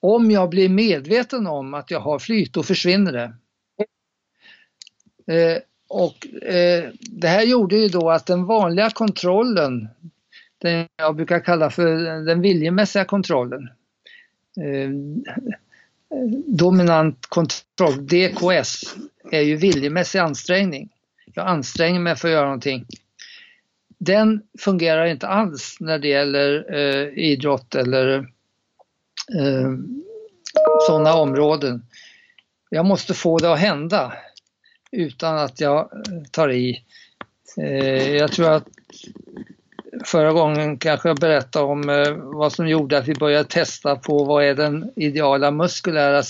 om 0.00 0.30
jag 0.30 0.50
blir 0.50 0.68
medveten 0.68 1.46
om 1.46 1.74
att 1.74 1.90
jag 1.90 2.00
har 2.00 2.18
flyt, 2.18 2.52
då 2.52 2.62
försvinner 2.62 3.12
det. 3.12 3.32
Eh, 5.34 5.58
och 5.88 6.26
eh, 6.42 6.90
det 7.00 7.28
här 7.28 7.42
gjorde 7.42 7.76
ju 7.76 7.88
då 7.88 8.10
att 8.10 8.26
den 8.26 8.44
vanliga 8.44 8.90
kontrollen, 8.90 9.88
den 10.58 10.88
jag 10.96 11.16
brukar 11.16 11.40
kalla 11.40 11.70
för 11.70 11.96
den 12.24 12.40
viljemässiga 12.40 13.04
kontrollen, 13.04 13.68
eh, 14.56 14.90
dominant 16.46 17.26
kontroll, 17.26 18.06
DKS, 18.06 18.96
är 19.30 19.40
ju 19.40 19.56
viljemässig 19.56 20.18
ansträngning. 20.18 20.88
Jag 21.34 21.46
anstränger 21.46 22.00
mig 22.00 22.16
för 22.16 22.28
att 22.28 22.32
göra 22.32 22.44
någonting. 22.44 22.86
Den 23.98 24.42
fungerar 24.58 25.06
inte 25.06 25.26
alls 25.26 25.76
när 25.80 25.98
det 25.98 26.08
gäller 26.08 26.74
eh, 26.74 27.08
idrott 27.18 27.74
eller 27.74 28.18
eh, 29.38 29.72
sådana 30.86 31.14
områden. 31.14 31.86
Jag 32.70 32.84
måste 32.86 33.14
få 33.14 33.38
det 33.38 33.52
att 33.52 33.58
hända 33.58 34.12
utan 34.92 35.38
att 35.38 35.60
jag 35.60 35.80
eh, 35.80 36.22
tar 36.30 36.50
i. 36.50 36.84
Eh, 37.56 38.14
jag 38.14 38.32
tror 38.32 38.50
att 38.50 38.68
förra 40.04 40.32
gången 40.32 40.78
kanske 40.78 41.08
jag 41.08 41.16
berättade 41.16 41.64
om 41.64 41.88
eh, 41.88 42.12
vad 42.14 42.52
som 42.52 42.68
gjorde 42.68 42.98
att 42.98 43.08
vi 43.08 43.14
började 43.14 43.48
testa 43.48 43.96
på 43.96 44.24
vad 44.24 44.44
är 44.44 44.54
den 44.54 44.92
ideala 44.96 45.50
muskulära 45.50 46.22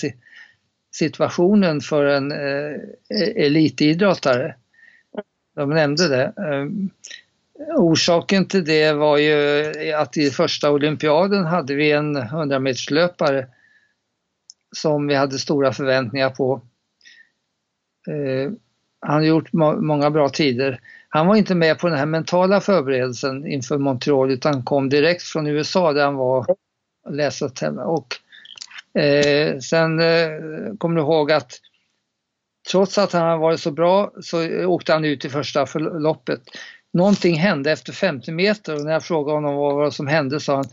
situationen 0.93 1.81
för 1.81 2.05
en 2.05 2.33
eh, 2.33 2.73
e-, 3.21 3.45
elitidrottare. 3.47 4.55
De 5.55 5.71
nämnde 5.71 6.09
det. 6.09 6.33
Ehm, 6.37 6.91
orsaken 7.77 8.49
till 8.49 8.65
det 8.65 8.93
var 8.93 9.19
ju 9.19 9.93
att 9.93 10.17
i 10.17 10.31
första 10.31 10.71
olympiaden 10.71 11.45
hade 11.45 11.75
vi 11.75 11.93
en 11.93 12.17
100 12.17 12.59
meterslöpare 12.59 13.47
som 14.77 15.07
vi 15.07 15.15
hade 15.15 15.39
stora 15.39 15.73
förväntningar 15.73 16.31
på. 16.31 16.63
Ehm, 18.09 18.57
han 19.01 19.15
har 19.15 19.23
gjort 19.23 19.53
många 19.53 20.11
bra 20.11 20.29
tider 20.29 20.81
han 21.15 21.27
var 21.27 21.37
inte 21.37 21.55
med 21.55 21.79
på 21.79 21.89
den 21.89 21.99
här 21.99 22.07
mentala 22.07 22.61
förberedelsen 22.61 23.47
inför 23.47 23.79
Montreal 23.79 24.31
utan 24.31 24.63
kom 24.63 24.89
direkt 24.89 25.23
från 25.23 25.47
USA 25.47 25.93
där 25.93 26.05
han 26.05 26.15
var 26.15 26.51
och 26.51 27.15
läste 27.15 27.69
och 27.69 28.17
eh, 29.01 29.59
sen 29.59 30.01
eh, 30.01 30.31
kommer 30.79 30.97
du 30.97 31.03
ihåg 31.03 31.33
att 31.33 31.53
trots 32.71 32.99
att 32.99 33.13
han 33.13 33.41
varit 33.41 33.61
så 33.61 33.71
bra 33.71 34.13
så 34.21 34.67
åkte 34.67 34.93
han 34.93 35.05
ut 35.05 35.25
i 35.25 35.29
första 35.29 35.67
förloppet. 35.67 36.41
Någonting 36.93 37.35
hände 37.35 37.73
efter 37.73 37.93
50 37.93 38.33
meter 38.33 38.75
och 38.75 38.85
när 38.85 38.93
jag 38.93 39.05
frågade 39.05 39.37
honom 39.37 39.55
vad 39.55 39.75
var 39.75 39.91
som 39.91 40.07
hände 40.07 40.41
sa 40.41 40.57
han 40.57 40.67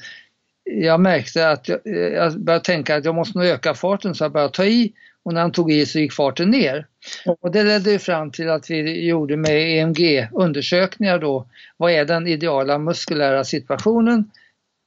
jag 0.63 0.99
märkte 0.99 1.49
att 1.49 1.67
jag, 1.67 1.87
eh, 1.87 1.93
jag 1.93 2.39
började 2.39 2.65
tänka 2.65 2.95
att 2.95 3.05
jag 3.05 3.15
måste 3.15 3.37
nog 3.37 3.47
öka 3.47 3.73
farten 3.73 4.15
så 4.15 4.23
jag 4.23 4.31
började 4.31 4.53
ta 4.53 4.65
i 4.65 4.93
och 5.29 5.33
när 5.33 5.41
han 5.41 5.51
tog 5.51 5.71
i 5.71 5.85
så 5.85 5.99
gick 5.99 6.13
farten 6.13 6.49
ner. 6.49 6.85
Och 7.41 7.51
det 7.51 7.63
ledde 7.63 7.99
fram 7.99 8.31
till 8.31 8.49
att 8.49 8.69
vi 8.69 9.07
gjorde 9.07 9.37
med 9.37 9.79
EMG 9.79 10.27
undersökningar 10.33 11.19
då, 11.19 11.45
vad 11.77 11.91
är 11.91 12.05
den 12.05 12.27
ideala 12.27 12.77
muskulära 12.77 13.43
situationen 13.43 14.31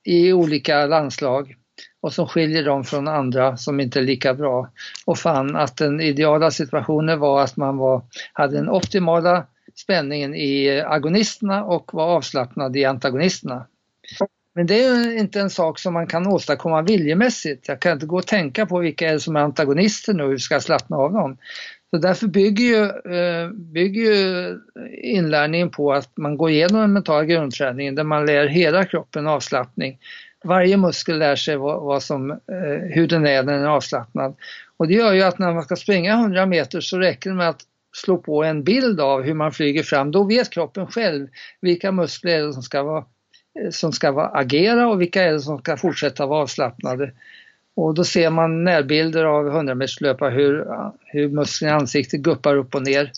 i 0.05 0.33
olika 0.33 0.87
landslag? 0.87 1.55
Och 2.01 2.13
som 2.13 2.29
skiljer 2.29 2.65
dem 2.65 2.85
från 2.85 3.09
andra 3.09 3.57
som 3.57 3.81
inte 3.81 3.99
är 3.99 4.03
lika 4.03 4.35
bra. 4.35 4.71
Och 5.07 5.19
fann 5.19 5.57
att 5.57 5.77
den 5.77 6.01
ideala 6.01 6.51
situationen 6.51 7.19
var 7.19 7.43
att 7.43 7.57
man 7.57 7.77
var, 7.77 8.03
hade 8.33 8.57
den 8.57 8.71
optimala 8.71 9.47
spänningen 9.75 10.35
i 10.35 10.81
agonisterna 10.81 11.65
och 11.65 11.95
var 11.95 12.17
avslappnad 12.17 12.77
i 12.77 12.85
antagonisterna. 12.85 13.67
Men 14.55 14.67
det 14.67 14.85
är 14.85 15.19
inte 15.19 15.41
en 15.41 15.51
sak 15.51 15.79
som 15.79 15.95
man 15.95 16.07
kan 16.07 16.27
åstadkomma 16.27 16.83
viljemässigt. 16.83 17.69
Jag 17.69 17.81
kan 17.81 17.93
inte 17.93 18.07
gå 18.07 18.17
och 18.17 18.27
tänka 18.27 18.67
på 18.67 18.79
vilka 18.79 19.09
är 19.09 19.19
som 19.19 19.37
är 19.37 19.41
antagonister 19.41 20.15
nu 20.15 20.23
och 20.23 20.31
hur 20.31 20.39
ska 20.39 20.55
jag 20.55 20.63
slappna 20.63 20.97
av 20.97 21.13
dem. 21.13 21.37
Så 21.91 21.99
därför 21.99 22.27
bygger 22.27 22.65
ju, 22.65 22.85
eh, 23.15 23.51
bygger 23.51 24.03
ju 24.03 24.59
inlärningen 25.03 25.71
på 25.71 25.93
att 25.93 26.17
man 26.17 26.37
går 26.37 26.51
igenom 26.51 26.81
en 26.81 26.93
mental 26.93 27.25
grundträning 27.25 27.95
där 27.95 28.05
man 28.05 28.27
lär 28.27 28.47
hela 28.47 28.85
kroppen 28.85 29.27
avslappning. 29.27 29.99
Varje 30.45 30.77
muskel 30.77 31.19
lär 31.19 31.37
sig 31.37 31.57
vad, 31.57 31.83
vad 31.83 32.03
som, 32.03 32.31
eh, 32.31 32.39
hur 32.95 33.07
den 33.07 33.27
är 33.27 33.43
när 33.43 33.53
den 33.53 33.63
är 33.63 33.69
avslappnad. 33.69 34.37
Och 34.77 34.89
det 34.89 34.95
gör 34.95 35.13
ju 35.13 35.23
att 35.23 35.39
när 35.39 35.53
man 35.53 35.63
ska 35.63 35.77
springa 35.77 36.15
100 36.15 36.47
meter 36.47 36.81
så 36.81 36.99
räcker 36.99 37.31
det 37.31 37.37
med 37.37 37.49
att 37.49 37.61
slå 37.97 38.19
på 38.19 38.45
en 38.45 38.65
bild 38.65 39.01
av 39.01 39.23
hur 39.23 39.35
man 39.35 39.53
flyger 39.53 39.83
fram. 39.83 40.11
Då 40.11 40.25
vet 40.25 40.51
kroppen 40.51 40.87
själv 40.87 41.29
vilka 41.61 41.93
muskler 41.93 42.53
som 42.53 42.63
ska 42.63 42.83
vara 42.83 43.05
Eh, 43.61 43.71
som 43.71 43.93
ska 43.93 44.31
agera 44.35 44.89
och 44.89 45.01
vilka 45.01 45.23
är 45.23 45.33
det 45.33 45.41
som 45.41 45.59
ska 45.59 45.77
fortsätta 45.77 46.27
vara 46.27 46.43
avslappnade. 46.43 47.13
Och 47.75 47.95
då 47.95 48.05
ser 48.05 48.31
man 48.31 48.65
närbilder 48.65 49.25
av 49.25 49.49
100 49.49 49.75
meterslöpare 49.75 50.31
hur, 50.31 50.67
hur 51.05 51.29
musklerna 51.29 51.73
i 51.73 51.77
ansiktet 51.81 52.21
guppar 52.21 52.57
upp 52.57 52.75
och 52.75 52.83
ner. 52.83 53.11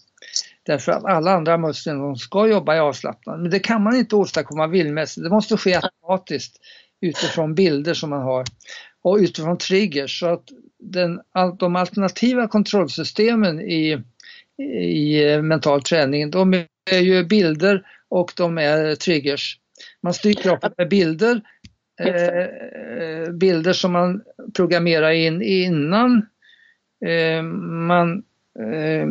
Därför 0.62 0.92
att 0.92 1.04
alla 1.04 1.32
andra 1.32 1.58
muskler 1.58 1.94
de 1.94 2.16
ska 2.16 2.46
jobba 2.46 2.76
i 2.76 2.78
avslappnad. 2.78 3.40
Men 3.40 3.50
det 3.50 3.58
kan 3.58 3.82
man 3.82 3.96
inte 3.96 4.16
åstadkomma 4.16 4.66
vildmässigt, 4.66 5.24
det 5.24 5.30
måste 5.30 5.56
ske 5.56 5.74
automatiskt 5.74 6.60
utifrån 7.00 7.54
bilder 7.54 7.94
som 7.94 8.10
man 8.10 8.22
har 8.22 8.44
och 9.02 9.16
utifrån 9.16 9.58
triggers. 9.58 10.20
Så 10.20 10.26
att 10.26 10.44
den, 10.78 11.20
de 11.58 11.76
alternativa 11.76 12.48
kontrollsystemen 12.48 13.60
i, 13.60 14.02
i 14.62 15.38
mental 15.42 15.82
träning, 15.82 16.30
de 16.30 16.54
är 16.90 16.98
ju 17.00 17.24
bilder 17.24 17.86
och 18.08 18.32
de 18.36 18.58
är 18.58 18.94
triggers. 18.94 19.58
Man 20.04 20.14
styr 20.14 20.34
kroppen 20.34 20.72
med 20.76 20.88
bilder, 20.88 21.40
eh, 22.00 23.32
bilder 23.32 23.72
som 23.72 23.92
man 23.92 24.22
programmerar 24.56 25.10
in 25.10 25.42
innan 25.42 26.26
eh, 27.06 27.42
man 27.42 28.22
eh, 28.58 29.08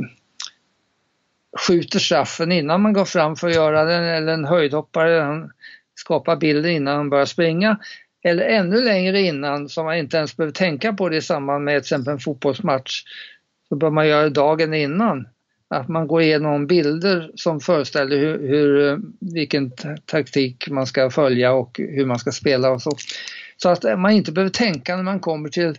skjuter 1.68 2.00
straffen, 2.00 2.52
innan 2.52 2.82
man 2.82 2.94
går 2.94 3.06
fram 3.06 3.36
för 3.36 3.48
att 3.48 3.56
göra 3.56 3.84
den, 3.86 4.04
eller 4.04 4.34
en 4.34 4.46
höjdhoppare, 4.46 5.22
han 5.22 5.52
skapar 5.96 6.36
bilder 6.36 6.70
innan 6.70 6.96
han 6.96 7.10
börjar 7.10 7.26
springa. 7.26 7.78
Eller 8.24 8.44
ännu 8.44 8.82
längre 8.82 9.22
innan, 9.22 9.70
som 9.70 9.86
man 9.86 9.98
inte 9.98 10.18
ens 10.18 10.38
behöver 10.38 10.54
tänka 10.54 10.94
på 10.94 11.10
det 11.10 11.18
i 11.18 11.22
samband 11.22 11.64
med 11.64 11.74
till 11.74 11.80
exempel 11.80 12.14
en 12.14 12.20
fotbollsmatch, 12.20 13.04
så 13.70 13.76
bör 13.76 13.90
man 13.90 14.08
göra 14.08 14.24
det 14.24 14.30
dagen 14.30 14.74
innan 14.74 15.28
att 15.74 15.88
man 15.88 16.08
går 16.08 16.22
igenom 16.22 16.68
bilder 16.68 17.32
som 17.36 17.60
föreställer 17.60 18.18
hur, 18.18 18.48
hur, 18.48 18.92
eh, 18.92 18.98
vilken 19.20 19.72
taktik 20.06 20.70
man 20.70 20.88
ska 20.88 21.10
följa 21.10 21.54
och 21.54 21.80
hur 21.80 22.06
man 22.06 22.20
ska 22.20 22.32
spela 22.32 22.72
och 22.72 22.82
så. 22.82 22.92
Så 23.58 23.70
att 23.70 23.86
eh, 23.86 23.98
man 23.98 24.12
inte 24.12 24.32
behöver 24.32 24.52
tänka 24.52 24.96
när 24.96 25.04
man 25.04 25.20
kommer 25.20 25.50
till 25.50 25.78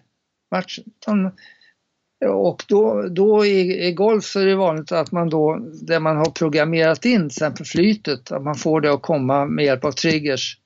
matchen. 0.51 0.84
Och 2.28 2.64
då, 2.68 3.09
då 3.09 3.47
i, 3.47 3.86
i, 3.86 3.92
golf 3.92 4.24
så 4.24 4.40
är 4.40 4.47
det 4.47 4.55
vanligt 4.55 4.92
att 4.92 5.12
man 5.12 5.30
då, 5.30 5.59
där 5.82 6.01
man 6.01 6.16
har 6.16 6.30
programmerat 6.30 7.05
in 7.05 7.20
till 7.20 7.26
exempel 7.26 7.66
flytet, 7.66 8.32
att 8.32 8.42
man 8.42 8.55
får 8.55 8.80
det 8.80 8.92
att 8.92 9.03
komma 9.03 9.47
med 9.47 9.64
hjälp 9.64 9.84
av 9.84 9.92
triggers. 9.92 10.59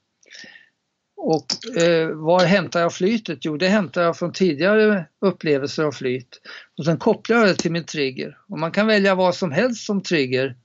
Och 1.20 1.76
eh, 1.82 2.08
var 2.08 2.44
hämtar 2.44 2.80
jag 2.80 2.94
flytet? 2.94 3.38
Jo, 3.42 3.56
det 3.56 3.68
hämtar 3.68 4.02
jag 4.02 4.16
från 4.16 4.32
tidigare 4.32 5.04
upplevelser 5.20 5.84
av 5.84 5.92
flyt. 5.92 6.40
Och 6.78 6.84
sen 6.84 6.96
kopplar 6.96 7.36
jag 7.36 7.46
det 7.46 7.54
till 7.54 7.72
min 7.72 7.84
trigger. 7.84 8.38
Och 8.48 8.58
man 8.58 8.72
kan 8.72 8.86
välja 8.86 9.14
vad 9.14 9.34
som 9.34 9.52
helst 9.52 9.86
som 9.86 10.02
trigger. 10.02 10.56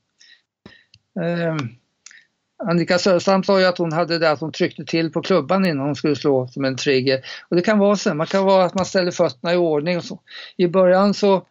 Eh, 1.21 1.55
Annika 2.63 2.99
Söderstam 2.99 3.43
sa 3.43 3.59
ju 3.59 3.65
att 3.65 3.77
hon 3.77 3.93
hade 3.93 4.19
det 4.19 4.31
att 4.31 4.39
hon 4.39 4.51
tryckte 4.51 4.85
till 4.85 5.11
på 5.11 5.21
klubban 5.21 5.65
innan 5.65 5.85
hon 5.85 5.95
skulle 5.95 6.15
slå 6.15 6.47
som 6.47 6.65
en 6.65 6.77
trigger. 6.77 7.25
Och 7.49 7.55
det 7.55 7.61
kan 7.61 7.79
vara 7.79 7.95
så, 7.95 8.13
man 8.13 8.27
kan 8.27 8.45
vara 8.45 8.65
att 8.65 8.75
man 8.75 8.85
ställer 8.85 9.11
fötterna 9.11 9.53
i 9.53 9.57
ordning 9.57 9.97
och 9.97 10.03
så. 10.03 10.19
I 10.57 10.67
början 10.67 11.13
så 11.13 11.45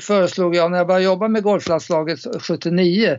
föreslog 0.00 0.56
jag, 0.56 0.70
när 0.70 0.78
jag 0.78 0.86
började 0.86 1.04
jobba 1.04 1.28
med 1.28 1.42
golflandslaget 1.42 2.18
79, 2.40 3.18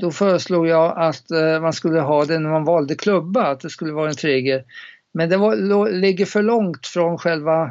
då 0.00 0.10
föreslog 0.10 0.66
jag 0.66 0.98
att 0.98 1.30
eh, 1.30 1.60
man 1.60 1.72
skulle 1.72 2.00
ha 2.00 2.24
det 2.24 2.38
när 2.38 2.50
man 2.50 2.64
valde 2.64 2.94
klubba, 2.94 3.42
att 3.42 3.60
det 3.60 3.70
skulle 3.70 3.92
vara 3.92 4.08
en 4.08 4.16
trigger. 4.16 4.64
Men 5.14 5.28
det 5.28 5.36
var, 5.36 5.90
ligger 5.90 6.26
för 6.26 6.42
långt 6.42 6.86
från 6.86 7.18
själva 7.18 7.70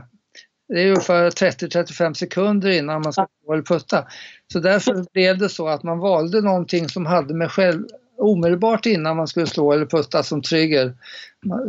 det 0.68 0.82
är 0.82 0.88
ungefär 0.88 1.30
30-35 1.30 2.14
sekunder 2.14 2.70
innan 2.70 3.02
man 3.02 3.14
ska 3.14 3.28
gå 3.46 3.54
eller 3.54 3.64
putta. 3.64 4.08
Så 4.54 4.60
därför 4.60 5.06
blev 5.14 5.38
det 5.38 5.50
så 5.50 5.68
att 5.68 5.84
man 5.84 6.00
valde 6.00 6.42
någonting 6.42 6.90
som 6.90 7.06
hade 7.06 7.34
med 7.34 7.52
själv 7.52 7.86
omedelbart 8.18 8.86
innan 8.86 9.18
man 9.18 9.28
skulle 9.28 9.48
slå 9.48 9.74
eller 9.74 9.86
putta 9.86 10.24
som 10.24 10.42
trigger. 10.42 10.94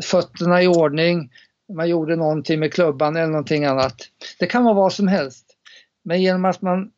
Fötterna 0.03 0.63
i 0.63 0.69
ordning, 0.69 1.31
man 1.73 1.89
gjorde 1.89 2.17
någonting 2.17 2.61
med 2.61 2.73
klubban 2.73 3.17
eller 3.17 3.33
någonting 3.33 3.65
annat. 3.65 3.97
Det 4.39 4.47
kan 4.47 4.65
vara 4.65 4.75
vad 4.75 4.93
som 4.93 5.09
helst. 5.09 5.47
Men 6.05 6.23
genom 6.23 6.45
att 6.45 6.63
man 6.63 6.91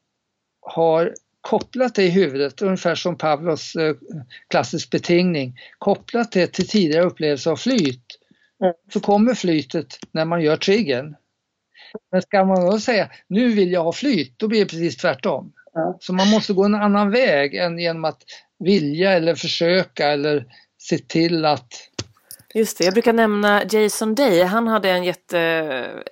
har 0.61 1.15
kopplat 1.41 1.95
det 1.95 2.03
i 2.03 2.11
huvudet, 2.11 2.63
ungefär 2.63 2.95
som 2.95 3.19
Pavlos 3.19 3.77
eh, 3.77 3.95
klassisk 4.49 4.91
betingning, 4.91 5.57
kopplat 5.79 6.33
det 6.33 6.47
till 6.47 6.69
tidigare 6.69 7.05
upplevelser 7.05 7.51
av 7.51 7.57
flyt, 7.57 8.05
mm. 8.63 8.75
så 8.93 9.01
kommer 9.01 9.35
flytet 9.35 9.99
när 10.13 10.25
man 10.25 10.43
gör 10.43 10.57
triggern. 10.57 11.17
Men 12.13 12.23
ska 12.23 12.45
man 12.45 12.67
då 12.67 12.79
säga 12.79 13.11
nu 13.29 13.49
vill 13.49 13.73
jag 13.73 13.85
ha 13.85 13.93
flyt, 13.93 14.35
då 14.37 14.49
blir 14.49 14.61
det 14.61 14.71
precis 14.71 14.97
tvärtom. 14.97 15.53
Så 16.01 16.13
man 16.13 16.31
måste 16.31 16.53
gå 16.53 16.65
en 16.65 16.75
annan 16.75 17.11
väg 17.11 17.55
än 17.55 17.79
genom 17.79 18.05
att 18.05 18.23
vilja 18.59 19.13
eller 19.13 19.35
försöka 19.35 20.09
eller 20.09 20.47
se 20.79 20.99
till 20.99 21.45
att 21.45 21.90
Just 22.55 22.79
det, 22.79 22.85
jag 22.85 22.95
brukar 22.95 23.13
nämna 23.13 23.63
Jason 23.71 24.15
Day. 24.15 24.43
Han 24.43 24.69
hade 24.69 24.91
en, 24.91 25.05
jätte, 25.05 25.39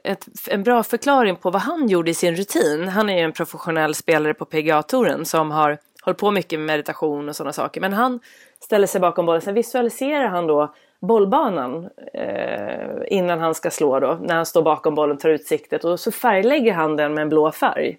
ett, 0.05 0.26
en 0.51 0.62
bra 0.62 0.82
förklaring 0.82 1.36
på 1.36 1.51
vad 1.51 1.62
han 1.62 1.89
gjorde 1.89 2.11
i 2.11 2.14
sin 2.14 2.36
rutin. 2.36 2.89
Han 2.89 3.11
är 3.11 3.16
ju 3.16 3.24
en 3.24 3.32
professionell 3.32 3.95
spelare 3.95 4.34
på 4.34 4.45
PGA-touren 4.45 5.24
som 5.24 5.51
har 5.51 5.78
hållit 6.03 6.18
på 6.18 6.30
mycket 6.30 6.59
med 6.59 6.66
meditation 6.66 7.28
och 7.28 7.36
sådana 7.36 7.53
saker. 7.53 7.80
Men 7.80 7.93
han 7.93 8.20
ställer 8.61 8.86
sig 8.86 9.01
bakom 9.01 9.26
bollen, 9.26 9.41
sen 9.41 9.55
visualiserar 9.55 10.28
han 10.28 10.47
då 10.47 10.74
bollbanan 11.01 11.89
eh, 12.14 12.99
innan 13.07 13.39
han 13.39 13.55
ska 13.55 13.70
slå 13.70 14.01
då, 14.01 14.18
när 14.22 14.34
han 14.34 14.47
står 14.47 14.62
bakom 14.62 14.95
bollen, 14.95 15.18
tar 15.18 15.28
ut 15.28 15.47
siktet 15.47 15.84
och 15.84 16.01
så 16.01 16.11
färglägger 16.12 16.72
han 16.72 16.97
den 16.97 17.14
med 17.14 17.22
en 17.22 17.28
blå 17.28 17.53
färg. 17.53 17.99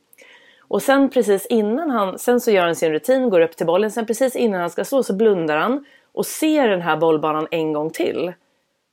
Och 0.68 0.82
sen 0.82 1.10
precis 1.10 1.46
innan 1.46 1.90
han, 1.90 2.20
sen 2.20 2.42
så 2.42 2.52
gör 2.52 2.66
han 2.66 2.76
sin 2.76 2.92
rutin, 2.92 3.30
går 3.30 3.42
upp 3.42 3.58
till 3.58 3.66
bollen, 3.66 3.92
sen 3.92 4.06
precis 4.06 4.36
innan 4.36 4.62
han 4.62 4.70
ska 4.70 4.86
slå 4.86 5.04
så 5.04 5.14
blundar 5.14 5.58
han 5.58 5.86
och 6.12 6.26
ser 6.26 6.68
den 6.68 6.82
här 6.82 6.98
bollbanan 6.98 7.48
en 7.52 7.74
gång 7.74 7.90
till. 7.90 8.34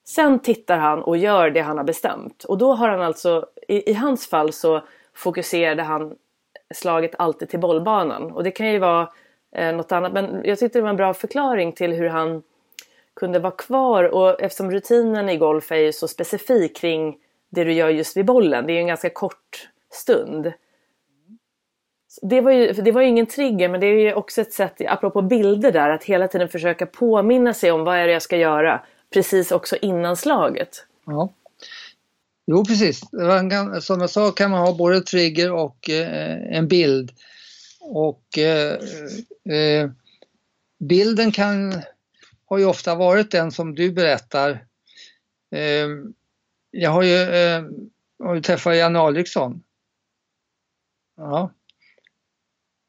Sen 0.05 0.39
tittar 0.39 0.79
han 0.79 1.03
och 1.03 1.17
gör 1.17 1.51
det 1.51 1.61
han 1.61 1.77
har 1.77 1.85
bestämt 1.85 2.45
och 2.45 2.59
då 2.59 2.73
har 2.73 2.89
han 2.89 3.03
alltså, 3.03 3.47
i, 3.69 3.91
i 3.91 3.95
hans 3.95 4.27
fall 4.27 4.53
så 4.53 4.83
fokuserade 5.15 5.83
han 5.83 6.17
slaget 6.75 7.15
alltid 7.19 7.49
till 7.49 7.61
bollbanan 7.61 8.33
och 8.33 8.45
det 8.45 8.51
kan 8.51 8.73
ju 8.73 8.79
vara 8.79 9.09
eh, 9.57 9.75
något 9.75 9.93
annat 9.93 10.13
men 10.13 10.41
jag 10.45 10.59
tyckte 10.59 10.79
det 10.79 10.83
var 10.83 10.91
en 10.91 10.97
bra 10.97 11.15
förklaring 11.15 11.73
till 11.73 11.93
hur 11.93 12.09
han 12.09 12.43
kunde 13.15 13.39
vara 13.39 13.53
kvar 13.53 14.05
och 14.05 14.43
eftersom 14.43 14.71
rutinen 14.71 15.29
i 15.29 15.37
golf 15.37 15.73
är 15.73 15.77
ju 15.77 15.93
så 15.93 16.09
specifik 16.09 16.77
kring 16.77 17.17
det 17.49 17.65
du 17.65 17.73
gör 17.73 17.89
just 17.89 18.17
vid 18.17 18.25
bollen, 18.25 18.67
det 18.67 18.73
är 18.73 18.75
ju 18.75 18.81
en 18.81 18.87
ganska 18.87 19.11
kort 19.11 19.69
stund. 19.91 20.53
Det 22.23 22.41
var, 22.41 22.51
ju, 22.51 22.73
det 22.73 22.93
var 22.93 23.03
ju 23.03 23.09
ingen 23.09 23.27
trigger 23.27 23.69
men 23.69 23.81
det 23.81 23.87
är 23.87 24.01
ju 24.01 24.15
också 24.15 24.41
ett 24.41 24.53
sätt, 24.53 24.81
apropå 24.87 25.23
bilder 25.23 25.73
där, 25.73 25.91
att 25.91 26.05
hela 26.05 26.29
tiden 26.29 26.49
försöka 26.49 26.87
påminna 26.87 27.55
sig 27.55 27.71
om 27.73 27.85
vad 27.85 27.97
är 27.97 28.07
det 28.07 28.13
jag 28.13 28.23
ska 28.23 28.37
göra 28.37 28.83
precis 29.13 29.53
också 29.53 29.77
innan 29.77 30.17
slaget. 30.17 30.87
Ja. 31.07 31.33
Jo 32.47 32.65
precis, 32.65 33.01
som 33.81 34.01
jag 34.01 34.11
sa 34.11 34.31
kan 34.31 34.51
man 34.51 34.61
ha 34.61 34.77
både 34.77 35.01
trigger 35.01 35.53
och 35.53 35.91
eh, 35.91 36.57
en 36.57 36.69
bild. 36.69 37.13
Och 37.81 38.39
eh, 38.39 38.73
eh, 39.57 39.91
bilden 40.79 41.33
kan 41.33 41.83
har 42.47 42.59
ju 42.59 42.65
ofta 42.65 42.95
varit 42.95 43.31
den 43.31 43.53
som 43.53 43.75
du 43.75 43.93
berättar. 43.93 44.51
Eh, 45.51 45.89
jag 46.71 46.91
har 46.91 47.03
ju, 47.03 47.17
eh, 47.17 47.65
har 48.25 48.35
ju 48.35 48.41
träffat 48.41 48.77
Janne 48.77 48.99
Alriksson. 48.99 49.63
Ja. 51.17 51.51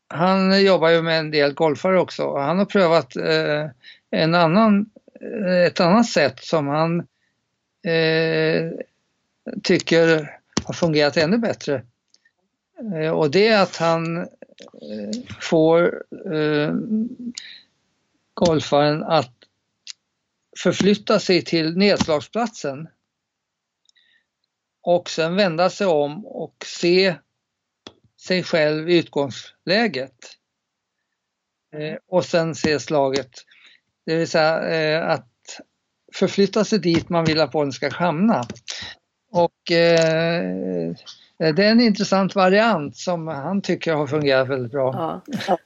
Han 0.08 0.64
jobbar 0.64 0.90
ju 0.90 1.02
med 1.02 1.20
en 1.20 1.32
del 1.32 1.54
golfare 1.54 2.00
också 2.00 2.24
och 2.24 2.42
han 2.42 2.58
har 2.58 2.66
prövat 2.66 3.16
eh, 3.16 3.70
en 4.12 4.36
annan, 4.36 4.90
eh, 5.22 5.66
ett 5.66 5.80
annat 5.80 6.10
sätt 6.10 6.44
som 6.44 6.68
han 6.68 7.00
eh, 7.94 8.72
tycker 9.64 10.38
har 10.64 10.74
fungerat 10.74 11.18
ännu 11.18 11.38
bättre. 11.38 11.84
Eh, 12.94 13.12
och 13.12 13.32
det 13.32 13.48
är 13.48 13.62
att 13.64 13.78
han 13.78 14.28
får 15.42 16.04
golfaren 18.34 19.04
att 19.04 19.34
förflytta 20.64 21.20
sig 21.20 21.44
till 21.44 21.78
nedslagsplatsen 21.78 22.88
och 24.82 25.10
sen 25.10 25.36
vända 25.36 25.70
sig 25.70 25.88
om 25.88 26.26
och 26.26 26.66
se 26.66 27.16
sig 28.22 28.44
själv 28.44 28.90
i 28.90 28.98
utgångsläget. 28.98 30.16
Eh, 31.76 31.98
och 32.08 32.26
sen 32.26 32.56
se 32.56 32.80
slaget. 32.80 33.32
Det 34.06 34.16
vill 34.16 34.28
säga 34.28 34.70
eh, 34.70 35.10
att 35.10 35.28
förflytta 36.14 36.64
sig 36.64 36.80
dit 36.80 37.10
man 37.10 37.26
vill 37.26 37.42
att 37.42 37.52
bollen 37.52 37.72
ska 37.72 37.90
hamna. 37.90 38.44
Och 39.32 39.72
eh, 39.72 40.96
det 41.38 41.66
är 41.66 41.72
en 41.72 41.82
intressant 41.82 42.36
variant 42.36 42.98
som 42.98 43.28
han 43.28 43.62
tycker 43.62 43.94
har 43.94 44.08
fungerat 44.08 44.48
väldigt 44.48 44.72
bra. 44.72 45.22
Ja. 45.46 45.58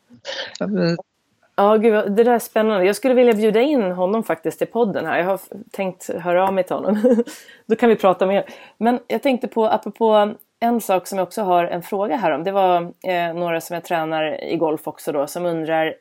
Ja, 1.56 1.78
gud, 1.78 1.94
det 1.94 2.24
där 2.24 2.34
är 2.34 2.40
spännande. 2.40 2.86
Jag 2.86 2.96
skulle 2.96 3.14
vilja 3.14 3.34
bjuda 3.34 3.62
in 3.62 3.92
honom 3.92 4.24
faktiskt 4.24 4.58
till 4.58 4.68
podden 4.68 5.06
här. 5.06 5.18
Jag 5.18 5.26
har 5.26 5.40
tänkt 5.72 6.10
höra 6.10 6.48
av 6.48 6.54
mig 6.54 6.64
till 6.64 6.76
honom. 6.76 7.24
Då 7.66 7.76
kan 7.76 7.90
vi 7.90 7.96
prata 7.96 8.26
mer. 8.26 8.46
Men 8.78 9.00
jag 9.08 9.24
tänkte 9.24 9.48
på, 9.48 9.66
apropå 9.66 10.36
en 10.64 10.82
sak 10.82 11.08
som 11.08 11.18
jag 11.18 11.28
också 11.28 11.42
har 11.42 11.66
en 11.66 11.82
fråga 11.82 12.16
här 12.16 12.32
om. 12.32 12.44
Det 12.44 12.52
var 12.52 12.94
eh, 13.04 13.34
några 13.34 13.62
som 13.62 13.74
jag 13.74 13.84
tränar 13.84 14.44
i 14.44 14.58
golf 14.58 14.88
också 14.88 15.12
då 15.12 15.28
som 15.28 15.46
undrar 15.46 15.96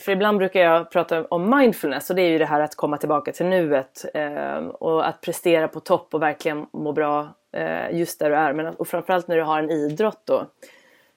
för 0.00 0.12
ibland 0.12 0.38
brukar 0.38 0.60
jag 0.60 0.90
prata 0.90 1.24
om 1.24 1.58
mindfulness 1.58 2.10
och 2.10 2.16
det 2.16 2.22
är 2.22 2.30
ju 2.30 2.38
det 2.38 2.46
här 2.46 2.60
att 2.60 2.74
komma 2.74 2.96
tillbaka 2.96 3.32
till 3.32 3.46
nuet 3.46 4.04
eh, 4.14 4.56
och 4.58 5.08
att 5.08 5.20
prestera 5.20 5.68
på 5.68 5.80
topp 5.80 6.14
och 6.14 6.22
verkligen 6.22 6.66
må 6.72 6.92
bra 6.92 7.28
eh, 7.52 7.98
just 7.98 8.18
där 8.18 8.30
du 8.30 8.36
är. 8.36 8.52
Men, 8.52 8.66
och 8.66 8.88
framförallt 8.88 9.28
när 9.28 9.36
du 9.36 9.42
har 9.42 9.58
en 9.58 9.70
idrott 9.70 10.20
då 10.24 10.46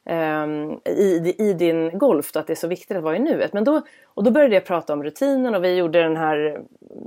eh, 0.06 0.48
i, 0.86 1.36
i, 1.38 1.54
din 1.54 1.98
golf 1.98 2.32
då, 2.32 2.40
att 2.40 2.48
det 2.48 2.54
är 2.54 2.56
så 2.56 2.68
viktigt 2.68 2.98
att 2.98 3.04
vara 3.04 3.16
i 3.16 3.20
nuet. 3.20 3.54
Men 3.54 3.64
då, 3.64 3.82
och 4.06 4.24
då 4.24 4.32
började 4.32 4.54
jag 4.54 4.66
prata 4.66 4.94
om 4.94 5.04
rutinen 5.04 5.56
och 5.56 5.64
vi 5.64 5.76
gjorde 5.76 6.04
den 6.04 6.18
här, 6.18 6.62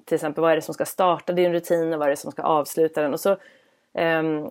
till 0.05 0.15
exempel 0.15 0.43
vad 0.43 0.53
är 0.53 0.57
det 0.57 0.63
som 0.63 0.75
ska 0.75 0.85
starta 0.85 1.33
din 1.33 1.53
rutin 1.53 1.93
och 1.93 1.99
vad 1.99 2.09
är 2.09 2.11
det 2.11 2.17
som 2.17 2.33
ska 2.33 2.43
avsluta 2.43 3.03
den. 3.03 3.13
Och 3.13 3.21
så 3.21 3.37
um, 3.93 4.51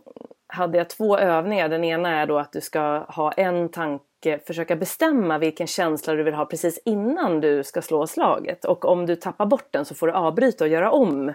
hade 0.54 0.78
jag 0.78 0.90
två 0.90 1.18
övningar. 1.18 1.70
Den 1.70 1.84
ena 1.84 2.22
är 2.22 2.26
då 2.26 2.40
att 2.40 2.52
du 2.52 2.62
ska 2.62 3.06
ha 3.08 3.32
en 3.32 3.70
tanke, 3.70 4.40
försöka 4.48 4.76
bestämma 4.76 5.38
vilken 5.38 5.68
känsla 5.68 6.14
du 6.14 6.24
vill 6.24 6.34
ha 6.34 6.46
precis 6.46 6.82
innan 6.86 7.42
du 7.42 7.64
ska 7.64 7.82
slå 7.82 8.08
slaget. 8.08 8.66
Och 8.66 8.86
om 8.86 9.06
du 9.06 9.16
tappar 9.16 9.46
bort 9.46 9.68
den 9.72 9.86
så 9.86 9.96
får 9.96 10.08
du 10.08 10.14
avbryta 10.14 10.64
och 10.64 10.70
göra 10.70 10.92
om 10.92 11.34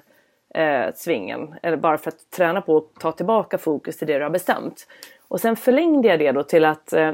eh, 0.55 0.87
svingen. 0.95 1.55
Eller 1.63 1.77
bara 1.77 1.99
för 1.99 2.09
att 2.09 2.31
träna 2.37 2.61
på 2.61 2.77
att 2.77 3.01
ta 3.01 3.13
tillbaka 3.13 3.59
fokus 3.59 3.99
till 3.99 4.07
det 4.07 4.19
du 4.19 4.25
har 4.25 4.31
bestämt. 4.31 4.87
Och 5.29 5.41
sen 5.41 5.57
förlängde 5.57 6.09
jag 6.09 6.19
det 6.19 6.33
då 6.33 6.43
till 6.43 6.65
att, 6.65 6.93
eh, 6.93 7.13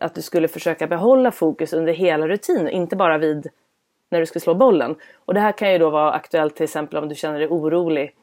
att 0.00 0.14
du 0.14 0.22
skulle 0.22 0.48
försöka 0.48 0.86
behålla 0.86 1.30
fokus 1.30 1.72
under 1.72 1.92
hela 1.92 2.28
rutinen, 2.28 2.68
inte 2.68 2.96
bara 2.96 3.18
vid 3.18 3.48
när 4.10 4.20
du 4.20 4.26
ska 4.26 4.40
slå 4.40 4.54
bollen. 4.54 4.96
Och 5.24 5.34
det 5.34 5.40
här 5.40 5.52
kan 5.52 5.72
ju 5.72 5.78
då 5.78 5.90
vara 5.90 6.12
aktuellt 6.12 6.56
till 6.56 6.64
exempel 6.64 7.02
om 7.02 7.08
du 7.08 7.14
känner 7.14 7.38
dig 7.38 7.48
orolig 7.48 8.14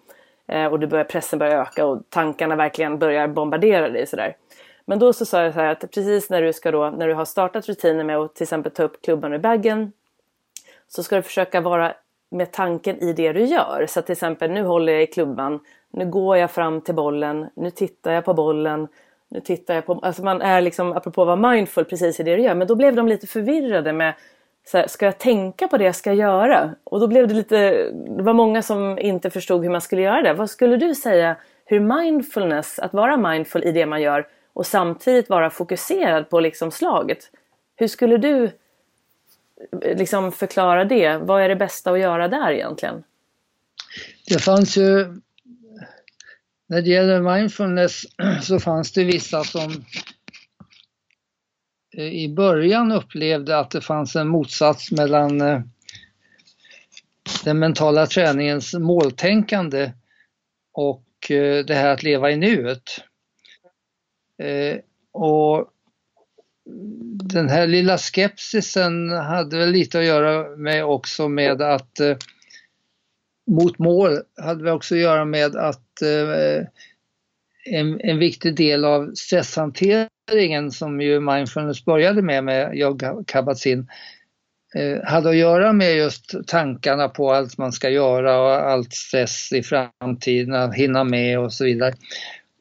Eh, 0.47 0.65
och 0.65 0.79
det 0.79 0.87
börjar, 0.87 1.05
pressen 1.05 1.39
börjar 1.39 1.61
öka 1.61 1.85
och 1.85 2.01
tankarna 2.09 2.55
verkligen 2.55 2.99
börjar 2.99 3.27
bombardera 3.27 3.89
dig 3.89 4.07
sådär. 4.07 4.35
Men 4.85 4.99
då 4.99 5.13
så 5.13 5.25
sa 5.25 5.43
jag 5.43 5.53
så 5.53 5.59
här 5.59 5.71
att 5.71 5.91
precis 5.91 6.29
när 6.29 6.41
du 6.41 6.53
ska 6.53 6.71
då, 6.71 6.89
när 6.89 7.07
du 7.07 7.13
har 7.13 7.25
startat 7.25 7.67
rutinen 7.67 8.07
med 8.07 8.17
att 8.17 8.35
till 8.35 8.43
exempel 8.43 8.71
ta 8.71 8.83
upp 8.83 9.01
klubban 9.01 9.33
ur 9.33 9.39
baggen 9.39 9.91
så 10.87 11.03
ska 11.03 11.15
du 11.15 11.21
försöka 11.21 11.61
vara 11.61 11.93
med 12.31 12.51
tanken 12.51 12.99
i 12.99 13.13
det 13.13 13.33
du 13.33 13.45
gör. 13.45 13.85
Så 13.89 14.01
till 14.01 14.11
exempel 14.11 14.51
nu 14.51 14.63
håller 14.63 14.93
jag 14.93 15.03
i 15.03 15.07
klubban, 15.07 15.59
nu 15.91 16.05
går 16.05 16.37
jag 16.37 16.51
fram 16.51 16.81
till 16.81 16.95
bollen, 16.95 17.49
nu 17.55 17.71
tittar 17.71 18.11
jag 18.11 18.25
på 18.25 18.33
bollen, 18.33 18.87
nu 19.29 19.39
tittar 19.39 19.73
jag 19.73 19.85
på, 19.85 19.99
alltså 20.03 20.23
man 20.23 20.41
är 20.41 20.61
liksom, 20.61 20.93
apropå 20.93 21.21
att 21.21 21.39
vara 21.39 21.51
mindful 21.51 21.85
precis 21.85 22.19
i 22.19 22.23
det 22.23 22.35
du 22.35 22.41
gör, 22.41 22.55
men 22.55 22.67
då 22.67 22.75
blev 22.75 22.95
de 22.95 23.07
lite 23.07 23.27
förvirrade 23.27 23.93
med 23.93 24.13
så 24.65 24.77
här, 24.77 24.87
ska 24.87 25.05
jag 25.05 25.19
tänka 25.19 25.67
på 25.67 25.77
det 25.77 25.83
jag 25.83 25.95
ska 25.95 26.13
göra? 26.13 26.75
Och 26.83 26.99
då 26.99 27.07
blev 27.07 27.27
det 27.27 27.33
lite, 27.33 27.91
det 28.17 28.23
var 28.23 28.33
många 28.33 28.61
som 28.61 28.99
inte 28.99 29.29
förstod 29.29 29.63
hur 29.63 29.69
man 29.69 29.81
skulle 29.81 30.01
göra 30.01 30.21
det. 30.21 30.33
Vad 30.33 30.49
skulle 30.49 30.77
du 30.77 30.95
säga 30.95 31.35
hur 31.65 31.79
mindfulness, 31.79 32.79
att 32.79 32.93
vara 32.93 33.17
mindful 33.17 33.63
i 33.63 33.71
det 33.71 33.85
man 33.85 34.01
gör 34.01 34.27
och 34.53 34.65
samtidigt 34.65 35.29
vara 35.29 35.49
fokuserad 35.49 36.29
på 36.29 36.39
liksom 36.39 36.71
slaget. 36.71 37.29
Hur 37.75 37.87
skulle 37.87 38.17
du 38.17 38.43
eh, 38.43 39.97
liksom 39.97 40.31
förklara 40.31 40.85
det. 40.85 41.17
Vad 41.17 41.41
är 41.41 41.49
det 41.49 41.55
bästa 41.55 41.91
att 41.91 41.99
göra 41.99 42.27
där 42.27 42.51
egentligen? 42.51 43.03
Det 44.27 44.39
fanns 44.39 44.77
ju, 44.77 45.05
när 46.67 46.81
det 46.81 46.89
gäller 46.89 47.35
mindfulness 47.35 48.01
så 48.43 48.59
fanns 48.59 48.91
det 48.91 49.03
vissa 49.03 49.43
som 49.43 49.85
Eh, 51.93 52.13
i 52.13 52.29
början 52.29 52.91
upplevde 52.91 53.57
att 53.57 53.71
det 53.71 53.81
fanns 53.81 54.15
en 54.15 54.27
motsats 54.27 54.91
mellan 54.91 55.41
eh, 55.41 55.61
den 57.43 57.59
mentala 57.59 58.05
träningens 58.05 58.73
måltänkande 58.73 59.91
och 60.73 61.31
eh, 61.31 61.65
det 61.65 61.75
här 61.75 61.93
att 61.93 62.03
leva 62.03 62.31
i 62.31 62.37
nuet. 62.37 62.83
Och 65.11 65.69
den 67.23 67.49
här 67.49 67.67
lilla 67.67 67.97
skepsisen 67.97 69.09
hade 69.09 69.57
väl 69.57 69.69
lite 69.71 69.99
att 69.99 70.05
göra 70.05 70.55
med 70.57 70.85
också 70.85 71.29
med 71.29 71.61
att 71.61 71.99
mot 73.51 73.79
mål 73.79 74.19
hade 74.41 74.63
vi 74.63 74.71
också 74.71 74.95
att 74.95 75.01
göra 75.01 75.25
med 75.25 75.55
att 75.55 76.01
en, 77.65 78.01
en 78.01 78.19
viktig 78.19 78.55
del 78.55 78.85
av 78.85 79.11
stresshanteringen 79.15 80.09
som 80.71 81.01
ju 81.01 81.19
mindfulness 81.19 81.85
började 81.85 82.21
med, 82.21 82.43
med 82.43 82.75
yoga 82.75 83.15
kabat-zinn, 83.27 83.87
eh, 84.75 85.03
hade 85.03 85.29
att 85.29 85.35
göra 85.35 85.73
med 85.73 85.95
just 85.95 86.47
tankarna 86.47 87.09
på 87.09 87.31
allt 87.31 87.57
man 87.57 87.71
ska 87.71 87.89
göra 87.89 88.41
och 88.41 88.71
allt 88.71 88.93
stress 88.93 89.51
i 89.51 89.63
framtiden, 89.63 90.53
att 90.53 90.75
hinna 90.75 91.03
med 91.03 91.39
och 91.39 91.53
så 91.53 91.63
vidare. 91.63 91.93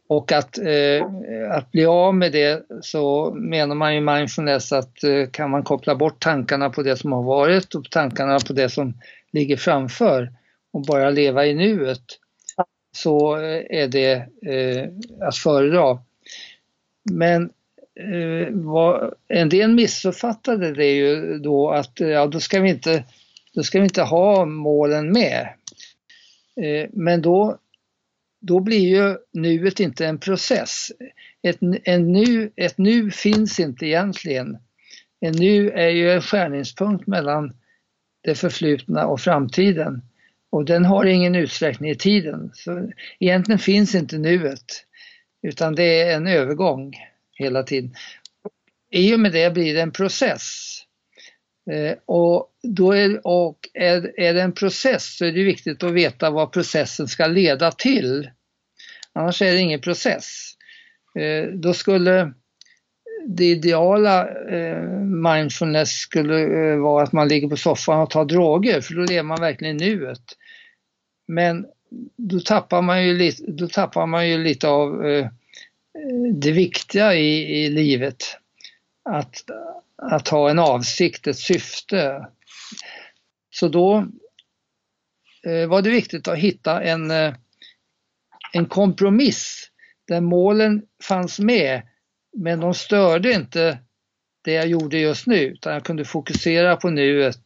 Och 0.08 0.32
att, 0.32 0.58
eh, 0.58 1.06
att 1.50 1.70
bli 1.70 1.86
av 1.86 2.14
med 2.14 2.32
det 2.32 2.62
så 2.80 3.34
menar 3.34 3.74
man 3.74 3.94
ju 3.94 4.00
mindfulness 4.00 4.72
att 4.72 5.04
eh, 5.04 5.26
kan 5.30 5.50
man 5.50 5.62
koppla 5.62 5.94
bort 5.94 6.20
tankarna 6.20 6.70
på 6.70 6.82
det 6.82 6.96
som 6.96 7.12
har 7.12 7.22
varit 7.22 7.74
och 7.74 7.90
tankarna 7.90 8.38
på 8.40 8.52
det 8.52 8.68
som 8.68 8.94
ligger 9.32 9.56
framför 9.56 10.32
och 10.72 10.82
bara 10.86 11.10
leva 11.10 11.46
i 11.46 11.54
nuet 11.54 12.02
så 12.92 13.36
eh, 13.36 13.62
är 13.70 13.88
det 13.88 14.12
eh, 14.46 14.88
att 15.28 15.36
föredra. 15.36 15.98
Men 17.10 17.42
eh, 18.00 18.48
vad, 18.50 19.14
en 19.28 19.48
del 19.48 19.74
missuppfattade 19.74 20.72
det 20.72 20.92
ju 20.92 21.38
då 21.38 21.70
att 21.70 22.00
eh, 22.00 22.08
ja, 22.08 22.26
då 22.26 22.40
ska 22.40 22.60
vi 22.60 22.70
inte, 22.70 23.04
då 23.54 23.62
ska 23.62 23.78
vi 23.78 23.84
inte 23.84 24.02
ha 24.02 24.44
målen 24.44 25.12
med. 25.12 25.48
Eh, 26.56 26.88
men 26.92 27.22
då, 27.22 27.58
då 28.40 28.60
blir 28.60 28.88
ju 28.88 29.16
nuet 29.32 29.80
inte 29.80 30.06
en 30.06 30.18
process. 30.18 30.88
Ett, 31.42 31.58
en 31.84 32.12
nu, 32.12 32.50
ett 32.56 32.78
nu 32.78 33.10
finns 33.10 33.60
inte 33.60 33.86
egentligen. 33.86 34.58
En 35.20 35.32
nu 35.32 35.70
är 35.70 35.88
ju 35.88 36.10
en 36.10 36.22
skärningspunkt 36.22 37.06
mellan 37.06 37.52
det 38.20 38.34
förflutna 38.34 39.06
och 39.06 39.20
framtiden. 39.20 40.02
Och 40.50 40.64
den 40.64 40.84
har 40.84 41.04
ingen 41.04 41.34
utsträckning 41.34 41.90
i 41.90 41.94
tiden. 41.94 42.50
Så 42.54 42.90
egentligen 43.20 43.58
finns 43.58 43.94
inte 43.94 44.18
nuet, 44.18 44.86
utan 45.42 45.74
det 45.74 46.02
är 46.02 46.16
en 46.16 46.26
övergång 46.26 46.96
hela 47.32 47.62
tiden. 47.62 47.94
I 48.90 49.14
och 49.14 49.20
med 49.20 49.32
det 49.32 49.54
blir 49.54 49.74
det 49.74 49.80
en 49.80 49.92
process. 49.92 50.78
Eh, 51.70 51.98
och, 52.06 52.48
då 52.62 52.92
är, 52.92 53.26
och 53.26 53.58
är, 53.74 54.20
är 54.20 54.34
det 54.34 54.42
en 54.42 54.52
process 54.52 55.16
så 55.16 55.24
är 55.24 55.32
det 55.32 55.44
viktigt 55.44 55.82
att 55.82 55.92
veta 55.92 56.30
vad 56.30 56.52
processen 56.52 57.08
ska 57.08 57.26
leda 57.26 57.70
till. 57.70 58.30
Annars 59.12 59.42
är 59.42 59.52
det 59.52 59.58
ingen 59.58 59.80
process. 59.80 60.52
Eh, 61.18 61.44
då 61.44 61.74
skulle 61.74 62.32
det 63.26 63.44
ideala 63.44 64.28
eh, 64.28 64.82
mindfulness 65.02 65.90
skulle 65.90 66.40
eh, 66.40 66.76
vara 66.76 67.02
att 67.02 67.12
man 67.12 67.28
ligger 67.28 67.48
på 67.48 67.56
soffan 67.56 68.00
och 68.00 68.10
tar 68.10 68.24
droger 68.24 68.80
för 68.80 68.94
då 68.94 69.02
lever 69.02 69.22
man 69.22 69.40
verkligen 69.40 69.82
i 69.82 69.86
nuet. 69.86 70.22
Men 71.28 71.66
då 72.16 72.40
tappar 72.40 72.82
man 72.82 73.06
ju 73.06 73.18
lite, 73.18 73.44
då 73.48 73.68
tappar 73.68 74.06
man 74.06 74.28
ju 74.28 74.38
lite 74.38 74.68
av 74.68 75.06
eh, 75.06 75.28
det 76.34 76.52
viktiga 76.52 77.14
i, 77.14 77.64
i 77.64 77.70
livet. 77.70 78.38
Att, 79.04 79.34
att 79.96 80.28
ha 80.28 80.50
en 80.50 80.58
avsikt, 80.58 81.26
ett 81.26 81.38
syfte. 81.38 82.26
Så 83.50 83.68
då 83.68 84.06
eh, 85.46 85.68
var 85.68 85.82
det 85.82 85.90
viktigt 85.90 86.28
att 86.28 86.38
hitta 86.38 86.82
en, 86.82 87.10
eh, 87.10 87.34
en 88.52 88.66
kompromiss 88.66 89.70
där 90.08 90.20
målen 90.20 90.82
fanns 91.02 91.38
med 91.38 91.82
men 92.36 92.60
de 92.60 92.74
störde 92.74 93.32
inte 93.32 93.78
det 94.44 94.52
jag 94.52 94.66
gjorde 94.66 94.98
just 94.98 95.26
nu 95.26 95.36
utan 95.36 95.72
jag 95.72 95.84
kunde 95.84 96.04
fokusera 96.04 96.76
på 96.76 96.90
nuet 96.90 97.42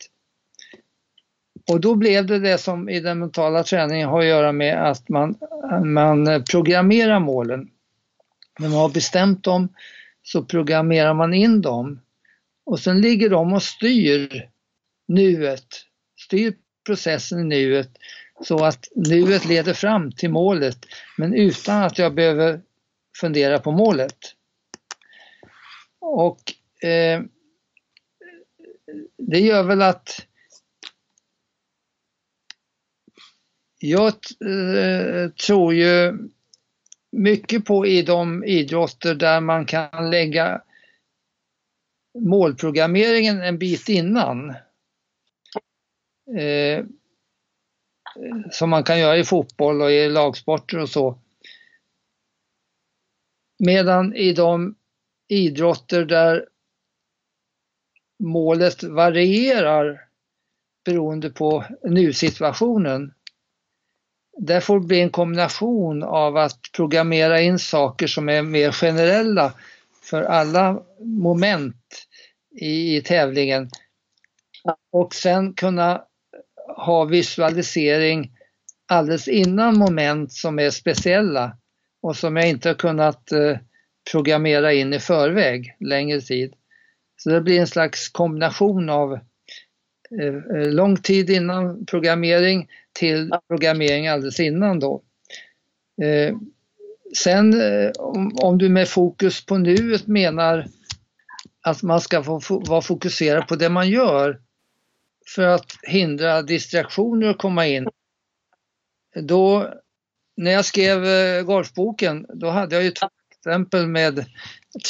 och 1.71 1.81
då 1.81 1.95
blev 1.95 2.27
det 2.27 2.39
det 2.39 2.59
som 2.59 2.89
i 2.89 3.01
den 3.01 3.19
mentala 3.19 3.63
träningen 3.63 4.09
har 4.09 4.21
att 4.21 4.27
göra 4.27 4.53
med 4.53 4.91
att 4.91 5.09
man, 5.09 5.39
man 5.85 6.45
programmerar 6.51 7.21
målen. 7.21 7.71
När 8.59 8.69
man 8.69 8.79
har 8.79 8.89
bestämt 8.89 9.45
dem 9.45 9.69
så 10.23 10.45
programmerar 10.45 11.15
man 11.15 11.35
in 11.35 11.63
dem 11.63 12.01
och 12.67 12.81
sen 12.81 13.01
ligger 13.01 13.31
de 13.31 13.53
och 13.53 13.63
styr 13.63 14.49
nuet, 15.09 15.67
styr 16.19 16.55
processen 16.87 17.41
i 17.41 17.45
nuet 17.45 17.91
så 18.45 18.65
att 18.65 18.89
nuet 18.95 19.45
leder 19.45 19.75
fram 19.75 20.13
till 20.13 20.31
målet 20.31 20.79
men 21.17 21.35
utan 21.35 21.83
att 21.83 21.99
jag 21.99 22.15
behöver 22.15 22.61
fundera 23.21 23.59
på 23.59 23.73
målet. 23.73 24.17
Och 26.01 26.43
eh, 26.89 27.23
det 29.19 29.41
gör 29.41 29.63
väl 29.63 29.83
att 29.83 30.27
Jag 33.91 34.13
eh, 34.41 35.31
tror 35.31 35.75
ju 35.75 36.19
mycket 37.13 37.65
på 37.65 37.87
i 37.87 38.03
de 38.03 38.45
idrotter 38.45 39.15
där 39.15 39.41
man 39.41 39.67
kan 39.67 40.11
lägga 40.11 40.63
målprogrammeringen 42.19 43.43
en 43.43 43.59
bit 43.59 43.89
innan. 43.89 44.51
Eh, 46.39 46.85
som 48.51 48.71
man 48.71 48.85
kan 48.85 48.99
göra 48.99 49.17
i 49.17 49.25
fotboll 49.25 49.83
och 49.83 49.91
i 49.91 50.09
lagsporter 50.09 50.79
och 50.79 50.89
så. 50.89 51.19
Medan 53.59 54.15
i 54.15 54.33
de 54.33 54.75
idrotter 55.29 56.05
där 56.05 56.49
målet 58.19 58.83
varierar 58.83 60.09
beroende 60.85 61.31
på 61.31 61.65
nusituationen 61.85 63.15
det 64.39 64.61
får 64.61 64.81
bli 64.81 65.01
en 65.01 65.11
kombination 65.11 66.03
av 66.03 66.37
att 66.37 66.61
programmera 66.77 67.41
in 67.41 67.59
saker 67.59 68.07
som 68.07 68.29
är 68.29 68.43
mer 68.43 68.73
generella 68.73 69.53
för 70.03 70.23
alla 70.23 70.83
moment 71.01 72.07
i, 72.61 72.97
i 72.97 73.03
tävlingen 73.03 73.71
och 74.93 75.15
sen 75.15 75.53
kunna 75.53 76.03
ha 76.77 77.05
visualisering 77.05 78.31
alldeles 78.89 79.29
innan 79.29 79.79
moment 79.79 80.33
som 80.33 80.59
är 80.59 80.71
speciella 80.71 81.57
och 82.03 82.17
som 82.17 82.37
jag 82.37 82.49
inte 82.49 82.69
har 82.69 82.75
kunnat 82.75 83.33
eh, 83.33 83.57
programmera 84.13 84.73
in 84.73 84.93
i 84.93 84.99
förväg 84.99 85.77
längre 85.81 86.21
tid. 86.21 86.55
Så 87.17 87.31
det 87.31 87.41
blir 87.41 87.61
en 87.61 87.67
slags 87.67 88.09
kombination 88.09 88.91
av 88.91 89.13
eh, 90.21 90.57
eh, 90.57 90.73
lång 90.73 90.97
tid 90.97 91.31
innan 91.31 91.87
programmering 91.87 92.69
till 92.99 93.33
programmering 93.49 94.09
alldeles 94.09 94.41
innan 94.41 94.81
då. 94.81 95.03
Eh, 96.03 96.37
sen 97.17 97.61
eh, 97.61 97.91
om, 97.99 98.37
om, 98.43 98.59
du 98.59 98.69
med 98.69 98.89
fokus 98.89 99.47
på 99.47 99.59
nuet 99.59 100.07
menar 100.07 100.67
att 101.63 101.83
man 101.83 102.01
ska 102.01 102.23
få 102.23 102.41
vara 102.69 102.83
fokuserad 102.83 103.49
på 103.49 103.57
det 103.57 103.69
man 103.69 103.89
gör 103.89 104.41
för 105.35 105.47
att 105.47 105.67
hindra 105.83 106.43
distraktioner 106.43 107.29
att 107.29 107.39
komma 107.39 107.67
in. 107.67 107.89
Då, 109.15 109.73
när 110.37 110.51
jag 110.51 110.65
skrev 110.65 111.05
eh, 111.05 111.43
golfboken, 111.43 112.27
då 112.29 112.51
hade 112.51 112.75
jag 112.75 112.85
ju 112.85 112.91
två 112.91 113.09
exempel 113.39 113.87
med 113.87 114.25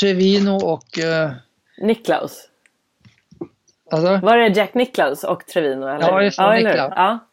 Trevino 0.01 0.51
och 0.51 0.99
eh, 0.99 1.31
Niklaus. 1.79 2.49
Alltså? 3.91 4.17
Var 4.17 4.37
det 4.37 4.49
Jack 4.49 4.75
Nicklaus 4.75 5.25
och 5.25 5.47
Trevino? 5.47 5.87
Eller? 5.87 6.09
Ja, 6.09 6.23
just 6.23 6.39
det. 6.39 6.45
Ja, 6.45 6.55
Nicklaus. 6.55 6.93
Ja 6.97 7.26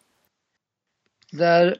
där 1.34 1.77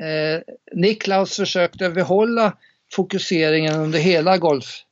eh, 0.00 0.40
Niklaus 0.72 1.36
försökte 1.36 1.90
behålla 1.90 2.56
fokuseringen 2.92 3.80
under 3.80 3.98
hela 3.98 4.38
golf. 4.38 4.84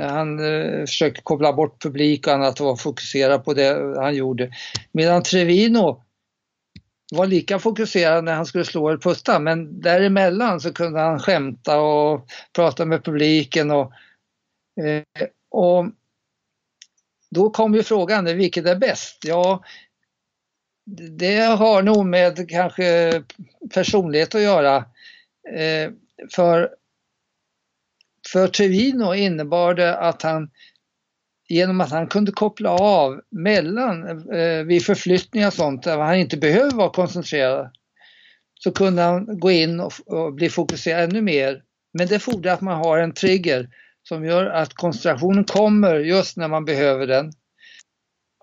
Eh, 0.00 0.08
han 0.08 0.38
eh, 0.38 0.80
försökte 0.80 1.22
koppla 1.22 1.52
bort 1.52 1.82
publik 1.82 2.26
och 2.26 2.32
annat 2.32 2.60
och 2.60 2.66
var 2.66 2.76
fokuserad 2.76 3.44
på 3.44 3.54
det 3.54 3.96
han 3.96 4.14
gjorde. 4.14 4.50
Medan 4.92 5.22
Trevino 5.22 6.02
var 7.14 7.26
lika 7.26 7.58
fokuserad 7.58 8.24
när 8.24 8.34
han 8.34 8.46
skulle 8.46 8.64
slå 8.64 8.88
eller 8.88 8.98
putta 8.98 9.38
men 9.38 9.80
däremellan 9.80 10.60
så 10.60 10.72
kunde 10.72 11.00
han 11.00 11.18
skämta 11.18 11.80
och 11.80 12.28
prata 12.52 12.84
med 12.84 13.04
publiken 13.04 13.70
och, 13.70 13.92
eh, 14.82 15.28
och 15.50 15.86
då 17.30 17.50
kom 17.50 17.74
ju 17.74 17.82
frågan, 17.82 18.24
vilket 18.24 18.66
är 18.66 18.76
bäst? 18.76 19.18
Ja, 19.24 19.64
det 20.96 21.40
har 21.40 21.82
nog 21.82 22.06
med 22.06 22.48
kanske 22.50 23.12
personlighet 23.74 24.34
att 24.34 24.42
göra. 24.42 24.76
Eh, 25.56 25.90
för, 26.34 26.70
för 28.32 28.48
Trevino 28.48 29.14
innebar 29.14 29.74
det 29.74 29.98
att 29.98 30.22
han 30.22 30.50
genom 31.48 31.80
att 31.80 31.90
han 31.90 32.06
kunde 32.06 32.32
koppla 32.32 32.70
av 32.70 33.20
mellan 33.30 34.08
eh, 34.32 34.64
vid 34.64 34.84
förflyttningar 34.84 35.46
och 35.46 35.54
sånt 35.54 35.82
där 35.82 35.98
han 35.98 36.16
inte 36.16 36.36
behöver 36.36 36.70
vara 36.70 36.90
koncentrerad 36.90 37.70
så 38.54 38.72
kunde 38.72 39.02
han 39.02 39.38
gå 39.40 39.50
in 39.50 39.80
och, 39.80 39.92
och 40.06 40.34
bli 40.34 40.50
fokuserad 40.50 41.04
ännu 41.04 41.22
mer. 41.22 41.62
Men 41.92 42.06
det 42.06 42.18
fordrar 42.18 42.52
att 42.52 42.60
man 42.60 42.76
har 42.76 42.98
en 42.98 43.14
trigger 43.14 43.68
som 44.08 44.24
gör 44.24 44.46
att 44.46 44.74
koncentrationen 44.74 45.44
kommer 45.44 45.94
just 45.94 46.36
när 46.36 46.48
man 46.48 46.64
behöver 46.64 47.06
den. 47.06 47.32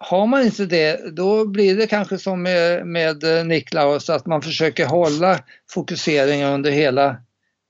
Har 0.10 0.28
man 0.28 0.44
inte 0.44 0.66
det, 0.66 1.16
då 1.16 1.46
blir 1.46 1.76
det 1.76 1.88
kanske 1.88 2.18
som 2.18 2.42
med, 2.42 2.88
med 2.88 3.24
eh, 3.24 3.46
Niklaus, 3.46 4.10
att 4.10 4.26
man 4.26 4.42
försöker 4.42 4.86
hålla 4.86 5.40
fokuseringen 5.70 6.54
under 6.54 6.72
hela 6.72 7.18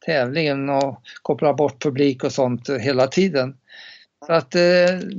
tävlingen 0.05 0.69
och 0.69 1.01
koppla 1.21 1.53
bort 1.53 1.83
publik 1.83 2.23
och 2.23 2.31
sånt 2.31 2.69
hela 2.69 3.07
tiden. 3.07 3.55
Så 4.27 4.33
att 4.33 4.55
eh, 4.55 4.61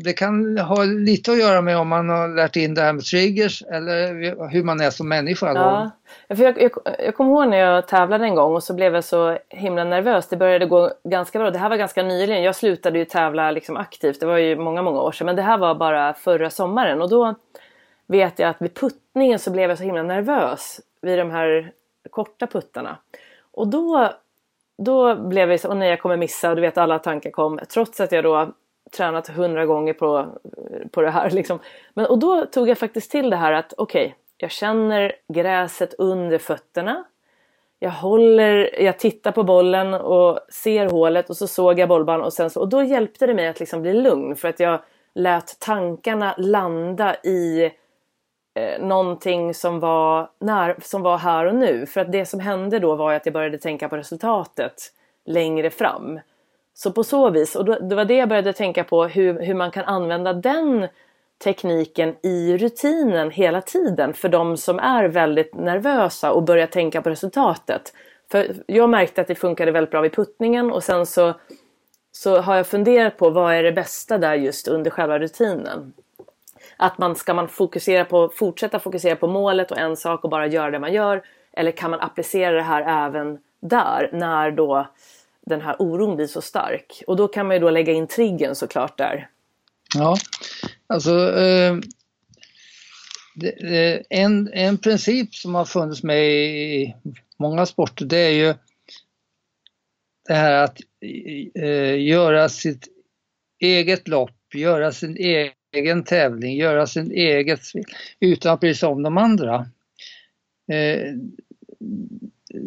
det 0.05 0.13
kan 0.13 0.59
ha 0.59 0.85
lite 0.85 1.33
att 1.33 1.39
göra 1.39 1.61
med 1.61 1.79
om 1.79 1.89
man 1.89 2.09
har 2.09 2.29
lärt 2.29 2.57
in 2.57 2.75
det 2.75 2.83
här 2.83 2.93
med 2.93 3.05
triggers 3.05 3.63
eller 3.63 4.49
hur 4.49 4.63
man 4.63 4.81
är 4.81 4.91
som 4.91 5.09
människa. 5.09 5.53
Ja. 5.55 5.91
För 6.37 6.45
jag, 6.45 6.63
jag, 6.63 6.71
jag 6.99 7.15
kommer 7.15 7.31
ihåg 7.31 7.49
när 7.49 7.57
jag 7.57 7.89
tävlade 7.89 8.25
en 8.25 8.35
gång 8.35 8.55
och 8.55 8.63
så 8.63 8.75
blev 8.75 8.95
jag 8.95 9.05
så 9.05 9.39
himla 9.49 9.85
nervös. 9.85 10.29
Det 10.29 10.37
började 10.37 10.67
gå 10.67 10.91
ganska 11.05 11.39
bra. 11.39 11.51
Det 11.51 11.59
här 11.59 11.69
var 11.69 11.77
ganska 11.77 12.03
nyligen. 12.03 12.43
Jag 12.43 12.57
slutade 12.57 12.99
ju 12.99 13.05
tävla 13.05 13.51
liksom 13.51 13.77
aktivt. 13.77 14.21
Det 14.21 14.27
var 14.27 14.39
ju 14.39 14.57
många, 14.57 14.83
många 14.83 15.01
år 15.01 15.13
sedan. 15.13 15.27
Men 15.27 15.37
det 15.37 15.43
här 15.43 15.59
var 15.59 15.75
bara 15.75 16.15
förra 16.15 16.51
sommaren. 16.51 17.03
Och 17.03 17.11
då 17.11 17.35
vet 18.07 18.39
jag 18.39 18.51
att 18.51 18.63
vid 18.63 18.75
puttningen 18.75 19.39
så 19.39 19.51
blev 19.51 19.71
jag 19.71 19.79
så 19.79 19.85
himla 19.85 20.03
nervös 20.03 20.81
vid 21.03 21.19
de 21.19 21.31
här 21.31 21.73
korta 22.11 22.47
puttarna. 22.47 22.97
Och 23.53 23.69
då, 23.69 24.13
då 24.79 25.15
blev 25.15 25.51
jag 25.51 25.61
så, 25.61 25.69
och 25.69 25.77
nej 25.77 25.91
jag 25.91 26.01
kommer 26.01 26.17
missa 26.17 26.51
och 26.51 26.57
du 26.57 26.63
vet 26.63 26.79
alla 26.79 26.99
tankar 26.99 27.31
kom. 27.31 27.61
Trots 27.69 28.01
att 28.01 28.13
jag 28.13 28.25
då 28.25 28.53
tränat 28.91 29.29
hundra 29.29 29.67
gånger 29.67 29.93
på, 29.93 30.27
på 30.91 31.03
det 31.03 31.11
här. 31.11 31.31
Liksom. 31.31 31.59
Men, 31.95 32.07
och 32.07 32.19
då 32.19 32.47
tog 32.47 32.69
jag 32.69 32.79
faktiskt 32.79 33.11
till 33.11 33.31
det 33.31 33.37
här 33.37 33.53
att 33.53 33.75
okej, 33.77 34.07
okay, 34.07 34.15
jag 34.37 34.51
känner 34.51 35.13
gräset 35.29 35.95
under 35.95 36.39
fötterna. 36.39 37.05
Jag 37.79 37.91
håller, 37.91 38.83
jag 38.83 38.99
tittar 38.99 39.33
på 39.33 39.43
bollen 39.43 39.95
och 39.95 40.39
ser 40.49 40.87
hålet 40.87 41.31
och 41.31 41.37
så 41.37 41.47
såg 41.47 41.79
jag 41.79 41.89
bollban 41.89 42.23
och 42.23 42.33
sen 42.33 42.51
så, 42.51 42.61
och 42.61 42.69
då 42.69 42.83
hjälpte 42.83 43.27
det 43.27 43.35
mig 43.35 43.49
att 43.49 43.61
liksom 43.61 43.83
bli 43.83 43.95
lugn 43.95 44.37
för 44.37 44.49
att 44.49 44.61
jag 44.61 44.81
lät 45.15 45.61
tankarna 45.61 46.35
landa 46.39 47.15
i 47.15 47.65
eh, 48.55 48.81
någonting 48.81 49.55
som 49.55 49.81
var, 49.81 50.31
när, 50.39 50.77
som 50.83 51.03
var 51.03 51.19
här 51.19 51.45
och 51.45 51.55
nu. 51.55 51.87
För 51.87 52.01
att 52.01 52.13
det 52.13 52.27
som 52.27 52.41
hände 52.41 52.79
då 52.79 52.95
var 52.95 53.13
att 53.13 53.27
jag 53.27 53.33
började 53.33 53.59
tänka 53.59 53.89
på 53.89 53.97
resultatet 53.97 54.93
längre 55.25 55.71
fram. 55.71 56.21
Så 56.79 56.93
på 56.93 57.05
så 57.05 57.31
vis, 57.31 57.57
och 57.57 57.65
då, 57.65 57.79
det 57.79 57.95
var 57.95 58.05
det 58.05 58.17
jag 58.17 58.29
började 58.29 58.53
tänka 58.53 58.85
på 58.85 59.05
hur, 59.05 59.41
hur 59.41 59.55
man 59.55 59.71
kan 59.71 59.85
använda 59.85 60.33
den 60.33 60.89
tekniken 61.45 62.17
i 62.23 62.57
rutinen 62.59 63.31
hela 63.31 63.61
tiden 63.61 64.15
för 64.15 64.29
de 64.29 64.57
som 64.57 64.79
är 64.79 65.05
väldigt 65.05 65.55
nervösa 65.55 66.33
och 66.33 66.43
börjar 66.43 66.67
tänka 66.67 67.03
på 67.03 67.11
resultatet. 67.11 67.93
För 68.31 68.57
jag 68.67 68.91
märkte 68.91 69.21
att 69.21 69.27
det 69.27 69.35
funkade 69.35 69.71
väldigt 69.73 69.91
bra 69.91 70.01
vid 70.01 70.15
puttningen 70.15 70.73
och 70.73 70.85
sen 70.85 71.07
så, 71.07 71.35
så 72.13 72.41
har 72.41 72.57
jag 72.57 72.67
funderat 72.67 73.17
på 73.17 73.31
vad 73.31 73.55
är 73.55 73.63
det 73.63 73.73
bästa 73.73 74.19
där 74.19 74.35
just 74.35 74.69
under 74.69 74.91
själva 74.91 75.19
rutinen. 75.19 75.93
Att 76.77 76.99
man 76.99 77.15
ska 77.17 77.35
man 77.35 77.49
fokusera 77.49 78.05
på, 78.05 78.29
fortsätta 78.29 78.79
fokusera 78.79 79.17
på 79.17 79.27
målet 79.27 79.71
och 79.71 79.79
en 79.79 79.97
sak 79.97 80.25
och 80.25 80.31
bara 80.31 80.47
göra 80.47 80.71
det 80.71 80.79
man 80.79 80.93
gör 80.93 81.23
eller 81.53 81.71
kan 81.71 81.91
man 81.91 82.01
applicera 82.01 82.57
det 82.57 82.63
här 82.63 83.07
även 83.07 83.39
där 83.61 84.11
när 84.13 84.51
då 84.51 84.87
den 85.47 85.61
här 85.61 85.77
oron 85.79 86.17
blir 86.17 86.27
så 86.27 86.43
stark. 86.43 87.03
Och 87.07 87.17
då 87.17 87.29
kan 87.29 87.47
man 87.47 87.57
ju 87.57 87.61
då 87.61 87.71
lägga 87.71 87.93
in 87.93 88.07
triggen 88.07 88.57
såklart 88.57 88.99
där. 88.99 89.29
Ja, 89.95 90.17
alltså 90.87 91.37
eh, 91.39 91.77
det, 93.35 94.03
en, 94.11 94.53
en 94.53 94.79
princip 94.79 95.35
som 95.35 95.55
har 95.55 95.65
funnits 95.65 96.03
med 96.03 96.27
i 96.27 96.95
många 97.37 97.67
sporter 97.67 98.05
det 98.05 98.19
är 98.19 98.31
ju 98.31 98.55
det 100.29 100.35
här 100.35 100.65
att 100.65 100.81
eh, 101.55 102.01
göra 102.03 102.49
sitt 102.49 102.89
eget 103.59 104.09
lopp, 104.09 104.55
göra 104.55 104.93
sin 104.93 105.17
egen 105.73 106.05
tävling, 106.05 106.57
göra 106.57 106.87
sin 106.87 107.13
eget 107.13 107.61
utan 108.21 108.55
att 108.55 108.61
bry 108.61 108.75
sig 108.75 108.89
om 108.89 109.03
de 109.03 109.19
andra. 109.19 109.67
Eh, 110.73 111.13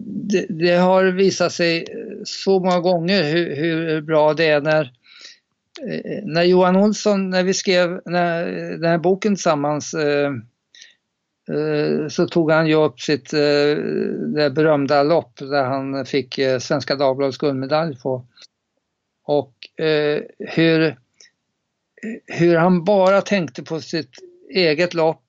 det, 0.06 0.46
det, 0.50 0.76
har 0.76 1.04
visat 1.04 1.52
sig 1.52 1.86
så 2.24 2.60
många 2.60 2.80
gånger 2.80 3.24
hur, 3.24 3.56
hur 3.56 4.02
bra 4.02 4.34
det 4.34 4.46
är 4.46 4.62
när, 4.62 4.82
eh, 5.88 6.24
när 6.24 6.44
Johan 6.44 6.76
Olsson, 6.76 7.30
när 7.30 7.44
vi 7.44 7.54
skrev 7.54 8.02
när, 8.06 8.46
den 8.78 8.92
här 8.92 8.98
boken 8.98 9.36
tillsammans 9.36 9.94
eh, 9.94 10.32
eh, 11.50 12.08
så 12.08 12.28
tog 12.28 12.52
han 12.52 12.68
ju 12.68 12.76
upp 12.76 13.00
sitt 13.00 13.34
eh, 13.34 13.76
det 14.36 14.52
berömda 14.56 15.04
lopp 15.04 15.38
där 15.38 15.64
han 15.64 16.06
fick 16.06 16.38
eh, 16.38 16.60
Svenska 16.60 16.96
Dagbladets 16.96 17.38
guldmedalj 17.38 18.00
på. 18.00 18.26
Och 19.24 19.54
hur, 20.38 20.98
hur 22.28 22.56
han 22.56 22.84
bara 22.84 23.22
tänkte 23.22 23.64
på 23.64 23.82
sitt 23.82 24.12
eget 24.50 24.94
lopp 24.94 25.26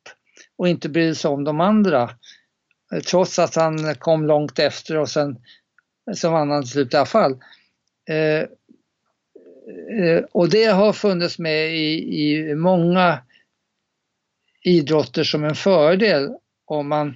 och 0.56 0.68
inte 0.68 0.88
brydde 0.88 1.14
sig 1.14 1.30
om 1.30 1.44
de 1.44 1.60
andra. 1.60 2.10
Trots 3.06 3.38
att 3.38 3.54
han 3.54 3.94
kom 3.94 4.26
långt 4.26 4.58
efter 4.58 4.98
och 4.98 5.08
sen 5.08 5.36
vann 6.22 6.50
han 6.50 6.62
till 6.62 6.70
slut 6.70 6.94
i 6.94 6.96
alla 6.96 7.06
fall. 7.06 7.36
Eh, 8.08 8.40
eh, 10.00 10.24
och 10.32 10.48
det 10.48 10.64
har 10.64 10.92
funnits 10.92 11.38
med 11.38 11.76
i, 11.76 12.20
i 12.22 12.54
många 12.54 13.18
idrotter 14.62 15.24
som 15.24 15.44
en 15.44 15.54
fördel 15.54 16.30
om 16.64 16.88
man 16.88 17.14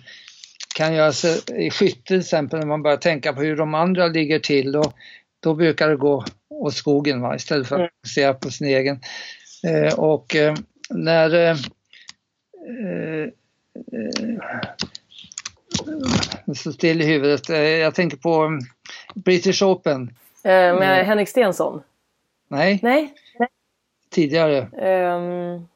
kan 0.75 0.95
göra 0.95 1.13
sig 1.13 1.41
i 1.67 1.71
skytte 1.71 2.03
till 2.05 2.21
exempel 2.21 2.59
när 2.59 2.67
man 2.67 2.83
börjar 2.83 2.97
tänka 2.97 3.33
på 3.33 3.41
hur 3.41 3.57
de 3.57 3.75
andra 3.75 4.07
ligger 4.07 4.39
till 4.39 4.73
då, 4.73 4.93
då 5.41 5.55
brukar 5.55 5.89
det 5.89 5.97
gå 5.97 6.25
åt 6.51 6.75
skogen 6.75 7.21
va? 7.21 7.37
istället 7.37 7.69
för 7.69 7.81
att 7.81 7.91
fokusera 7.91 8.29
mm. 8.29 8.41
på 8.41 8.51
sin 8.51 8.67
egen. 8.67 9.01
Eh, 9.67 9.95
och 9.95 10.37
eh, 10.37 10.55
när 10.91 11.35
eh, 11.35 11.57
eh 12.69 13.29
så 16.55 16.73
still 16.73 17.01
i 17.01 17.07
huvudet. 17.07 17.51
Eh, 17.51 17.59
jag 17.59 17.95
tänker 17.95 18.17
på 18.17 18.43
mm, 18.43 18.61
British 19.15 19.63
Open. 19.63 20.03
Eh, 20.45 20.51
med 20.51 20.75
mm. 20.75 21.07
Henrik 21.07 21.29
Stensson? 21.29 21.83
Nej. 22.49 22.79
Nej. 22.83 23.15
Tidigare. 24.11 24.61
Um, 25.17 25.69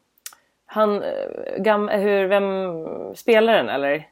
han, 0.66 1.02
eh, 1.02 1.58
gam, 1.58 1.88
hur, 1.88 2.26
vem, 2.26 2.46
spelaren 3.16 3.68
eller? 3.68 4.08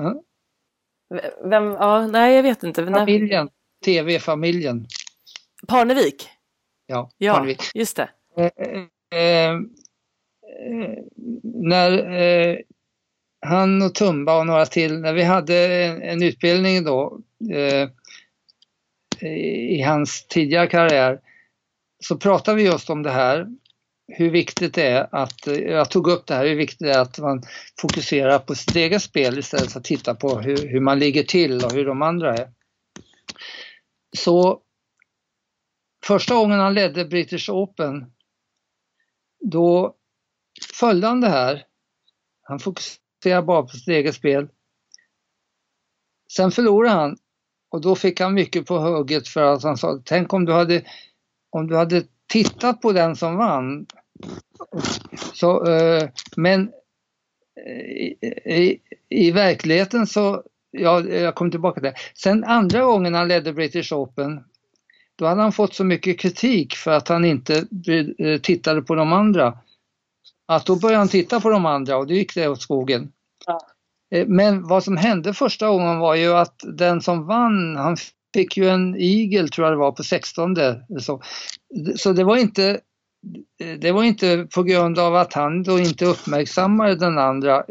Mm. 0.00 0.18
Vem, 1.44 1.64
ja, 1.64 2.06
nej 2.06 2.36
jag 2.36 2.42
vet 2.42 2.62
inte. 2.62 2.86
Familjen, 2.86 3.48
TV-familjen. 3.84 4.86
Parnevik? 5.66 6.28
Ja, 6.86 7.10
ja 7.18 7.34
Parnevik. 7.34 7.62
just 7.74 7.96
det. 7.96 8.08
Eh, 8.36 8.44
eh, 9.20 9.60
när 11.42 11.92
han 13.46 13.82
och 13.82 13.94
Tumba 13.94 14.38
och 14.38 14.46
några 14.46 14.66
till, 14.66 15.00
när 15.00 15.12
vi 15.12 15.22
hade 15.22 15.84
en, 15.84 16.02
en 16.02 16.22
utbildning 16.22 16.84
då 16.84 17.20
eh, 17.52 17.88
i 19.70 19.82
hans 19.82 20.26
tidigare 20.26 20.66
karriär, 20.66 21.20
så 22.04 22.16
pratade 22.16 22.56
vi 22.56 22.62
just 22.62 22.90
om 22.90 23.02
det 23.02 23.10
här, 23.10 23.46
hur 24.08 24.30
viktigt 24.30 24.74
det 24.74 24.86
är 24.86 25.14
att, 25.14 25.46
jag 25.46 25.90
tog 25.90 26.08
upp 26.08 26.26
det 26.26 26.34
här, 26.34 26.46
hur 26.46 26.54
viktigt 26.54 26.78
det 26.78 26.92
är 26.92 27.00
att 27.00 27.18
man 27.18 27.42
fokuserar 27.80 28.38
på 28.38 28.54
sitt 28.54 28.76
eget 28.76 29.02
spel 29.02 29.38
istället 29.38 29.72
för 29.72 29.80
att 29.80 29.84
titta 29.84 30.14
på 30.14 30.38
hur, 30.38 30.68
hur 30.68 30.80
man 30.80 30.98
ligger 30.98 31.22
till 31.22 31.64
och 31.64 31.72
hur 31.72 31.84
de 31.84 32.02
andra 32.02 32.36
är. 32.36 32.50
Så 34.16 34.60
första 36.06 36.34
gången 36.34 36.60
han 36.60 36.74
ledde 36.74 37.04
British 37.04 37.50
Open, 37.50 38.12
då 39.40 39.94
följde 40.80 41.06
han 41.06 41.20
det 41.20 41.28
här. 41.28 41.64
Han 42.42 42.58
fokuserade 42.58 43.05
fokuserade 43.22 43.46
bara 43.46 43.62
på 43.62 43.68
sitt 43.68 43.88
eget 43.88 44.14
spel. 44.14 44.48
Sen 46.32 46.50
förlorade 46.50 46.94
han 46.94 47.16
och 47.70 47.80
då 47.80 47.94
fick 47.94 48.20
han 48.20 48.34
mycket 48.34 48.66
på 48.66 48.78
hugget 48.78 49.28
för 49.28 49.42
att 49.42 49.62
han 49.62 49.76
sa, 49.76 50.00
tänk 50.04 50.32
om 50.32 50.44
du 50.44 50.52
hade, 50.52 50.82
om 51.50 51.66
du 51.66 51.76
hade 51.76 52.04
tittat 52.26 52.80
på 52.80 52.92
den 52.92 53.16
som 53.16 53.36
vann. 53.36 53.86
Så, 55.32 55.66
eh, 55.66 56.08
men 56.36 56.72
eh, 57.66 58.54
i, 58.54 58.80
i, 59.08 59.30
verkligheten 59.30 60.06
så, 60.06 60.42
ja, 60.70 61.00
jag 61.00 61.34
kommer 61.34 61.50
tillbaka 61.50 61.80
till 61.80 61.90
det. 61.90 61.94
Sen 62.14 62.44
andra 62.44 62.84
gången 62.84 63.14
han 63.14 63.28
ledde 63.28 63.52
British 63.52 63.92
Open, 63.92 64.44
då 65.16 65.26
hade 65.26 65.42
han 65.42 65.52
fått 65.52 65.74
så 65.74 65.84
mycket 65.84 66.18
kritik 66.18 66.74
för 66.74 66.90
att 66.90 67.08
han 67.08 67.24
inte 67.24 67.66
eh, 68.18 68.40
tittade 68.40 68.82
på 68.82 68.94
de 68.94 69.12
andra 69.12 69.58
att 70.46 70.66
då 70.66 70.76
började 70.76 70.98
han 70.98 71.08
titta 71.08 71.40
på 71.40 71.50
de 71.50 71.66
andra 71.66 71.96
och 71.96 72.06
då 72.06 72.14
gick 72.14 72.34
det 72.34 72.48
åt 72.48 72.62
skogen. 72.62 73.12
Ja. 73.46 73.60
Eh, 74.10 74.26
Men 74.26 74.68
vad 74.68 74.84
som 74.84 74.96
hände 74.96 75.34
första 75.34 75.68
gången 75.68 75.98
var 75.98 76.14
ju 76.14 76.32
att 76.32 76.60
den 76.64 77.00
som 77.00 77.26
vann, 77.26 77.76
han 77.76 77.96
fick 78.34 78.56
ju 78.56 78.68
en 78.68 78.96
igel 78.96 79.48
tror 79.48 79.66
jag 79.66 79.72
det 79.72 79.78
var 79.78 79.92
på 79.92 80.02
16. 80.02 80.56
Så, 81.00 81.22
så 81.96 82.12
det 82.12 82.24
var 82.24 82.36
inte 82.36 82.80
det 83.78 83.92
var 83.92 84.04
inte 84.04 84.48
på 84.54 84.62
grund 84.62 84.98
av 84.98 85.16
att 85.16 85.32
han 85.32 85.62
då 85.62 85.78
inte 85.78 86.04
uppmärksammade 86.04 86.96
den 86.96 87.18
andra 87.18 87.64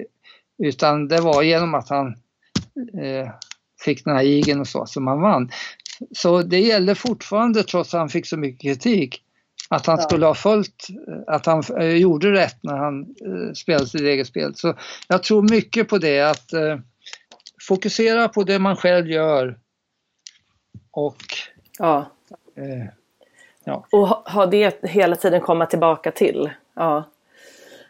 utan 0.63 1.07
det 1.07 1.21
var 1.21 1.43
genom 1.43 1.73
att 1.73 1.89
han 1.89 2.07
eh, 3.03 3.30
fick 3.84 4.05
den 4.05 4.15
här 4.15 4.23
igeln 4.23 4.59
och 4.59 4.67
så 4.67 4.86
som 4.86 5.07
han 5.07 5.21
vann. 5.21 5.49
Så 6.11 6.41
det 6.41 6.59
gäller 6.59 6.95
fortfarande 6.95 7.63
trots 7.63 7.93
att 7.93 7.99
han 7.99 8.09
fick 8.09 8.28
så 8.28 8.38
mycket 8.38 8.61
kritik 8.61 9.21
att 9.70 9.86
han 9.86 9.97
Ja. 9.99 10.03
skulle 10.03 10.26
ha 10.26 10.36
följt, 10.36 10.88
att 11.28 11.45
han 11.45 11.63
eh, 11.80 11.95
gjorde 11.97 12.32
rätt 12.32 12.57
när 12.63 12.76
han 12.78 13.01
eh, 13.01 13.53
spelade 13.53 13.88
sitt 13.88 14.01
eget 14.01 14.28
spel. 14.28 14.55
Så 14.55 14.74
jag 15.07 15.24
tror 15.24 15.41
mycket 15.51 15.88
på 15.89 15.97
det 15.97 16.22
att 16.22 16.53
eh, 16.53 16.78
fokusera 17.68 18.28
på 18.28 18.43
det 18.43 18.59
man 18.59 18.76
själv 18.76 19.07
gör 19.07 19.57
och 20.91 21.18
Ja. 21.80 22.05
eh, 22.55 23.76
Och 23.91 24.07
ha, 24.07 24.24
ha 24.30 24.45
det 24.45 24.84
hela 24.84 25.16
tiden 25.16 25.41
komma 25.41 25.66
tillbaka 25.66 26.11
till. 26.11 26.49
Ja. 26.76 27.03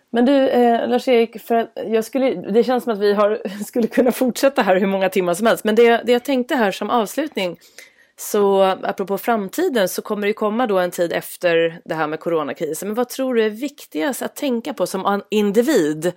Men 0.09 0.25
du 0.25 0.49
eh, 0.49 0.87
Lars-Erik, 0.89 1.41
för 1.41 1.67
jag 1.75 2.05
skulle, 2.05 2.35
det 2.51 2.63
känns 2.63 2.83
som 2.83 2.93
att 2.93 2.99
vi 2.99 3.13
har, 3.13 3.41
skulle 3.65 3.87
kunna 3.87 4.11
fortsätta 4.11 4.61
här 4.61 4.79
hur 4.79 4.87
många 4.87 5.09
timmar 5.09 5.33
som 5.33 5.47
helst. 5.47 5.63
Men 5.63 5.75
det, 5.75 6.01
det 6.05 6.11
jag 6.11 6.23
tänkte 6.23 6.55
här 6.55 6.71
som 6.71 6.89
avslutning, 6.89 7.57
så 8.17 8.61
apropå 8.63 9.17
framtiden 9.17 9.89
så 9.89 10.01
kommer 10.01 10.27
det 10.27 10.33
komma 10.33 10.67
då 10.67 10.79
en 10.79 10.91
tid 10.91 11.13
efter 11.13 11.81
det 11.85 11.95
här 11.95 12.07
med 12.07 12.19
coronakrisen. 12.19 12.87
Men 12.87 12.95
vad 12.95 13.09
tror 13.09 13.35
du 13.35 13.43
är 13.43 13.49
viktigast 13.49 14.21
att 14.21 14.35
tänka 14.35 14.73
på 14.73 14.87
som 14.87 15.21
individ 15.29 16.13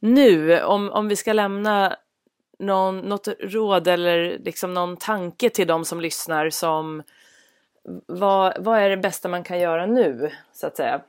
nu? 0.00 0.62
Om, 0.62 0.90
om 0.90 1.08
vi 1.08 1.16
ska 1.16 1.32
lämna 1.32 1.96
någon, 2.58 2.98
något 2.98 3.28
råd 3.40 3.88
eller 3.88 4.38
liksom 4.38 4.74
någon 4.74 4.96
tanke 4.96 5.50
till 5.50 5.66
de 5.66 5.84
som 5.84 6.00
lyssnar 6.00 6.50
som 6.50 7.02
vad, 8.06 8.64
vad 8.64 8.78
är 8.78 8.90
det 8.90 8.96
bästa 8.96 9.28
man 9.28 9.44
kan 9.44 9.60
göra 9.60 9.86
nu, 9.86 10.30
så 10.52 10.66
att 10.66 10.76
säga? 10.76 11.00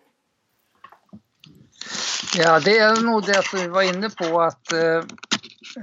Ja, 2.38 2.60
det 2.60 2.78
är 2.78 3.02
nog 3.02 3.26
det 3.26 3.46
som 3.46 3.60
vi 3.60 3.68
var 3.68 3.82
inne 3.82 4.10
på 4.10 4.42
att 4.42 4.74
eh, 4.74 4.98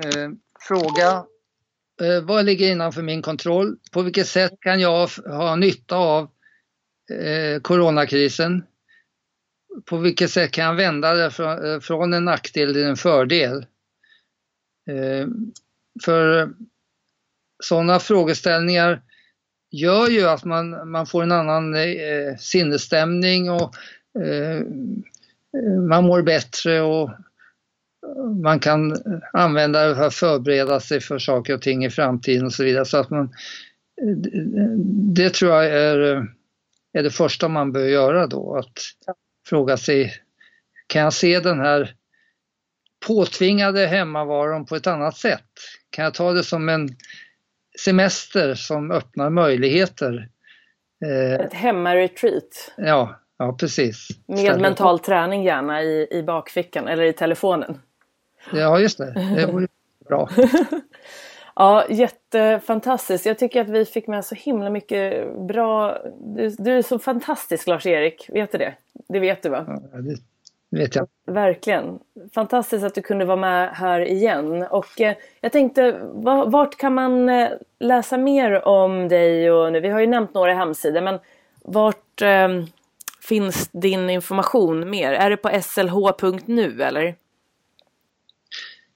eh, 0.04 0.30
fråga 0.60 1.24
Eh, 2.02 2.20
vad 2.22 2.44
ligger 2.44 2.72
innanför 2.72 3.02
min 3.02 3.22
kontroll? 3.22 3.76
På 3.92 4.02
vilket 4.02 4.28
sätt 4.28 4.52
kan 4.60 4.80
jag 4.80 5.08
ha 5.26 5.56
nytta 5.56 5.96
av 5.96 6.30
eh, 7.10 7.60
coronakrisen? 7.60 8.64
På 9.84 9.96
vilket 9.96 10.30
sätt 10.30 10.50
kan 10.50 10.64
jag 10.64 10.74
vända 10.74 11.14
det 11.14 11.24
eh, 11.24 11.80
från, 11.80 12.12
en 12.12 12.24
nackdel 12.24 12.72
till 12.72 12.84
en 12.84 12.96
fördel? 12.96 13.66
Eh, 14.90 15.26
för 16.04 16.50
sådana 17.62 18.00
frågeställningar 18.00 19.02
gör 19.70 20.08
ju 20.08 20.24
att 20.24 20.44
man, 20.44 20.90
man 20.90 21.06
får 21.06 21.22
en 21.22 21.32
annan 21.32 21.74
eh, 21.74 22.36
sinnesstämning 22.38 23.50
och 23.50 23.74
eh, 24.22 24.60
man 25.88 26.04
mår 26.04 26.22
bättre 26.22 26.80
och 26.80 27.10
man 28.42 28.60
kan 28.60 28.96
använda 29.32 29.88
det 29.88 29.94
för 29.94 30.06
att 30.06 30.14
förbereda 30.14 30.80
sig 30.80 31.00
för 31.00 31.18
saker 31.18 31.54
och 31.54 31.62
ting 31.62 31.84
i 31.84 31.90
framtiden 31.90 32.46
och 32.46 32.52
så 32.52 32.64
vidare. 32.64 32.84
Så 32.84 32.96
att 32.96 33.10
man, 33.10 33.32
det 35.14 35.34
tror 35.34 35.52
jag 35.52 35.66
är, 35.66 35.98
är 36.92 37.02
det 37.02 37.10
första 37.10 37.48
man 37.48 37.72
bör 37.72 37.84
göra 37.84 38.26
då, 38.26 38.56
att 38.56 38.78
fråga 39.48 39.76
sig, 39.76 40.12
kan 40.86 41.02
jag 41.02 41.12
se 41.12 41.40
den 41.40 41.60
här 41.60 41.94
påtvingade 43.06 43.86
hemmavaron 43.86 44.66
på 44.66 44.76
ett 44.76 44.86
annat 44.86 45.16
sätt? 45.16 45.44
Kan 45.90 46.04
jag 46.04 46.14
ta 46.14 46.32
det 46.32 46.42
som 46.42 46.68
en 46.68 46.88
semester 47.84 48.54
som 48.54 48.90
öppnar 48.90 49.30
möjligheter? 49.30 50.28
Eh, 51.06 51.46
Ett 51.46 51.52
hemmaretreat 51.52 52.72
ja, 52.76 53.20
ja, 53.38 53.56
precis. 53.60 54.08
med 54.26 54.60
mental 54.60 54.98
träning 54.98 55.44
gärna 55.44 55.82
i, 55.82 56.08
i 56.10 56.22
bakfickan 56.22 56.88
eller 56.88 57.02
i 57.02 57.12
telefonen. 57.12 57.78
Ja, 58.52 58.78
just 58.80 58.98
det. 58.98 59.12
Det 59.36 59.46
vore 59.52 59.66
bra. 60.08 60.28
Ja, 61.56 61.84
jättefantastiskt. 61.88 63.26
Jag 63.26 63.38
tycker 63.38 63.60
att 63.60 63.68
vi 63.68 63.84
fick 63.84 64.06
med 64.06 64.24
så 64.24 64.34
himla 64.34 64.70
mycket 64.70 65.36
bra... 65.38 65.98
Du, 66.20 66.48
du 66.58 66.72
är 66.78 66.82
så 66.82 66.98
fantastisk 66.98 67.66
Lars-Erik, 67.66 68.30
vet 68.32 68.52
du 68.52 68.58
det? 68.58 68.74
Det 69.08 69.18
vet 69.20 69.42
du 69.42 69.48
va? 69.48 69.64
Ja, 69.68 69.98
det 70.00 70.16
vet 70.78 70.94
jag. 70.96 71.08
Verkligen. 71.26 71.98
Fantastiskt 72.34 72.84
att 72.84 72.94
du 72.94 73.02
kunde 73.02 73.24
vara 73.24 73.36
med 73.36 73.70
här 73.70 74.00
igen. 74.00 74.62
Och 74.62 75.00
eh, 75.00 75.14
jag 75.40 75.52
tänkte, 75.52 75.92
va- 76.12 76.44
vart 76.44 76.76
kan 76.76 76.94
man 76.94 77.28
eh, 77.28 77.48
läsa 77.78 78.16
mer 78.16 78.68
om 78.68 79.08
dig 79.08 79.50
och 79.50 79.72
nu? 79.72 79.80
Vi 79.80 79.88
har 79.88 80.00
ju 80.00 80.06
nämnt 80.06 80.34
några 80.34 80.54
hemsidor, 80.54 81.00
men 81.00 81.18
vart 81.64 82.22
eh, 82.22 82.48
finns 83.28 83.68
din 83.72 84.10
information 84.10 84.90
mer? 84.90 85.12
Är 85.12 85.30
det 85.30 85.36
på 85.36 85.50
slh.nu 85.62 86.82
eller? 86.82 87.14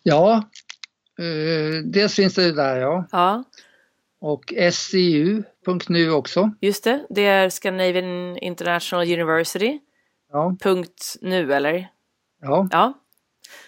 Ja, 0.02 0.48
eh, 1.18 1.82
dels 1.84 2.14
finns 2.14 2.34
det 2.34 2.52
där 2.52 2.76
ja. 2.76 3.06
Ja, 3.12 3.44
Och 4.20 4.52
SCU.nu 4.72 6.10
också. 6.10 6.50
just 6.60 6.84
det. 6.84 7.06
Det 7.10 7.26
är 7.26 7.50
Scandinavian 7.50 8.36
International 8.38 9.06
University. 9.12 9.78
Ja, 10.32 10.56
Punkt 10.62 11.16
nu 11.20 11.52
eller? 11.54 11.88
ja. 12.40 12.68
Ja. 12.70 12.92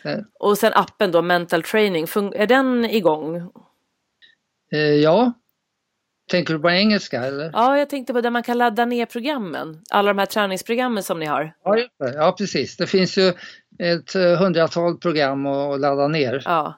Eh. 0.05 0.19
Och 0.39 0.59
sen 0.59 0.73
appen 0.75 1.13
då, 1.13 1.23
Mental 1.23 1.63
Training. 1.63 2.05
Fun- 2.07 2.33
är 2.37 2.47
den 2.47 2.85
igång? 2.85 3.51
Eh, 4.73 4.79
ja. 4.81 5.33
Tänker 6.31 6.55
du 6.55 6.61
på 6.61 6.71
engelska 6.71 7.23
eller? 7.25 7.51
Ja, 7.53 7.79
jag 7.79 7.91
tänkte 7.91 8.13
på 8.13 8.21
där 8.21 8.31
man 8.31 8.43
kan 8.43 8.59
ladda 8.59 8.85
ner 8.85 9.07
programmen. 9.07 9.83
Alla 9.91 10.13
de 10.13 10.19
här 10.19 10.27
träningsprogrammen 10.27 11.03
som 11.03 11.19
ni 11.21 11.27
har. 11.27 11.55
Ja, 11.65 11.79
ja 11.99 12.35
precis. 12.39 12.77
Det 12.77 12.87
finns 12.87 13.19
ju 13.19 13.33
ett 13.81 14.15
eh, 14.15 14.23
hundratal 14.23 14.97
program 14.99 15.47
att 15.47 15.81
ladda 15.81 16.09
ner. 16.09 16.43
Ja, 16.45 16.75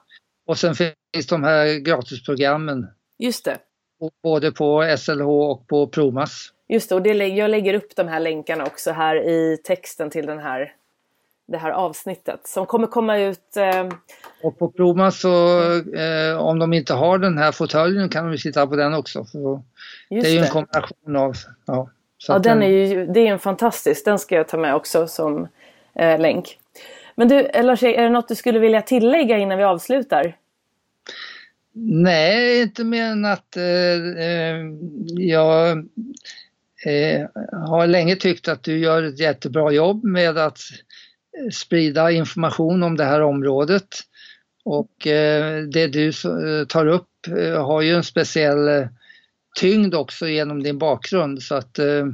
Och 0.47 0.57
sen 0.57 0.75
finns 0.75 1.27
de 1.29 1.43
här 1.43 1.79
gratisprogrammen 1.79 2.87
just 3.19 3.45
det. 3.45 3.57
både 4.23 4.51
på 4.51 4.95
SLH 4.97 5.27
och 5.27 5.67
på 5.67 5.87
Promas. 5.87 6.49
Just 6.67 6.89
det, 6.89 6.95
och 6.95 7.01
det, 7.01 7.13
jag 7.13 7.51
lägger 7.51 7.73
upp 7.73 7.95
de 7.95 8.07
här 8.07 8.19
länkarna 8.19 8.65
också 8.65 8.91
här 8.91 9.15
i 9.15 9.57
texten 9.63 10.09
till 10.09 10.25
den 10.25 10.39
här, 10.39 10.73
det 11.47 11.57
här 11.57 11.71
avsnittet 11.71 12.47
som 12.47 12.65
kommer 12.65 12.87
komma 12.87 13.17
ut. 13.17 13.57
Eh, 13.57 13.89
Och 14.43 14.59
på 14.59 14.71
Promas 14.71 15.19
så 15.21 15.59
eh, 15.95 16.37
om 16.37 16.59
de 16.59 16.73
inte 16.73 16.93
har 16.93 17.17
den 17.17 17.37
här 17.37 17.51
fåtöljen 17.51 18.09
kan 18.09 18.31
de 18.31 18.37
sitta 18.37 18.67
på 18.67 18.75
den 18.75 18.93
också. 18.93 19.25
Det 20.09 20.15
är 20.15 20.29
ju 20.33 20.39
en 20.39 20.47
kombination 20.47 21.15
av, 21.15 21.33
ja. 21.65 21.89
Ja, 22.27 22.35
att 22.35 22.43
den 22.43 22.63
är 22.63 22.67
ju, 22.67 23.05
det 23.07 23.19
är 23.19 23.31
en 23.31 23.39
fantastisk. 23.39 24.05
Den 24.05 24.19
ska 24.19 24.35
jag 24.35 24.47
ta 24.47 24.57
med 24.57 24.75
också 24.75 25.07
som 25.07 25.47
eh, 25.95 26.19
länk. 26.19 26.59
Men 27.15 27.27
du, 27.27 27.39
eh, 27.39 27.65
Lars, 27.65 27.83
är 27.83 28.01
det 28.01 28.09
något 28.09 28.27
du 28.27 28.35
skulle 28.35 28.59
vilja 28.59 28.81
tillägga 28.81 29.37
innan 29.37 29.57
vi 29.57 29.63
avslutar? 29.63 30.37
Nej, 31.75 32.61
inte 32.61 32.83
mer 32.83 33.03
än 33.03 33.25
att 33.25 33.57
eh, 33.57 33.63
eh 33.63 34.57
jag 35.17 35.77
eh, 36.85 37.27
har 37.67 37.87
länge 37.87 38.15
tyckt 38.15 38.47
att 38.47 38.63
du 38.63 38.77
gör 38.77 39.03
ett 39.03 39.19
jättebra 39.19 39.71
jobb 39.71 40.03
med 40.03 40.37
att 40.37 40.59
eh, 41.37 41.49
sprida 41.51 42.11
information 42.11 42.83
om 42.83 42.97
det 42.97 43.03
här 43.03 43.21
området. 43.21 43.87
Och 44.65 45.07
eh, 45.07 45.63
det 45.63 45.87
du 45.87 46.11
tar 46.65 46.87
upp 46.87 47.27
eh, 47.37 47.65
har 47.65 47.81
ju 47.81 47.95
en 47.95 48.03
speciell 48.03 48.87
tyngd 49.59 49.95
också 49.95 50.27
genom 50.27 50.63
din 50.63 50.77
bakgrund 50.77 51.41
så 51.41 51.55
att 51.55 51.79
eh, 51.79 52.05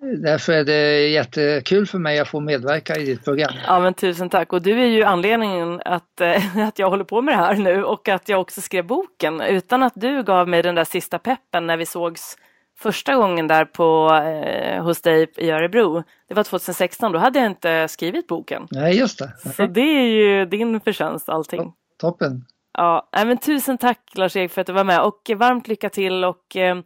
därför 0.00 0.52
är 0.52 0.64
det 0.64 1.08
jättekul 1.08 1.86
för 1.86 1.98
mig 1.98 2.18
att 2.18 2.28
få 2.28 2.40
medverka 2.40 2.96
i 2.96 3.04
ditt 3.04 3.24
program. 3.24 3.52
Ja, 3.66 3.80
men 3.80 3.94
tusen 3.94 4.30
tack. 4.30 4.52
Och 4.52 4.62
du 4.62 4.80
är 4.80 4.86
ju 4.86 5.02
anledningen 5.02 5.82
att, 5.84 6.20
eh, 6.20 6.58
att 6.68 6.78
jag 6.78 6.90
håller 6.90 7.04
på 7.04 7.22
med 7.22 7.34
det 7.34 7.38
här 7.38 7.54
nu 7.54 7.84
och 7.84 8.08
att 8.08 8.28
jag 8.28 8.40
också 8.40 8.60
skrev 8.60 8.86
boken. 8.86 9.40
Utan 9.40 9.82
att 9.82 9.92
du 9.96 10.22
gav 10.22 10.48
mig 10.48 10.62
den 10.62 10.74
där 10.74 10.84
sista 10.84 11.18
peppen 11.18 11.66
när 11.66 11.76
vi 11.76 11.86
sågs 11.86 12.36
första 12.78 13.14
gången 13.14 13.48
där 13.48 13.64
på, 13.64 14.14
eh, 14.14 14.84
hos 14.84 15.02
dig 15.02 15.26
i 15.36 15.50
Örebro. 15.50 16.02
Det 16.28 16.34
var 16.34 16.44
2016, 16.44 17.12
då 17.12 17.18
hade 17.18 17.38
jag 17.38 17.46
inte 17.46 17.88
skrivit 17.88 18.26
boken. 18.26 18.66
Nej, 18.70 18.98
just 18.98 19.18
det. 19.18 19.52
Så 19.56 19.66
det 19.66 19.80
är 19.80 20.08
ju 20.08 20.46
din 20.46 20.80
förtjänst 20.80 21.28
allting. 21.28 21.72
Toppen. 22.00 22.44
Ja, 22.78 23.08
men 23.12 23.38
tusen 23.38 23.78
tack 23.78 24.00
Lars-Erik 24.14 24.52
för 24.52 24.60
att 24.60 24.66
du 24.66 24.72
var 24.72 24.84
med 24.84 25.00
och 25.00 25.30
varmt 25.36 25.68
lycka 25.68 25.88
till 25.88 26.24
och 26.24 26.56
eh, 26.56 26.76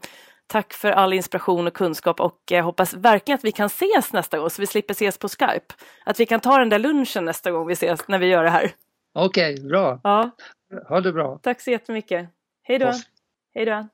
tack 0.51 0.73
för 0.73 0.91
all 0.93 1.13
inspiration 1.13 1.67
och 1.67 1.75
kunskap 1.75 2.21
och 2.21 2.39
jag 2.51 2.63
hoppas 2.63 2.95
verkligen 2.95 3.37
att 3.39 3.45
vi 3.45 3.53
kan 3.53 3.67
ses 3.67 4.13
nästa 4.13 4.39
gång 4.39 4.51
så 4.51 4.63
vi 4.63 4.67
slipper 4.67 4.93
ses 4.95 5.19
på 5.19 5.29
Skype. 5.29 5.75
Att 6.05 6.21
vi 6.21 6.27
kan 6.27 6.41
ta 6.41 6.59
den 6.59 6.69
där 6.69 6.79
lunchen 6.79 7.25
nästa 7.25 7.51
gång 7.51 7.67
vi 7.67 7.73
ses 7.73 8.09
när 8.09 8.19
vi 8.19 8.27
gör 8.27 8.45
det 8.45 8.51
här. 8.51 8.71
Okej, 9.15 9.61
bra. 9.69 10.01
Ja, 10.03 10.31
Ha 10.89 11.01
det 11.01 11.13
bra. 11.13 11.39
tack 11.43 11.61
så 11.61 11.71
jättemycket. 11.71 12.29
Hej 12.63 12.79
då. 12.79 12.93
Hej 13.55 13.65
då. 13.65 13.89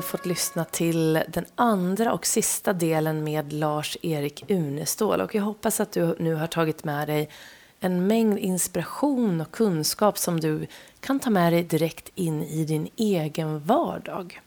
Fått 0.00 0.26
lyssna 0.26 0.64
till 0.64 1.22
den 1.28 1.44
andra 1.54 2.12
och 2.12 2.26
sista 2.26 2.72
delen 2.72 3.24
med 3.24 3.52
Lars-Erik 3.52 4.50
Unestål 4.50 5.20
och 5.20 5.34
jag 5.34 5.42
hoppas 5.42 5.80
att 5.80 5.92
du 5.92 6.16
nu 6.18 6.34
har 6.34 6.46
tagit 6.46 6.84
med 6.84 7.08
dig 7.08 7.28
en 7.80 8.06
mängd 8.06 8.38
inspiration 8.38 9.40
och 9.40 9.50
kunskap 9.50 10.18
som 10.18 10.40
du 10.40 10.66
kan 11.00 11.20
ta 11.20 11.30
med 11.30 11.52
dig 11.52 11.62
direkt 11.62 12.10
in 12.14 12.42
i 12.42 12.64
din 12.64 12.88
egen 12.96 13.60
vardag. 13.60 14.40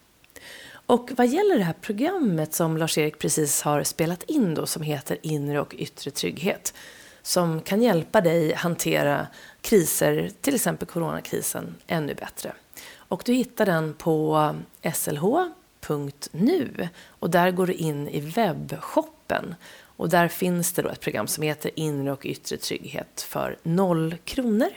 Och 0.70 1.12
vad 1.18 1.28
gäller 1.28 1.58
det 1.58 1.64
här 1.64 1.76
programmet 1.82 2.54
som 2.54 2.78
Lars-Erik 2.78 3.20
precis 3.20 3.62
har 3.62 3.84
spelat 3.84 4.24
in 4.24 4.54
då 4.54 4.66
som 4.66 4.82
heter 4.82 5.18
Inre 5.22 5.62
och 5.62 5.74
yttre 5.78 6.12
trygghet 6.12 6.74
som 7.22 7.62
kan 7.62 7.82
hjälpa 7.82 8.22
dig 8.22 8.54
hantera 8.54 9.28
kriser, 9.62 10.32
till 10.42 10.56
exempel 10.56 10.88
coronakrisen, 10.88 11.76
ännu 11.88 12.14
bättre. 12.14 12.54
Och 13.08 13.22
du 13.26 13.34
hittar 13.34 13.66
den 13.66 13.94
på 13.94 14.56
slh.nu 14.94 16.70
och 17.08 17.30
där 17.30 17.52
går 17.52 17.68
du 17.68 17.74
in 17.74 18.08
i 18.08 18.20
webbshoppen 18.20 19.56
och 19.98 20.10
där 20.10 20.28
finns 20.28 20.74
det 20.74 20.82
då 20.82 20.90
ett 20.90 21.02
program 21.02 21.28
som 21.28 21.44
heter 21.44 21.72
Inre 21.76 22.12
och 22.12 22.26
yttre 22.26 22.58
trygghet 22.58 23.22
för 23.22 23.58
noll 23.64 24.16
kronor. 24.24 24.70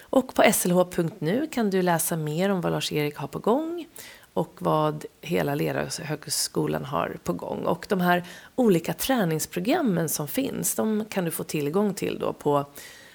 Och 0.00 0.34
på 0.34 0.52
slh.nu 0.52 1.46
kan 1.52 1.70
du 1.70 1.82
läsa 1.82 2.16
mer 2.16 2.50
om 2.50 2.60
vad 2.60 2.72
Lars-Erik 2.72 3.16
har 3.16 3.28
på 3.28 3.38
gång 3.38 3.86
och 4.32 4.56
vad 4.58 5.04
hela 5.20 5.54
Lerahögskolan 5.54 6.84
har 6.84 7.18
på 7.24 7.32
gång. 7.32 7.64
Och 7.64 7.86
de 7.88 8.00
här 8.00 8.24
olika 8.56 8.92
träningsprogrammen 8.92 10.08
som 10.08 10.28
finns, 10.28 10.74
de 10.74 11.04
kan 11.10 11.24
du 11.24 11.30
få 11.30 11.44
tillgång 11.44 11.94
till 11.94 12.18
då 12.18 12.32
på 12.32 12.64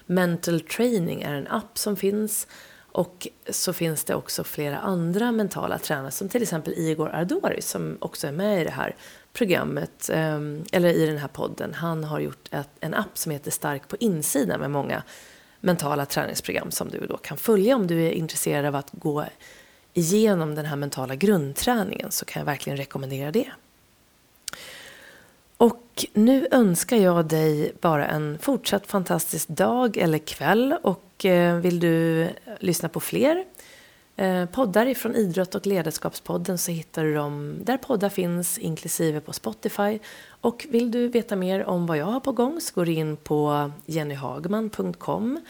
Mental 0.06 0.60
Training 0.60 1.22
är 1.22 1.34
en 1.34 1.46
app 1.46 1.78
som 1.78 1.96
finns. 1.96 2.46
Och 2.96 3.28
så 3.50 3.72
finns 3.72 4.04
det 4.04 4.14
också 4.14 4.44
flera 4.44 4.78
andra 4.78 5.32
mentala 5.32 5.78
tränare 5.78 6.10
som 6.10 6.28
till 6.28 6.42
exempel 6.42 6.72
Igor 6.76 7.08
Ardori 7.14 7.62
som 7.62 7.98
också 8.00 8.26
är 8.26 8.32
med 8.32 8.60
i 8.60 8.64
det 8.64 8.70
här 8.70 8.96
programmet, 9.32 10.10
ehm, 10.12 10.64
eller 10.72 10.88
i 10.88 11.06
den 11.06 11.18
här 11.18 11.28
podden. 11.28 11.74
Han 11.74 12.04
har 12.04 12.20
gjort 12.20 12.48
en 12.80 12.94
app 12.94 13.18
som 13.18 13.32
heter 13.32 13.50
Stark 13.50 13.88
på 13.88 13.96
insidan 14.00 14.60
med 14.60 14.70
många 14.70 15.02
mentala 15.60 16.06
träningsprogram 16.06 16.70
som 16.70 16.88
du 16.88 17.06
då 17.06 17.16
kan 17.16 17.36
följa 17.36 17.76
om 17.76 17.86
du 17.86 18.02
är 18.02 18.10
intresserad 18.10 18.64
av 18.64 18.76
att 18.76 18.90
gå 18.92 19.24
igenom 19.92 20.54
den 20.54 20.66
här 20.66 20.76
mentala 20.76 21.14
grundträningen 21.14 22.10
så 22.10 22.24
kan 22.24 22.40
jag 22.40 22.46
verkligen 22.46 22.76
rekommendera 22.76 23.32
det. 23.32 23.50
Och 25.96 26.06
nu 26.12 26.48
önskar 26.50 26.96
jag 26.96 27.26
dig 27.26 27.72
bara 27.80 28.06
en 28.06 28.38
fortsatt 28.38 28.86
fantastisk 28.86 29.48
dag 29.48 29.96
eller 29.96 30.18
kväll 30.18 30.74
och 30.82 31.24
eh, 31.24 31.56
vill 31.56 31.80
du 31.80 32.28
lyssna 32.60 32.88
på 32.88 33.00
fler 33.00 33.44
eh, 34.16 34.46
poddar 34.46 34.86
ifrån 34.86 35.14
Idrott 35.14 35.54
och 35.54 35.66
ledarskapspodden 35.66 36.58
så 36.58 36.70
hittar 36.70 37.04
du 37.04 37.14
dem 37.14 37.58
där 37.62 37.76
poddar 37.76 38.08
finns 38.08 38.58
inklusive 38.58 39.20
på 39.20 39.32
Spotify. 39.32 39.98
Och 40.40 40.66
vill 40.70 40.90
du 40.90 41.08
veta 41.08 41.36
mer 41.36 41.64
om 41.64 41.86
vad 41.86 41.96
jag 41.96 42.06
har 42.06 42.20
på 42.20 42.32
gång 42.32 42.60
så 42.60 42.74
går 42.74 42.86
du 42.86 42.92
in 42.92 43.16
på 43.16 43.70
jennyhagman.com 43.86 45.40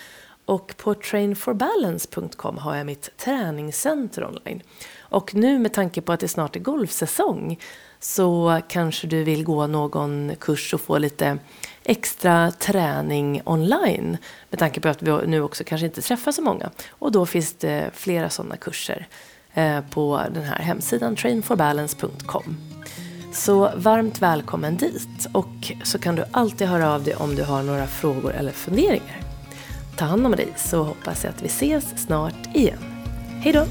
och 0.44 0.76
på 0.76 0.94
trainforbalance.com 0.94 2.58
har 2.58 2.76
jag 2.76 2.86
mitt 2.86 3.16
träningscenter 3.16 4.24
online. 4.24 4.62
Och 4.98 5.34
nu 5.34 5.58
med 5.58 5.72
tanke 5.72 6.00
på 6.00 6.12
att 6.12 6.20
det 6.20 6.28
snart 6.28 6.56
är 6.56 6.60
golfsäsong 6.60 7.58
så 8.06 8.60
kanske 8.68 9.06
du 9.06 9.24
vill 9.24 9.44
gå 9.44 9.66
någon 9.66 10.32
kurs 10.40 10.74
och 10.74 10.80
få 10.80 10.98
lite 10.98 11.38
extra 11.84 12.50
träning 12.50 13.42
online 13.44 14.16
med 14.50 14.58
tanke 14.58 14.80
på 14.80 14.88
att 14.88 15.02
vi 15.02 15.26
nu 15.26 15.42
också 15.42 15.64
kanske 15.64 15.86
inte 15.86 16.02
träffar 16.02 16.32
så 16.32 16.42
många. 16.42 16.70
Och 16.88 17.12
då 17.12 17.26
finns 17.26 17.54
det 17.54 17.90
flera 17.94 18.30
sådana 18.30 18.56
kurser 18.56 19.08
eh, 19.54 19.80
på 19.90 20.22
den 20.34 20.42
här 20.42 20.58
hemsidan 20.58 21.16
trainforbalance.com. 21.16 22.56
Så 23.32 23.70
varmt 23.76 24.22
välkommen 24.22 24.76
dit 24.76 25.28
och 25.32 25.72
så 25.84 25.98
kan 25.98 26.16
du 26.16 26.24
alltid 26.30 26.68
höra 26.68 26.94
av 26.94 27.04
dig 27.04 27.16
om 27.16 27.34
du 27.34 27.44
har 27.44 27.62
några 27.62 27.86
frågor 27.86 28.32
eller 28.32 28.52
funderingar. 28.52 29.20
Ta 29.96 30.04
hand 30.04 30.26
om 30.26 30.32
dig 30.32 30.52
så 30.56 30.82
hoppas 30.82 31.24
jag 31.24 31.30
att 31.30 31.42
vi 31.42 31.46
ses 31.46 32.04
snart 32.06 32.54
igen. 32.54 32.78
Hej 33.42 33.52
då! 33.52 33.66